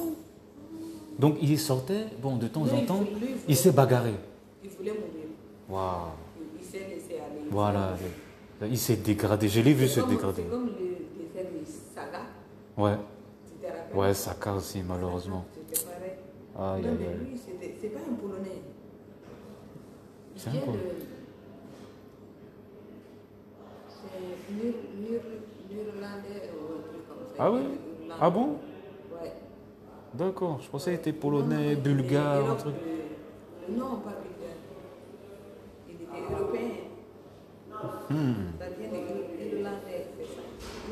Donc 1.19 1.37
il 1.43 1.59
sortait, 1.59 2.07
bon, 2.23 2.37
de 2.37 2.49
temps 2.49 2.63
en 2.63 2.81
temps, 2.87 3.01
lui, 3.21 3.29
il 3.47 3.57
s'est 3.57 3.73
bagarré. 3.73 4.15
Il 4.65 4.71
voulait. 4.71 4.93
Waouh. 5.71 6.11
Il, 6.59 6.65
s'est 6.65 6.79
laissé 6.89 7.15
aller. 7.15 7.49
Voilà. 7.51 7.97
Il 8.63 8.79
s'est 8.79 8.97
dégradé. 8.97 9.49
Je 9.49 9.61
l'ai 9.61 9.73
vu 9.73 9.87
se 9.89 10.01
dégrader. 10.01 10.43
C'est 10.43 10.51
comme 10.51 10.67
le 10.67 10.73
de 10.73 11.67
Saga. 11.95 12.23
Ouais. 12.77 12.97
Tu 13.47 13.67
te 13.67 13.73
rappelles? 13.73 13.97
Ouais, 13.97 14.15
Saka 14.15 14.55
aussi, 14.55 14.83
malheureusement. 14.83 15.45
C'était 15.53 15.85
pareil. 15.87 16.83
Aïe, 16.85 16.89
aïe, 16.89 17.07
aïe. 17.07 17.31
lui, 17.31 17.41
c'est 17.81 17.89
pas 17.89 18.01
un 18.01 18.15
Polonais. 18.15 18.63
Il 20.35 20.41
C'est 20.41 20.51
un 20.51 20.53
de. 20.55 20.59
C'est 23.89 25.75
Nirlandais 25.75 26.51
ou 26.53 26.75
un 26.75 26.83
truc 26.83 27.09
comme 27.09 27.27
ça. 27.29 27.35
Ah 27.39 27.51
oui. 27.53 27.61
Ah 28.21 28.31
bon? 28.31 28.57
Ouais. 29.13 29.33
D'accord, 30.15 30.59
je 30.61 30.69
pensais 30.69 30.91
qu'il 30.91 31.01
était 31.01 31.13
polonais, 31.13 31.77
bulgare, 31.77 32.51
un 32.51 32.57
truc. 32.57 32.75
euh, 32.75 33.73
Non, 33.79 33.97
pas 34.01 34.11
bulgare. 34.21 34.40
Européen. 36.15 36.61
Hmm. 38.11 38.33
Irlandais, 39.53 40.07
c'est 40.19 40.25
ça. 40.27 40.43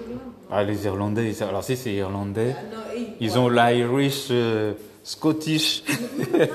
Irlande. 0.01 0.21
Ah, 0.51 0.65
les 0.65 0.85
Irlandais, 0.87 1.43
alors 1.43 1.65
si 1.65 1.77
c'est 1.77 1.93
irlandais, 1.93 2.55
Ah 2.59 2.63
non, 2.75 2.83
et 2.97 3.07
ils 3.21 3.39
ont 3.39 3.49
l'Irish, 3.49 4.29
euh, 4.31 4.73
Scottish. 5.03 5.83
Quand 5.85 5.95
tu 5.95 6.25
voyais 6.25 6.47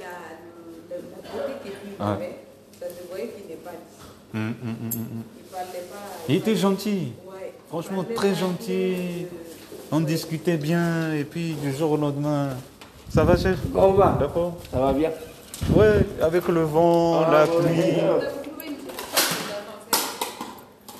la, 0.00 0.14
le- 0.88 1.02
la 1.12 1.28
beauté 1.32 1.52
qu'il 1.64 2.06
Ouais. 2.06 2.12
avait, 2.12 2.38
ça 2.80 2.86
se 2.86 3.08
voyait 3.08 3.28
qu'il 3.28 3.46
n'est 3.48 3.56
pas 3.56 3.70
d'ici. 3.72 4.06
Il 4.34 5.44
parlait 5.50 5.84
pas. 5.90 5.96
Il 6.28 6.34
était 6.36 6.56
gentil, 6.56 7.12
Ouais. 7.28 7.52
franchement 7.68 8.04
très 8.14 8.34
gentil. 8.34 9.26
On 9.92 10.00
discutait 10.00 10.56
bien, 10.56 11.12
et 11.14 11.24
puis 11.24 11.52
du 11.54 11.72
jour 11.72 11.92
au 11.92 11.96
lendemain. 11.96 12.50
Ça 13.08 13.22
va, 13.24 13.36
chef? 13.36 13.58
Comment 13.72 13.88
on 13.88 13.92
va 13.92 14.16
D'accord 14.18 14.56
Ça 14.72 14.80
va 14.80 14.92
bien? 14.92 15.10
Ouais, 15.74 16.06
avec 16.22 16.48
le 16.48 16.62
vent, 16.62 17.22
Ah, 17.26 17.30
la 17.32 17.44
ouais. 17.44 17.58
pluie. 17.62 17.94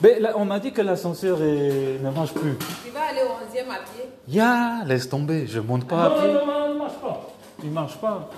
Mais 0.03 0.21
là, 0.21 0.33
on 0.37 0.45
m'a 0.45 0.59
dit 0.59 0.73
que 0.73 0.83
l'ascenseur 0.83 1.39
est- 1.43 1.99
ne 2.03 2.11
marche 2.11 2.33
plus. 2.35 2.57
Tu 2.85 2.91
vas 2.91 3.01
aller 3.11 3.23
au 3.23 3.33
11e 3.43 3.71
à 3.71 3.77
pied. 3.77 4.05
Ya, 4.29 4.85
laisse 4.87 5.09
tomber, 5.09 5.47
je 5.47 5.59
monte 5.61 5.87
pas 5.89 6.05
à 6.05 6.09
Non, 6.11 6.15
pied. 6.17 6.33
non, 6.33 6.47
non, 6.47 6.67
il 6.69 6.75
ne 6.75 6.79
marche 6.79 6.99
pas. 7.03 7.27
Il 7.65 7.71
marche 7.71 7.97
pas. 7.97 8.29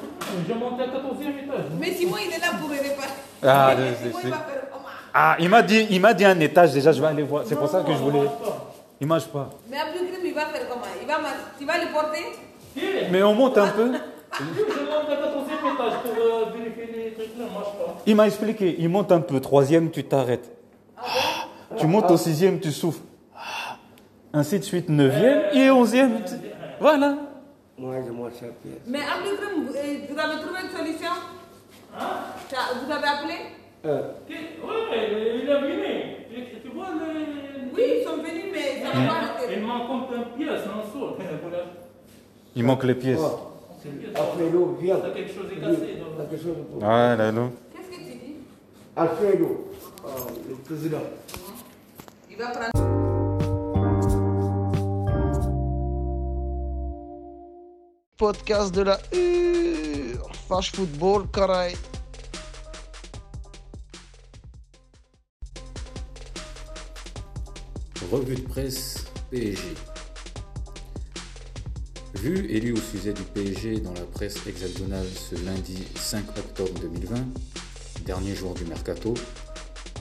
Je 0.48 0.54
monte 0.54 0.74
au 0.74 0.76
14e 0.76 1.38
étage. 1.44 1.64
Mais 1.80 1.92
Simon, 1.94 2.16
il 2.24 2.32
est 2.32 2.38
là 2.38 2.46
pour. 2.60 2.70
Ah, 3.42 3.70
c'est- 3.76 4.04
Simon, 4.04 4.18
c'est- 4.20 4.26
il 4.28 4.30
va 4.30 4.36
faire 4.36 4.62
comment 4.72 4.84
Ah, 5.12 5.36
il 5.40 5.48
m'a 5.48 5.62
dit, 5.62 5.86
il 5.90 6.00
m'a 6.00 6.14
dit 6.14 6.24
un 6.24 6.38
étage 6.38 6.72
déjà, 6.72 6.92
je 6.92 7.00
vais 7.00 7.06
aller 7.08 7.22
voir. 7.24 7.42
C'est 7.46 7.56
pour 7.56 7.64
Non, 7.64 7.70
ça 7.72 7.80
que 7.80 7.92
je 7.92 7.98
non, 7.98 8.04
voulais. 8.04 8.18
il 8.20 8.26
marche 8.26 8.38
pas. 8.38 8.72
Il 9.00 9.06
marche 9.06 9.26
pas. 9.26 9.50
Mais 9.68 9.76
Krim, 9.76 10.06
il 10.24 10.34
va 10.34 10.46
faire 10.46 10.68
comment 10.68 10.82
il 11.00 11.06
va, 11.08 11.14
Tu 11.58 11.64
vas 11.64 11.78
le 11.78 11.92
porter 11.92 13.10
Mais 13.10 13.22
on 13.24 13.34
monte 13.34 13.58
un 13.58 13.68
peu. 13.68 13.90
je 14.38 14.44
monte 14.44 15.08
au 15.08 15.12
14e 15.12 15.74
étage 15.74 15.92
pour 16.02 16.52
vérifier 16.52 16.86
les 17.06 17.12
trucs 17.12 17.36
là, 17.38 17.44
il 17.44 17.44
ne 17.44 17.50
marche 17.50 17.72
pas. 17.78 17.96
Il 18.06 18.16
m'a 18.16 18.26
expliqué, 18.26 18.76
il 18.78 18.88
monte 18.88 19.10
un 19.12 19.20
peu, 19.20 19.40
troisième, 19.40 19.90
tu 19.90 20.04
t'arrêtes. 20.04 20.50
Tu 21.76 21.86
montes 21.86 22.10
au 22.10 22.16
sixième, 22.16 22.60
tu 22.60 22.72
souffles. 22.72 23.00
Ainsi 24.32 24.58
de 24.58 24.64
suite, 24.64 24.88
neuvième 24.88 25.42
et 25.54 25.70
onzième. 25.70 26.22
tu- 26.24 26.34
Voilà. 26.80 27.16
Moi, 27.78 27.94
je 28.06 28.12
monte 28.12 28.34
sur 28.34 28.48
pied. 28.54 28.72
Mais 28.86 28.98
vous, 28.98 30.18
avez 30.18 30.42
trouvé 30.42 30.60
une 30.64 30.76
solution? 30.76 31.10
Vous 31.96 32.92
avez 32.92 33.06
appelé? 33.06 33.34
Euh, 33.86 34.10
Oui, 34.28 34.36
il 35.42 35.48
est 35.48 35.60
venu. 35.60 36.62
Tu- 36.62 36.68
vois, 36.74 36.86
les... 36.94 37.72
Oui, 37.74 37.82
ils 38.00 38.04
sont 38.04 38.16
venus, 38.16 38.44
mais 38.52 38.82
ça 38.82 38.88
va 38.98 39.06
pas. 39.06 39.52
Il 39.54 39.62
manque 39.64 39.86
comme 39.86 40.16
une 40.18 40.24
pièce 40.36 40.60
en 40.66 40.86
dessous. 40.86 41.14
Voilà. 41.42 41.64
Il 42.56 42.64
manque 42.64 42.84
les 42.84 42.94
pièces. 42.94 43.20
Alfredo, 44.14 44.76
viens. 44.80 44.96
T'as 44.96 45.10
quelque 45.10 45.32
chose 45.32 45.46
est 45.52 45.60
cassé. 45.60 45.98
T'as 46.16 46.24
quelque 46.24 46.42
chose 46.42 46.56
Ah 46.82 47.16
là 47.16 47.32
là. 47.32 47.48
Qu'est-ce 47.72 47.88
que 47.90 47.96
tu 47.96 48.18
dis? 48.18 48.34
Alfredo, 48.96 49.68
oh, 50.04 50.08
le 50.48 50.54
président. 50.56 51.02
Il 52.30 52.36
va 52.36 52.48
prendre. 52.48 52.88
podcast 58.18 58.74
de 58.74 58.82
la 58.82 58.98
U. 59.12 60.16
Flash 60.48 60.72
Football, 60.72 61.28
caray. 61.30 61.76
Revue 68.10 68.34
de 68.34 68.40
presse 68.48 69.04
PSG. 69.30 69.87
Vu 72.20 72.50
et 72.50 72.58
lu 72.58 72.72
au 72.72 72.80
sujet 72.80 73.12
du 73.12 73.22
PSG 73.22 73.78
dans 73.78 73.92
la 73.92 74.00
presse 74.00 74.38
hexagonale 74.48 75.06
ce 75.06 75.36
lundi 75.44 75.84
5 75.94 76.36
octobre 76.36 76.72
2020, 76.80 77.14
dernier 78.06 78.34
jour 78.34 78.54
du 78.54 78.64
mercato, 78.64 79.14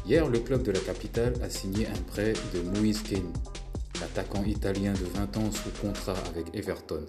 hier 0.04 0.28
le 0.28 0.40
club 0.40 0.64
de 0.64 0.72
la 0.72 0.80
capitale 0.80 1.36
a 1.44 1.50
signé 1.52 1.86
un 1.86 2.02
prêt 2.08 2.34
de 2.56 2.62
Moïse 2.62 3.04
Kane, 3.04 3.32
l'attaquant 4.02 4.44
italien 4.46 4.94
de 4.94 5.06
20 5.14 5.38
ans 5.38 5.52
sous 5.52 5.70
contrat 5.80 6.18
avec 6.32 6.56
Everton. 6.56 7.06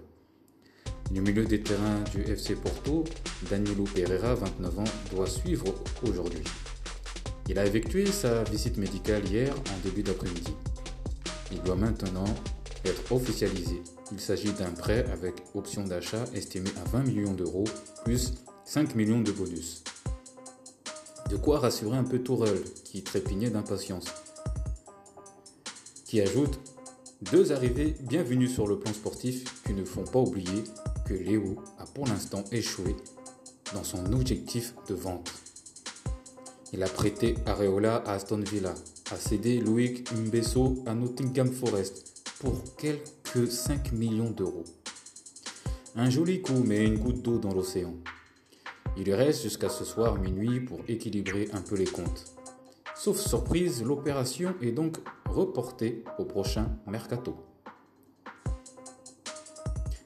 Du 1.11 1.23
milieu 1.23 1.47
des 1.47 1.63
terrains 1.63 2.03
du 2.15 2.21
FC 2.31 2.55
Porto, 2.55 3.05
Danilo 3.49 3.85
Pereira, 3.85 4.35
29 4.35 4.79
ans, 4.79 4.85
doit 5.11 5.27
suivre 5.27 5.75
aujourd'hui. 6.03 6.45
Il 7.49 7.59
a 7.59 7.65
effectué 7.65 8.05
sa 8.05 8.45
visite 8.45 8.77
médicale 8.77 9.25
hier 9.25 9.55
en 9.55 9.79
début 9.83 10.03
d'après-midi. 10.03 10.53
Il 11.51 11.63
doit 11.63 11.77
maintenant 11.77 12.27
être 12.85 13.11
officialisé. 13.11 13.81
Il 14.11 14.21
s'agit 14.21 14.53
d'un 14.53 14.71
prêt 14.71 15.05
avec 15.13 15.35
option 15.55 15.85
d'achat 15.85 16.25
estimé 16.35 16.71
à 16.83 16.89
20 16.89 17.03
millions 17.05 17.35
d'euros 17.35 17.65
plus 18.05 18.35
5 18.65 18.95
millions 18.95 19.21
de 19.21 19.33
bonus. 19.33 19.85
De 21.29 21.37
quoi 21.37 21.59
rassurer 21.59 21.99
un 21.99 22.05
peu 22.05 22.21
Tourelle 22.21 22.63
qui 22.85 23.03
trépignait 23.03 23.51
d'impatience. 23.51 24.07
Qui 26.07 26.23
ajoute 26.23 26.59
deux 27.33 27.53
arrivées 27.53 27.97
bienvenues 28.01 28.49
sur 28.49 28.67
le 28.67 28.79
plan 28.79 28.93
sportif 28.95 29.63
qui 29.65 29.75
ne 29.75 29.85
font 29.85 30.05
pas 30.05 30.21
oublier 30.21 30.65
que 31.05 31.15
Léo 31.15 31.57
a 31.79 31.85
pour 31.85 32.07
l'instant 32.07 32.45
échoué 32.51 32.97
dans 33.75 33.85
son 33.85 34.13
objectif 34.13 34.75
de 34.89 34.95
vente. 34.95 35.33
Il 36.73 36.83
a 36.83 36.89
prêté 36.89 37.35
Areola 37.45 37.97
à 37.97 38.13
Aston 38.13 38.41
Villa, 38.41 38.75
a 39.11 39.17
cédé 39.17 39.61
Loïc 39.61 40.11
Mbesso 40.13 40.83
à 40.87 40.95
Nottingham 40.95 41.51
Forest 41.53 42.25
pour 42.41 42.63
quelques 43.33 43.51
5 43.51 43.93
millions 43.93 44.31
d'euros. 44.31 44.65
Un 45.97 46.11
joli 46.11 46.41
coup, 46.43 46.63
mais 46.65 46.85
une 46.85 46.99
goutte 46.99 47.23
d'eau 47.23 47.39
dans 47.39 47.53
l'océan. 47.53 47.95
Il 48.97 49.13
reste 49.13 49.43
jusqu'à 49.43 49.69
ce 49.69 49.85
soir 49.85 50.19
minuit 50.19 50.61
pour 50.61 50.81
équilibrer 50.89 51.49
un 51.53 51.61
peu 51.61 51.77
les 51.77 51.87
comptes. 51.87 52.33
Sauf 52.97 53.19
surprise, 53.19 53.83
l'opération 53.83 54.55
est 54.61 54.73
donc 54.73 54.99
reportée 55.29 56.05
au 56.19 56.25
prochain 56.25 56.69
mercato. 56.87 57.37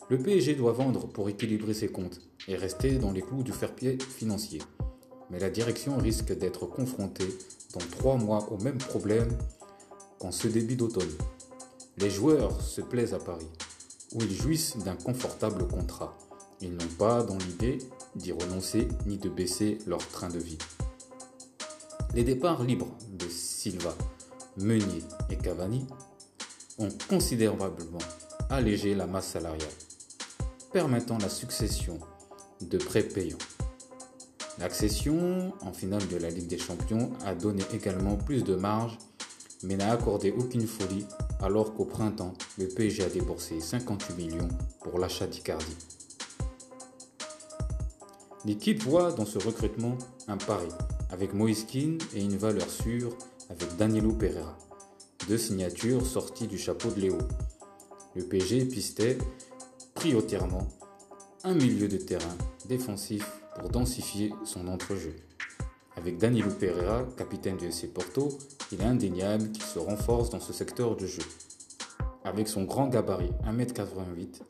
Le 0.08 0.18
PSG 0.18 0.54
doit 0.54 0.72
vendre 0.72 1.06
pour 1.06 1.28
équilibrer 1.28 1.74
ses 1.74 1.88
comptes 1.88 2.20
et 2.48 2.56
rester 2.56 2.98
dans 2.98 3.12
les 3.12 3.22
clous 3.22 3.42
du 3.42 3.52
fair-play 3.52 3.98
financier. 3.98 4.60
Mais 5.30 5.38
la 5.38 5.50
direction 5.50 5.96
risque 5.96 6.36
d'être 6.36 6.66
confrontée 6.66 7.28
dans 7.72 7.80
trois 7.98 8.16
mois 8.16 8.52
au 8.52 8.58
même 8.58 8.78
problème 8.78 9.30
qu'en 10.18 10.32
ce 10.32 10.48
début 10.48 10.76
d'automne. 10.76 11.16
Les 11.98 12.08
joueurs 12.08 12.60
se 12.62 12.80
plaisent 12.80 13.12
à 13.12 13.18
Paris, 13.18 13.50
où 14.14 14.22
ils 14.22 14.32
jouissent 14.34 14.78
d'un 14.78 14.96
confortable 14.96 15.68
contrat. 15.68 16.16
Ils 16.62 16.72
n'ont 16.72 16.94
pas 16.98 17.22
dans 17.22 17.36
l'idée 17.36 17.78
d'y 18.16 18.32
renoncer 18.32 18.88
ni 19.06 19.18
de 19.18 19.28
baisser 19.28 19.78
leur 19.86 20.06
train 20.08 20.30
de 20.30 20.38
vie. 20.38 20.58
Les 22.14 22.24
départs 22.24 22.62
libres 22.62 22.96
de 23.10 23.28
Silva, 23.28 23.94
Meunier 24.56 25.02
et 25.28 25.36
Cavani 25.36 25.86
ont 26.78 26.88
considérablement 27.08 27.98
allégé 28.48 28.94
la 28.94 29.06
masse 29.06 29.28
salariale, 29.28 29.68
permettant 30.72 31.18
la 31.18 31.28
succession 31.28 31.98
de 32.62 32.78
prêts 32.78 33.02
payants. 33.02 33.38
L'accession 34.58 35.52
en 35.60 35.72
finale 35.72 36.06
de 36.08 36.16
la 36.16 36.30
Ligue 36.30 36.48
des 36.48 36.58
Champions 36.58 37.12
a 37.24 37.34
donné 37.34 37.62
également 37.72 38.16
plus 38.16 38.44
de 38.44 38.54
marge 38.54 38.98
mais 39.62 39.76
n'a 39.76 39.92
accordé 39.92 40.32
aucune 40.32 40.66
folie 40.66 41.06
alors 41.42 41.74
qu'au 41.74 41.84
printemps, 41.84 42.34
le 42.56 42.68
PSG 42.68 43.04
a 43.04 43.08
déboursé 43.08 43.60
58 43.60 44.14
millions 44.14 44.48
pour 44.80 44.98
l'achat 44.98 45.26
d'Icardi. 45.26 45.76
L'équipe 48.44 48.82
voit 48.82 49.12
dans 49.12 49.26
ce 49.26 49.38
recrutement 49.38 49.98
un 50.28 50.36
pari 50.36 50.68
avec 51.10 51.34
Moïse 51.34 51.66
Kean 51.66 51.98
et 52.14 52.22
une 52.22 52.36
valeur 52.36 52.70
sûre 52.70 53.16
avec 53.50 53.76
Danilo 53.76 54.12
Pereira, 54.12 54.56
deux 55.28 55.38
signatures 55.38 56.06
sorties 56.06 56.46
du 56.46 56.58
chapeau 56.58 56.90
de 56.90 57.00
Léo. 57.00 57.18
Le 58.14 58.24
PSG 58.24 58.64
pistait 58.64 59.18
prioritairement 59.94 60.68
un 61.44 61.54
milieu 61.54 61.88
de 61.88 61.96
terrain 61.96 62.36
défensif 62.68 63.28
pour 63.58 63.68
densifier 63.68 64.32
son 64.44 64.68
entrejeu. 64.68 65.16
Avec 65.96 66.18
Danilo 66.18 66.50
Pereira, 66.50 67.04
capitaine 67.16 67.56
du 67.56 67.66
FC 67.66 67.88
Porto, 67.88 68.38
il 68.72 68.80
est 68.80 68.84
indéniable 68.84 69.50
qu'il 69.52 69.62
se 69.62 69.78
renforce 69.78 70.30
dans 70.30 70.40
ce 70.40 70.52
secteur 70.52 70.96
de 70.96 71.06
jeu. 71.06 71.22
Avec 72.24 72.48
son 72.48 72.64
grand 72.64 72.88
gabarit 72.88 73.32
1m88, 73.44 74.40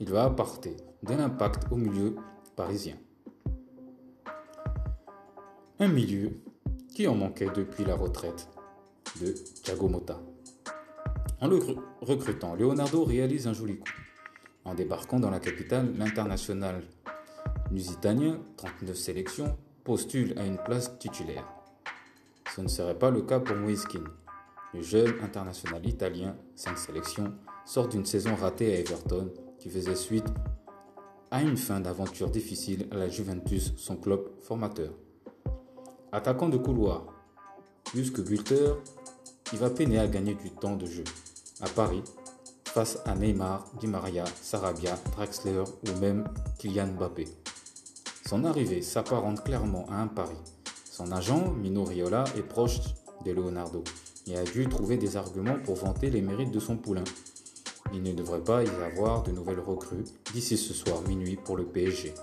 il 0.00 0.10
va 0.10 0.24
apporter 0.24 0.76
de 1.02 1.14
l'impact 1.14 1.64
au 1.70 1.76
milieu 1.76 2.16
parisien. 2.56 2.96
Un 5.78 5.88
milieu 5.88 6.40
qui 6.94 7.06
en 7.06 7.14
manquait 7.14 7.50
depuis 7.54 7.84
la 7.84 7.94
retraite 7.94 8.48
de 9.20 9.32
Thiago 9.62 9.88
Motta. 9.88 10.18
En 11.40 11.46
le 11.46 11.60
recrutant, 12.00 12.54
Leonardo 12.56 13.04
réalise 13.04 13.46
un 13.46 13.52
joli 13.52 13.78
coup. 13.78 13.88
En 14.64 14.74
débarquant 14.74 15.20
dans 15.20 15.30
la 15.30 15.38
capitale, 15.38 15.94
l'international 15.96 16.82
lusitanien, 17.70 18.40
39 18.56 18.96
sélections, 18.96 19.56
postule 19.84 20.36
à 20.38 20.44
une 20.44 20.58
place 20.58 20.98
titulaire. 20.98 21.57
Ce 22.58 22.62
ne 22.64 22.66
serait 22.66 22.98
pas 22.98 23.10
le 23.10 23.22
cas 23.22 23.38
pour 23.38 23.54
Moïse 23.54 23.86
Le 24.74 24.82
jeune 24.82 25.14
international 25.22 25.86
italien, 25.86 26.34
5 26.56 26.76
sélections, 26.76 27.32
sort 27.64 27.86
d'une 27.86 28.04
saison 28.04 28.34
ratée 28.34 28.74
à 28.74 28.80
Everton 28.80 29.32
qui 29.60 29.70
faisait 29.70 29.94
suite 29.94 30.26
à 31.30 31.40
une 31.40 31.56
fin 31.56 31.78
d'aventure 31.78 32.30
difficile 32.30 32.88
à 32.90 32.96
la 32.96 33.08
Juventus, 33.08 33.74
son 33.76 33.94
club 33.94 34.22
formateur. 34.42 34.90
Attaquant 36.10 36.48
de 36.48 36.56
couloir, 36.56 37.04
plus 37.84 38.10
que 38.10 38.22
buteur, 38.22 38.78
il 39.52 39.60
va 39.60 39.70
peiner 39.70 40.00
à 40.00 40.08
gagner 40.08 40.34
du 40.34 40.50
temps 40.50 40.74
de 40.74 40.86
jeu. 40.86 41.04
À 41.60 41.68
Paris, 41.68 42.02
face 42.64 42.98
à 43.04 43.14
Neymar, 43.14 43.70
Di 43.78 43.86
Maria, 43.86 44.24
Sarabia, 44.42 44.98
Draxler 45.12 45.62
ou 45.62 46.00
même 46.00 46.24
Kylian 46.58 46.88
Mbappé. 46.88 47.28
Son 48.26 48.42
arrivée 48.42 48.82
s'apparente 48.82 49.44
clairement 49.44 49.86
à 49.88 50.00
un 50.00 50.08
pari. 50.08 50.34
Son 50.98 51.12
agent, 51.12 51.52
Mino 51.52 51.84
Riola, 51.84 52.24
est 52.36 52.42
proche 52.42 52.80
de 53.24 53.30
Leonardo 53.30 53.84
et 54.26 54.36
a 54.36 54.42
dû 54.42 54.68
trouver 54.68 54.96
des 54.96 55.16
arguments 55.16 55.60
pour 55.64 55.76
vanter 55.76 56.10
les 56.10 56.20
mérites 56.20 56.50
de 56.50 56.58
son 56.58 56.76
poulain. 56.76 57.04
Il 57.94 58.02
ne 58.02 58.12
devrait 58.12 58.42
pas 58.42 58.64
y 58.64 58.68
avoir 58.68 59.22
de 59.22 59.30
nouvelles 59.30 59.60
recrues 59.60 60.02
d'ici 60.32 60.56
ce 60.56 60.74
soir 60.74 61.00
minuit 61.02 61.36
pour 61.36 61.56
le 61.56 61.62
PSG. 61.62 62.14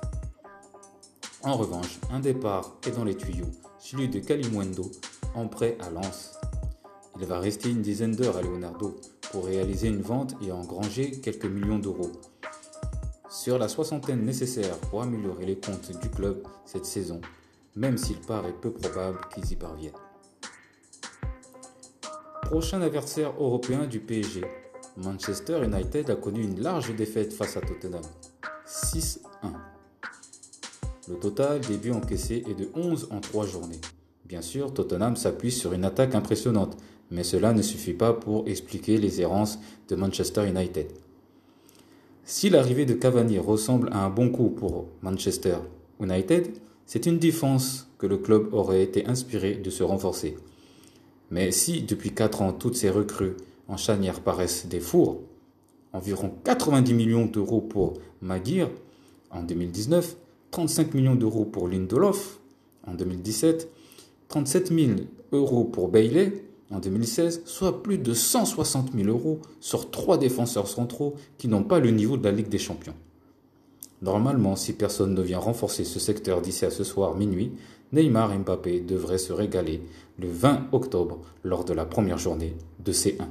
En 1.42 1.56
revanche, 1.56 2.02
un 2.12 2.20
départ 2.20 2.76
est 2.86 2.92
dans 2.92 3.06
les 3.06 3.16
tuyaux 3.16 3.50
celui 3.80 4.10
de 4.10 4.20
Kalimundo, 4.20 4.92
en 5.36 5.48
prêt 5.48 5.78
à 5.80 5.90
Lens. 5.90 6.34
Il 7.18 7.26
va 7.26 7.40
rester 7.40 7.70
une 7.70 7.82
dizaine 7.82 8.14
d'heures 8.14 8.36
à 8.36 8.42
Leonardo 8.42 9.00
pour 9.32 9.46
réaliser 9.46 9.88
une 9.88 10.02
vente 10.02 10.36
et 10.46 10.52
engranger 10.52 11.22
quelques 11.22 11.46
millions 11.46 11.80
d'euros. 11.80 12.12
Sur 13.30 13.58
la 13.58 13.70
soixantaine 13.70 14.26
nécessaire 14.26 14.78
pour 14.90 15.02
améliorer 15.02 15.46
les 15.46 15.58
comptes 15.58 15.98
du 16.02 16.10
club 16.10 16.44
cette 16.66 16.86
saison, 16.86 17.22
même 17.76 17.98
s'il 17.98 18.20
paraît 18.20 18.54
peu 18.54 18.72
probable 18.72 19.20
qu'ils 19.34 19.52
y 19.52 19.56
parviennent. 19.56 19.94
Prochain 22.44 22.82
adversaire 22.82 23.34
européen 23.40 23.88
du 23.88 24.00
PSG, 24.00 24.46
Manchester 24.98 25.64
United 25.64 26.10
a 26.10 26.16
connu 26.16 26.44
une 26.44 26.62
large 26.62 26.96
défaite 26.96 27.34
face 27.34 27.58
à 27.58 27.62
Tottenham, 27.62 28.04
6-1. 28.68 29.20
Le 31.10 31.16
total 31.16 31.60
des 31.62 31.78
buts 31.78 31.92
encaissés 31.92 32.44
est 32.50 32.54
de 32.54 32.70
11 32.76 33.10
en 33.12 33.20
3 33.20 33.46
journées. 33.46 33.82
Bien 34.26 34.42
sûr, 34.42 34.74
Tottenham 34.74 35.16
s'appuie 35.16 35.52
sur 35.52 35.74
une 35.74 35.86
attaque 35.86 36.16
impressionnante, 36.16 36.78
mais 37.12 37.24
cela 37.24 37.54
ne 37.54 37.62
suffit 37.62 37.94
pas 37.94 38.14
pour 38.14 38.48
expliquer 38.48 38.98
les 38.98 39.22
errances 39.22 39.60
de 39.90 39.96
Manchester 39.96 40.48
United. 40.48 40.88
Si 42.24 42.50
l'arrivée 42.50 42.86
de 42.86 42.94
Cavani 42.94 43.38
ressemble 43.38 43.90
à 43.92 44.04
un 44.04 44.10
bon 44.10 44.30
coup 44.30 44.50
pour 44.50 44.88
Manchester 45.04 45.58
United, 46.00 46.48
c'est 46.86 47.06
une 47.06 47.20
défense 47.20 47.90
que 47.98 48.08
le 48.08 48.18
club 48.18 48.54
aurait 48.54 48.84
été 48.84 49.06
inspiré 49.08 49.56
de 49.56 49.70
se 49.70 49.84
renforcer. 49.84 50.38
Mais 51.32 51.52
si 51.52 51.82
depuis 51.82 52.14
4 52.14 52.42
ans 52.42 52.54
toutes 52.54 52.76
ces 52.76 52.90
recrues 52.90 53.34
en 53.68 53.78
chanière 53.78 54.22
paraissent 54.22 54.68
des 54.68 54.80
fours, 54.80 55.22
environ 55.94 56.32
90 56.44 56.94
millions 56.94 57.26
d'euros 57.26 57.62
pour 57.62 57.94
Maguire 58.22 58.70
en 59.32 59.44
2019, 59.44 60.16
35 60.52 60.94
millions 60.94 61.16
d'euros 61.16 61.46
pour 61.46 61.68
Lindelof 61.68 62.40
en 62.86 62.94
2017, 62.94 63.70
37 64.28 64.74
000 64.74 64.92
euros 65.32 65.64
pour 65.64 65.90
Bailey 65.90 66.44
en 66.72 66.80
2016, 66.80 67.44
soit 67.46 67.84
plus 67.84 67.98
de 67.98 68.14
160 68.14 68.94
000 68.94 69.08
euros 69.08 69.40
sur 69.60 69.92
trois 69.92 70.18
défenseurs 70.18 70.68
centraux 70.68 71.16
qui 71.38 71.48
n'ont 71.48 71.64
pas 71.64 71.80
le 71.80 71.92
niveau 71.92 72.18
de 72.18 72.24
la 72.24 72.32
Ligue 72.32 72.50
des 72.50 72.58
Champions. 72.58 72.96
Normalement, 74.06 74.56
si 74.56 74.74
personne 74.74 75.16
ne 75.16 75.22
vient 75.24 75.39
renforcer 75.39 75.84
ce 75.84 75.97
secteur 75.97 76.39
d'ici 76.39 76.64
à 76.64 76.70
ce 76.70 76.84
soir 76.84 77.16
minuit, 77.16 77.53
Neymar 77.91 78.34
et 78.34 78.38
Mbappé 78.38 78.82
devraient 78.82 79.18
se 79.18 79.34
régaler 79.34 79.82
le 80.20 80.28
20 80.28 80.68
octobre 80.74 81.22
lors 81.43 81.66
de 81.66 81.74
la 81.74 81.86
première 81.86 82.20
journée 82.20 82.56
de 82.78 82.93
C1. 82.93 83.26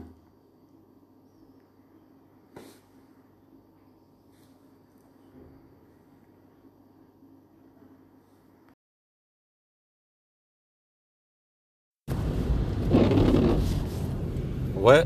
Ouais, 14.74 15.04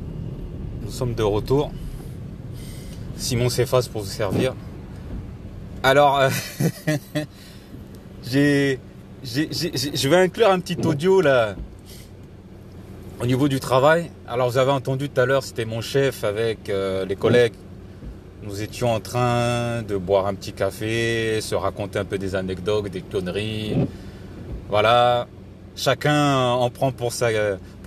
nous 0.80 0.90
sommes 0.90 1.14
de 1.14 1.22
retour. 1.22 1.70
Simon 3.18 3.50
s'efface 3.50 3.88
pour 3.88 4.00
vous 4.00 4.08
servir. 4.08 4.54
Alors, 5.82 6.18
euh, 6.18 6.28
je 8.24 8.78
vais 10.08 10.16
inclure 10.16 10.50
un 10.50 10.58
petit 10.58 10.76
audio 10.84 11.20
là 11.20 11.54
au 13.20 13.26
niveau 13.26 13.48
du 13.48 13.60
travail. 13.60 14.10
Alors, 14.26 14.50
vous 14.50 14.58
avez 14.58 14.72
entendu 14.72 15.08
tout 15.08 15.20
à 15.20 15.26
l'heure, 15.26 15.44
c'était 15.44 15.64
mon 15.64 15.80
chef 15.80 16.24
avec 16.24 16.68
euh, 16.68 17.04
les 17.04 17.16
collègues. 17.16 17.54
Nous 18.42 18.62
étions 18.62 18.92
en 18.92 19.00
train 19.00 19.82
de 19.82 19.96
boire 19.96 20.26
un 20.26 20.34
petit 20.34 20.52
café, 20.52 21.40
se 21.40 21.54
raconter 21.54 21.98
un 21.98 22.04
peu 22.04 22.18
des 22.18 22.34
anecdotes, 22.34 22.88
des 22.88 23.02
conneries. 23.02 23.76
Voilà, 24.68 25.26
chacun 25.76 26.38
en 26.38 26.70
prend 26.70 26.92
pour, 26.92 27.12
sa, 27.12 27.28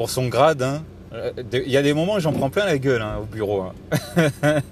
son 0.08 0.28
grade. 0.28 0.62
Hein. 0.62 0.84
Euh, 1.14 1.32
il 1.54 1.70
y 1.70 1.78
a 1.78 1.82
des 1.82 1.94
moments 1.94 2.16
où 2.16 2.20
j'en 2.20 2.34
prends 2.34 2.50
plein 2.50 2.66
la 2.66 2.78
gueule 2.78 3.02
hein, 3.02 3.20
au 3.22 3.26
bureau. 3.26 3.62
Hein. 3.62 3.74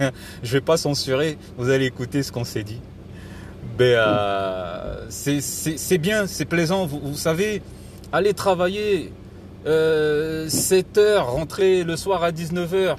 je 0.43 0.53
vais 0.53 0.61
pas 0.61 0.77
censurer, 0.77 1.37
vous 1.57 1.69
allez 1.69 1.85
écouter 1.85 2.23
ce 2.23 2.31
qu'on 2.31 2.45
s'est 2.45 2.63
dit. 2.63 2.79
Mais 3.77 3.93
euh, 3.95 5.09
c'est 5.09 5.97
bien, 5.97 6.27
c'est 6.27 6.45
plaisant. 6.45 6.85
Vous, 6.85 7.15
savez, 7.15 7.61
aller 8.11 8.33
travailler 8.33 9.11
euh, 9.65 10.47
7 10.49 10.97
heures, 10.97 11.31
rentrer 11.31 11.83
le 11.83 11.95
soir 11.95 12.23
à 12.23 12.31
19h 12.31 12.95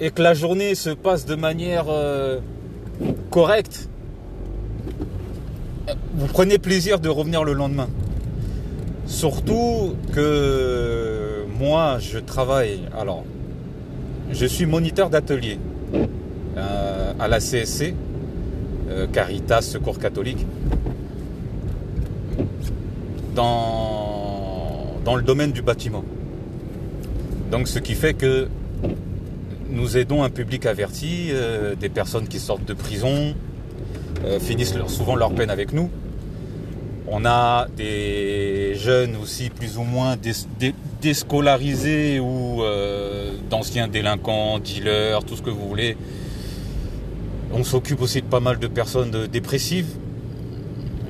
et 0.00 0.10
que 0.10 0.22
la 0.22 0.34
journée 0.34 0.74
se 0.74 0.90
passe 0.90 1.26
de 1.26 1.34
manière 1.34 1.86
euh, 1.88 2.38
correcte, 3.30 3.88
vous 6.14 6.26
prenez 6.26 6.58
plaisir 6.58 7.00
de 7.00 7.08
revenir 7.08 7.44
le 7.44 7.52
lendemain. 7.52 7.88
Surtout 9.06 9.94
que 10.12 11.44
moi, 11.58 11.98
je 11.98 12.18
travaille. 12.18 12.80
Alors, 12.96 13.24
je 14.30 14.46
suis 14.46 14.66
moniteur 14.66 15.10
d'atelier 15.10 15.58
euh, 16.56 17.12
à 17.18 17.28
la 17.28 17.38
CSC, 17.38 17.82
euh, 17.82 17.92
Caritas 19.12 19.62
Secours 19.62 19.98
Catholique, 19.98 20.46
dans, 23.34 25.16
le 25.16 25.22
domaine 25.22 25.52
du 25.52 25.62
bâtiment. 25.62 26.04
Donc, 27.50 27.68
ce 27.68 27.78
qui 27.78 27.94
fait 27.94 28.14
que 28.14 28.48
nous 29.70 29.96
aidons 29.96 30.22
un 30.22 30.30
public 30.30 30.66
averti, 30.66 31.28
euh, 31.30 31.74
des 31.74 31.88
personnes 31.88 32.28
qui 32.28 32.38
sortent 32.38 32.64
de 32.64 32.74
prison, 32.74 33.34
finissent 34.40 34.74
souvent 34.88 35.14
leur 35.14 35.32
peine 35.32 35.48
avec 35.48 35.72
nous. 35.72 35.90
On 37.10 37.24
a 37.24 37.68
des 37.74 38.74
jeunes 38.74 39.16
aussi 39.16 39.48
plus 39.48 39.78
ou 39.78 39.82
moins 39.82 40.16
déscolarisés 41.00 42.20
ou 42.20 42.62
euh, 42.62 43.32
d'anciens 43.48 43.88
délinquants, 43.88 44.58
dealers, 44.58 45.24
tout 45.24 45.34
ce 45.34 45.40
que 45.40 45.48
vous 45.48 45.66
voulez. 45.66 45.96
On 47.52 47.64
s'occupe 47.64 48.00
aussi 48.02 48.20
de 48.22 48.26
pas 48.26 48.40
mal 48.40 48.58
de 48.58 48.66
personnes 48.66 49.26
dépressives, 49.26 49.88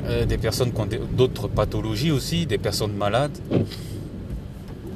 euh, 0.07 0.24
des 0.24 0.39
personnes 0.39 0.72
qui 0.72 0.80
ont 0.80 0.89
d'autres 1.12 1.49
pathologies 1.49 2.11
aussi, 2.12 2.47
des 2.47 2.59
personnes 2.59 2.93
malades. 2.93 3.36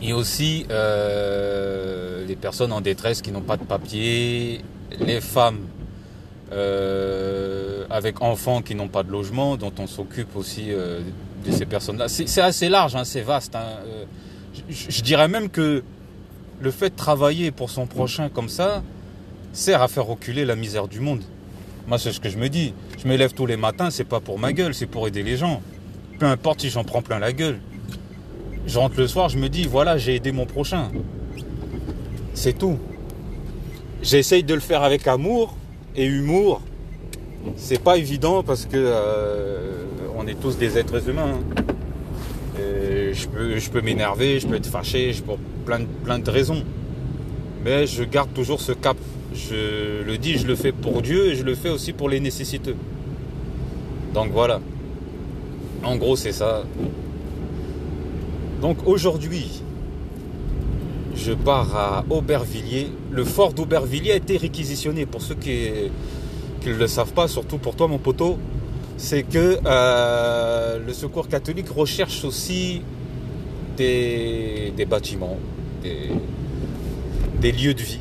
Et 0.00 0.12
aussi 0.12 0.66
euh, 0.70 2.26
les 2.26 2.34
personnes 2.36 2.72
en 2.72 2.80
détresse 2.80 3.22
qui 3.22 3.30
n'ont 3.30 3.40
pas 3.42 3.56
de 3.56 3.62
papier, 3.64 4.60
les 4.98 5.20
femmes 5.20 5.60
euh, 6.52 7.84
avec 7.88 8.20
enfants 8.20 8.62
qui 8.62 8.74
n'ont 8.74 8.88
pas 8.88 9.02
de 9.04 9.10
logement, 9.10 9.56
dont 9.56 9.72
on 9.78 9.86
s'occupe 9.86 10.34
aussi 10.36 10.66
euh, 10.70 11.00
de 11.46 11.52
ces 11.52 11.66
personnes-là. 11.66 12.08
C'est 12.08 12.40
assez 12.40 12.68
large, 12.68 12.96
hein, 12.96 13.04
c'est 13.04 13.22
vaste. 13.22 13.54
hein. 13.54 13.64
Euh, 13.86 14.04
je, 14.68 14.90
je 14.90 15.02
dirais 15.02 15.28
même 15.28 15.48
que 15.48 15.82
le 16.60 16.70
fait 16.70 16.90
de 16.90 16.96
travailler 16.96 17.50
pour 17.52 17.70
son 17.70 17.86
prochain 17.86 18.28
comme 18.28 18.48
ça 18.48 18.82
sert 19.52 19.82
à 19.82 19.88
faire 19.88 20.06
reculer 20.06 20.44
la 20.44 20.56
misère 20.56 20.88
du 20.88 21.00
monde. 21.00 21.22
Moi, 21.86 21.98
c'est 21.98 22.12
ce 22.12 22.20
que 22.20 22.28
je 22.28 22.38
me 22.38 22.48
dis. 22.48 22.74
Je 23.02 23.08
me 23.08 23.16
lève 23.16 23.32
tous 23.34 23.46
les 23.46 23.56
matins, 23.56 23.90
c'est 23.90 24.04
pas 24.04 24.20
pour 24.20 24.38
ma 24.38 24.52
gueule, 24.52 24.74
c'est 24.74 24.86
pour 24.86 25.06
aider 25.08 25.22
les 25.22 25.36
gens. 25.36 25.60
Peu 26.18 26.26
importe 26.26 26.60
si 26.60 26.70
j'en 26.70 26.84
prends 26.84 27.02
plein 27.02 27.18
la 27.18 27.32
gueule. 27.32 27.58
Je 28.66 28.78
rentre 28.78 28.98
le 28.98 29.08
soir, 29.08 29.28
je 29.28 29.38
me 29.38 29.48
dis, 29.48 29.64
voilà, 29.64 29.98
j'ai 29.98 30.14
aidé 30.14 30.30
mon 30.30 30.46
prochain. 30.46 30.90
C'est 32.34 32.56
tout. 32.56 32.78
J'essaye 34.02 34.44
de 34.44 34.54
le 34.54 34.60
faire 34.60 34.82
avec 34.82 35.06
amour 35.08 35.56
et 35.96 36.06
humour. 36.06 36.60
C'est 37.56 37.82
pas 37.82 37.98
évident 37.98 38.42
parce 38.42 38.66
que 38.66 38.76
euh, 38.76 39.84
on 40.16 40.26
est 40.28 40.40
tous 40.40 40.56
des 40.56 40.78
êtres 40.78 41.08
humains. 41.08 41.34
hein. 41.34 41.62
Je 43.14 43.26
peux, 43.28 43.58
je 43.58 43.70
peux 43.70 43.82
m'énerver, 43.82 44.40
je 44.40 44.46
peux 44.46 44.54
être 44.54 44.66
fâché, 44.66 45.12
pour 45.26 45.38
plein 45.66 46.18
de 46.18 46.30
raisons. 46.30 46.64
Mais 47.64 47.86
je 47.86 48.04
garde 48.04 48.32
toujours 48.32 48.60
ce 48.60 48.72
cap. 48.72 48.96
Je 49.34 50.02
le 50.02 50.18
dis, 50.18 50.36
je 50.38 50.46
le 50.46 50.54
fais 50.54 50.72
pour 50.72 51.00
Dieu 51.02 51.28
et 51.28 51.34
je 51.34 51.42
le 51.42 51.54
fais 51.54 51.70
aussi 51.70 51.92
pour 51.92 52.08
les 52.08 52.20
nécessiteux. 52.20 52.76
Donc 54.14 54.30
voilà. 54.30 54.60
En 55.82 55.96
gros, 55.96 56.16
c'est 56.16 56.32
ça. 56.32 56.64
Donc 58.60 58.86
aujourd'hui, 58.86 59.62
je 61.16 61.32
pars 61.32 61.74
à 61.74 62.04
Aubervilliers. 62.10 62.88
Le 63.10 63.24
fort 63.24 63.52
d'Aubervilliers 63.52 64.12
a 64.12 64.16
été 64.16 64.36
réquisitionné. 64.36 65.06
Pour 65.06 65.22
ceux 65.22 65.34
qui 65.34 65.70
ne 66.66 66.74
le 66.74 66.86
savent 66.86 67.12
pas, 67.12 67.26
surtout 67.26 67.58
pour 67.58 67.74
toi, 67.74 67.88
mon 67.88 67.98
poteau, 67.98 68.38
c'est 68.98 69.22
que 69.22 69.58
euh, 69.64 70.78
le 70.86 70.92
Secours 70.92 71.28
catholique 71.28 71.68
recherche 71.70 72.24
aussi 72.24 72.82
des, 73.76 74.72
bâtiments, 74.88 75.38
des 75.82 77.52
lieux 77.52 77.74
de 77.74 77.82
vie 77.82 77.98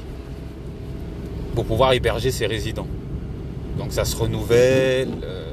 pour 1.56 1.66
pouvoir 1.66 1.94
héberger 1.94 2.32
ses 2.32 2.48
résidents. 2.48 2.88
Donc 3.78 3.92
ça 3.92 4.06
se 4.06 4.16
renouvelle, 4.16 5.10
euh, 5.24 5.46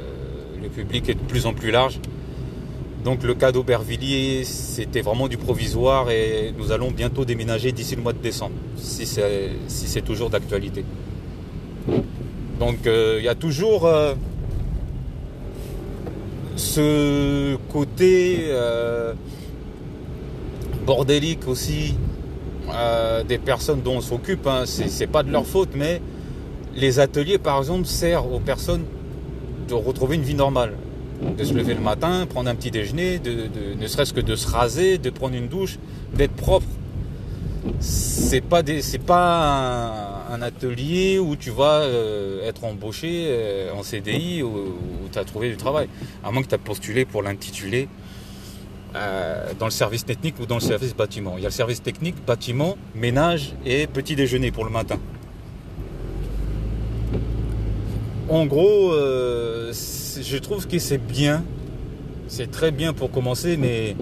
le 0.63 0.69
public 0.69 1.09
est 1.09 1.15
de 1.15 1.21
plus 1.21 1.47
en 1.47 1.55
plus 1.55 1.71
large. 1.71 2.01
Donc 3.05 3.23
le 3.23 3.35
cas 3.35 3.53
d'Aubervilliers, 3.53 4.45
c'était 4.45 5.01
vraiment 5.01 5.29
du 5.29 5.37
provisoire 5.37 6.11
et 6.11 6.53
nous 6.59 6.73
allons 6.73 6.91
bientôt 6.91 7.25
déménager 7.25 7.73
d'ici 7.73 7.97
le 7.97 8.03
mois 8.03 8.13
de 8.13 8.19
décembre, 8.19 8.57
si 8.77 9.07
c'est 9.07 10.03
toujours 10.03 10.31
d'actualité. 10.31 10.85
Donc 12.59 12.87
euh, 12.87 13.17
il 13.19 13.25
y 13.25 13.29
a 13.29 13.35
toujours 13.35 13.87
euh, 13.87 14.15
ce 16.57 17.57
côté 17.73 18.53
bordélique 20.85 21.47
aussi 21.47 21.95
euh, 22.73 23.23
des 23.25 23.39
personnes 23.39 23.83
dont 23.83 23.97
on 23.97 24.01
s'occupe. 24.01 24.47
Hein. 24.47 24.65
C'est 24.67 25.07
pas 25.07 25.23
de 25.23 25.31
leur 25.31 25.47
faute, 25.47 25.71
mais 25.75 26.01
les 26.75 27.01
ateliers, 27.01 27.39
par 27.39 27.59
exemple, 27.59 27.87
servent 27.87 28.33
aux 28.33 28.41
personnes 28.41 28.85
de 29.69 29.75
retrouver 29.75 30.17
une 30.17 30.23
vie 30.23 30.35
normale. 30.35 30.73
De 31.37 31.43
se 31.43 31.53
lever 31.53 31.75
le 31.75 31.81
matin, 31.81 32.27
prendre 32.27 32.49
un 32.49 32.55
petit 32.55 32.71
déjeuner, 32.71 33.19
de, 33.19 33.49
ne 33.77 33.87
serait-ce 33.89 34.13
que 34.13 34.21
de 34.21 34.37
se 34.37 34.47
raser, 34.47 34.99
de 34.99 35.11
prendre 35.11 35.35
une 35.35 35.49
douche, 35.49 35.79
d'être 36.15 36.35
propre. 36.35 36.67
C'est 37.81 38.41
pas 38.41 38.63
des, 38.63 38.81
pas 39.05 40.27
un, 40.31 40.41
atelier 40.43 41.19
où 41.19 41.35
tu 41.35 41.51
vas 41.51 41.81
euh, 41.81 42.49
être 42.49 42.65
embauché 42.65 43.27
euh, 43.27 43.73
en 43.75 43.83
CDI 43.83 44.45
ou, 44.45 44.77
tu 45.13 45.19
as 45.19 45.25
trouvé 45.25 45.51
du 45.51 45.57
travail. 45.57 45.89
À 46.23 46.31
moins 46.31 46.43
que 46.43 46.49
tu 46.49 46.55
as 46.55 46.59
postulé 46.59 47.05
pour 47.05 47.23
l'intituler 47.23 47.89
euh, 48.99 49.53
dans 49.59 49.67
le 49.67 49.71
service 49.71 50.05
technique 50.05 50.41
ou 50.41 50.47
dans 50.47 50.57
le 50.57 50.61
service 50.61 50.95
bâtiment. 50.95 51.35
Il 51.37 51.43
y 51.43 51.47
a 51.47 51.49
le 51.49 51.55
service 51.55 51.83
technique, 51.83 52.17
bâtiment, 52.27 52.77
ménage 52.95 53.55
et 53.65 53.87
petit 53.87 54.17
déjeuner 54.17 54.51
pour 54.51 54.65
le 54.65 54.71
matin. 54.71 54.99
En 58.29 58.45
gros, 58.47 58.93
euh, 58.93 59.73
je 59.73 60.37
trouve 60.39 60.67
que 60.67 60.79
c'est 60.79 60.99
bien. 60.99 61.45
C'est 62.27 62.51
très 62.51 62.71
bien 62.71 62.93
pour 62.93 63.11
commencer, 63.11 63.57
mais 63.57 63.97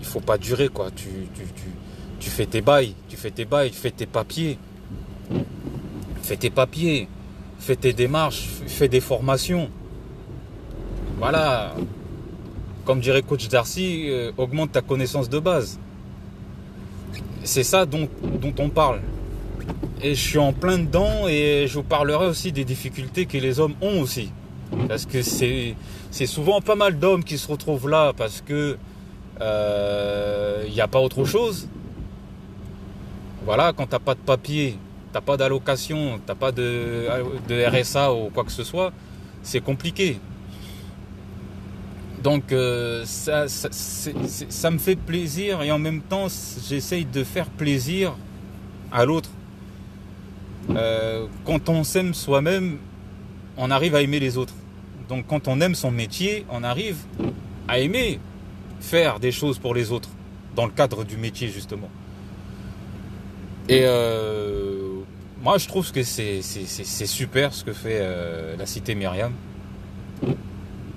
il 0.00 0.06
faut 0.06 0.20
pas 0.20 0.38
durer, 0.38 0.68
quoi. 0.68 0.88
Tu 0.94 2.30
fais 2.30 2.46
tes 2.46 2.62
bails, 2.62 2.94
tu 3.08 3.16
fais 3.16 3.30
tes 3.30 3.44
bails, 3.44 3.70
tu 3.70 3.76
fais 3.76 3.90
tes 3.90 4.06
papiers. 4.06 4.58
Fais 6.22 6.36
tes 6.36 6.50
papiers, 6.50 7.08
fais 7.58 7.76
tes 7.76 7.92
démarches, 7.92 8.46
fais 8.66 8.88
des 8.88 9.00
formations. 9.00 9.68
Voilà. 11.18 11.74
Comme 12.84 13.00
dirait 13.00 13.22
coach 13.22 13.48
Darcy, 13.48 14.06
euh, 14.08 14.32
augmente 14.36 14.72
ta 14.72 14.80
connaissance 14.80 15.28
de 15.28 15.38
base. 15.38 15.78
C'est 17.44 17.62
ça 17.64 17.86
dont, 17.86 18.08
on 18.58 18.68
parle. 18.68 19.00
Et 20.00 20.14
je 20.14 20.20
suis 20.20 20.38
en 20.38 20.52
plein 20.52 20.78
dedans 20.78 21.28
et 21.28 21.66
je 21.68 21.74
vous 21.74 21.84
parlerai 21.84 22.26
aussi 22.26 22.50
des 22.50 22.64
difficultés 22.64 23.26
que 23.26 23.38
les 23.38 23.60
hommes 23.60 23.74
ont 23.80 24.00
aussi. 24.00 24.32
Parce 24.88 25.06
que 25.06 25.22
c'est 25.22 25.76
souvent 26.26 26.60
pas 26.60 26.74
mal 26.74 26.98
d'hommes 26.98 27.22
qui 27.22 27.38
se 27.38 27.46
retrouvent 27.46 27.88
là 27.88 28.12
parce 28.16 28.40
que 28.40 28.76
euh, 29.40 30.64
il 30.66 30.72
n'y 30.72 30.80
a 30.80 30.88
pas 30.88 31.00
autre 31.00 31.24
chose. 31.24 31.68
Voilà, 33.44 33.72
quand 33.72 33.86
t'as 33.86 33.98
pas 33.98 34.14
de 34.14 34.20
papier, 34.20 34.76
t'as 35.12 35.20
pas 35.20 35.36
d'allocation, 35.36 36.20
t'as 36.24 36.34
pas 36.34 36.52
de 36.52 37.06
RSA 37.68 38.12
ou 38.12 38.30
quoi 38.30 38.44
que 38.44 38.52
ce 38.52 38.64
soit, 38.64 38.92
c'est 39.42 39.60
compliqué. 39.60 40.18
Donc 42.22 42.52
euh, 42.52 43.04
ça, 43.04 44.70
me 44.70 44.78
fait 44.78 44.96
plaisir 44.96 45.62
et 45.62 45.72
en 45.72 45.78
même 45.78 46.02
temps 46.02 46.26
j'essaye 46.68 47.04
de 47.04 47.24
faire 47.24 47.46
plaisir 47.46 48.14
à 48.92 49.04
l'autre. 49.04 49.30
Euh, 50.70 51.26
quand 51.44 51.68
on 51.68 51.82
s'aime 51.82 52.14
soi-même, 52.14 52.78
on 53.56 53.70
arrive 53.70 53.96
à 53.96 54.02
aimer 54.02 54.20
les 54.20 54.36
autres. 54.36 54.54
Donc 55.08 55.26
quand 55.26 55.48
on 55.48 55.60
aime 55.60 55.74
son 55.74 55.90
métier, 55.90 56.46
on 56.48 56.62
arrive 56.62 56.98
à 57.66 57.80
aimer 57.80 58.20
faire 58.80 59.18
des 59.18 59.32
choses 59.32 59.58
pour 59.58 59.74
les 59.74 59.90
autres, 59.90 60.10
dans 60.54 60.66
le 60.66 60.72
cadre 60.72 61.04
du 61.04 61.16
métier 61.16 61.48
justement. 61.48 61.90
Et 63.68 63.82
euh, 63.84 65.00
moi 65.42 65.58
je 65.58 65.66
trouve 65.66 65.90
que 65.90 66.04
c'est 66.04 66.40
super 66.42 67.52
ce 67.52 67.64
que 67.64 67.72
fait 67.72 68.00
la 68.56 68.66
cité 68.66 68.94
Myriam. 68.94 69.32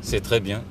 C'est 0.01 0.21
très 0.21 0.39
bien. 0.39 0.61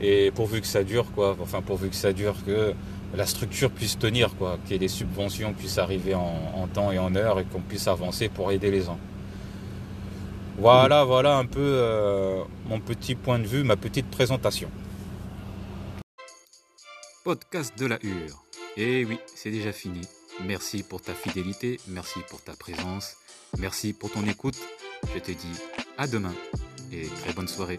Et 0.00 0.30
pourvu 0.30 0.60
que 0.60 0.66
ça 0.66 0.84
dure, 0.84 1.10
quoi, 1.12 1.36
enfin 1.40 1.62
pourvu 1.62 1.88
que 1.88 1.96
ça 1.96 2.12
dure, 2.12 2.34
que 2.44 2.74
la 3.14 3.26
structure 3.26 3.70
puisse 3.70 3.98
tenir, 3.98 4.34
quoi, 4.36 4.58
que 4.68 4.74
les 4.74 4.88
subventions 4.88 5.54
puissent 5.54 5.78
arriver 5.78 6.14
en, 6.14 6.68
temps 6.72 6.92
et 6.92 6.98
en 6.98 7.14
heure 7.14 7.40
et 7.40 7.44
qu'on 7.44 7.60
puisse 7.60 7.88
avancer 7.88 8.28
pour 8.28 8.52
aider 8.52 8.70
les 8.70 8.82
gens. 8.82 8.98
Voilà, 10.58 11.04
voilà 11.04 11.36
un 11.36 11.44
peu 11.44 11.60
euh, 11.60 12.42
mon 12.66 12.80
petit 12.80 13.14
point 13.14 13.38
de 13.38 13.46
vue, 13.46 13.62
ma 13.62 13.76
petite 13.76 14.10
présentation. 14.10 14.70
Podcast 17.24 17.78
de 17.78 17.86
la 17.86 17.98
Hure. 18.02 18.44
Et 18.76 19.04
oui, 19.04 19.18
c'est 19.34 19.50
déjà 19.50 19.72
fini. 19.72 20.02
Merci 20.44 20.82
pour 20.82 21.00
ta 21.00 21.14
fidélité, 21.14 21.80
merci 21.88 22.20
pour 22.28 22.42
ta 22.42 22.52
présence, 22.52 23.16
merci 23.58 23.94
pour 23.94 24.12
ton 24.12 24.24
écoute. 24.26 24.58
Je 25.14 25.18
te 25.18 25.32
dis 25.32 25.60
à 25.96 26.06
demain 26.06 26.34
et 26.92 27.06
très 27.06 27.32
bonne 27.32 27.48
soirée. 27.48 27.78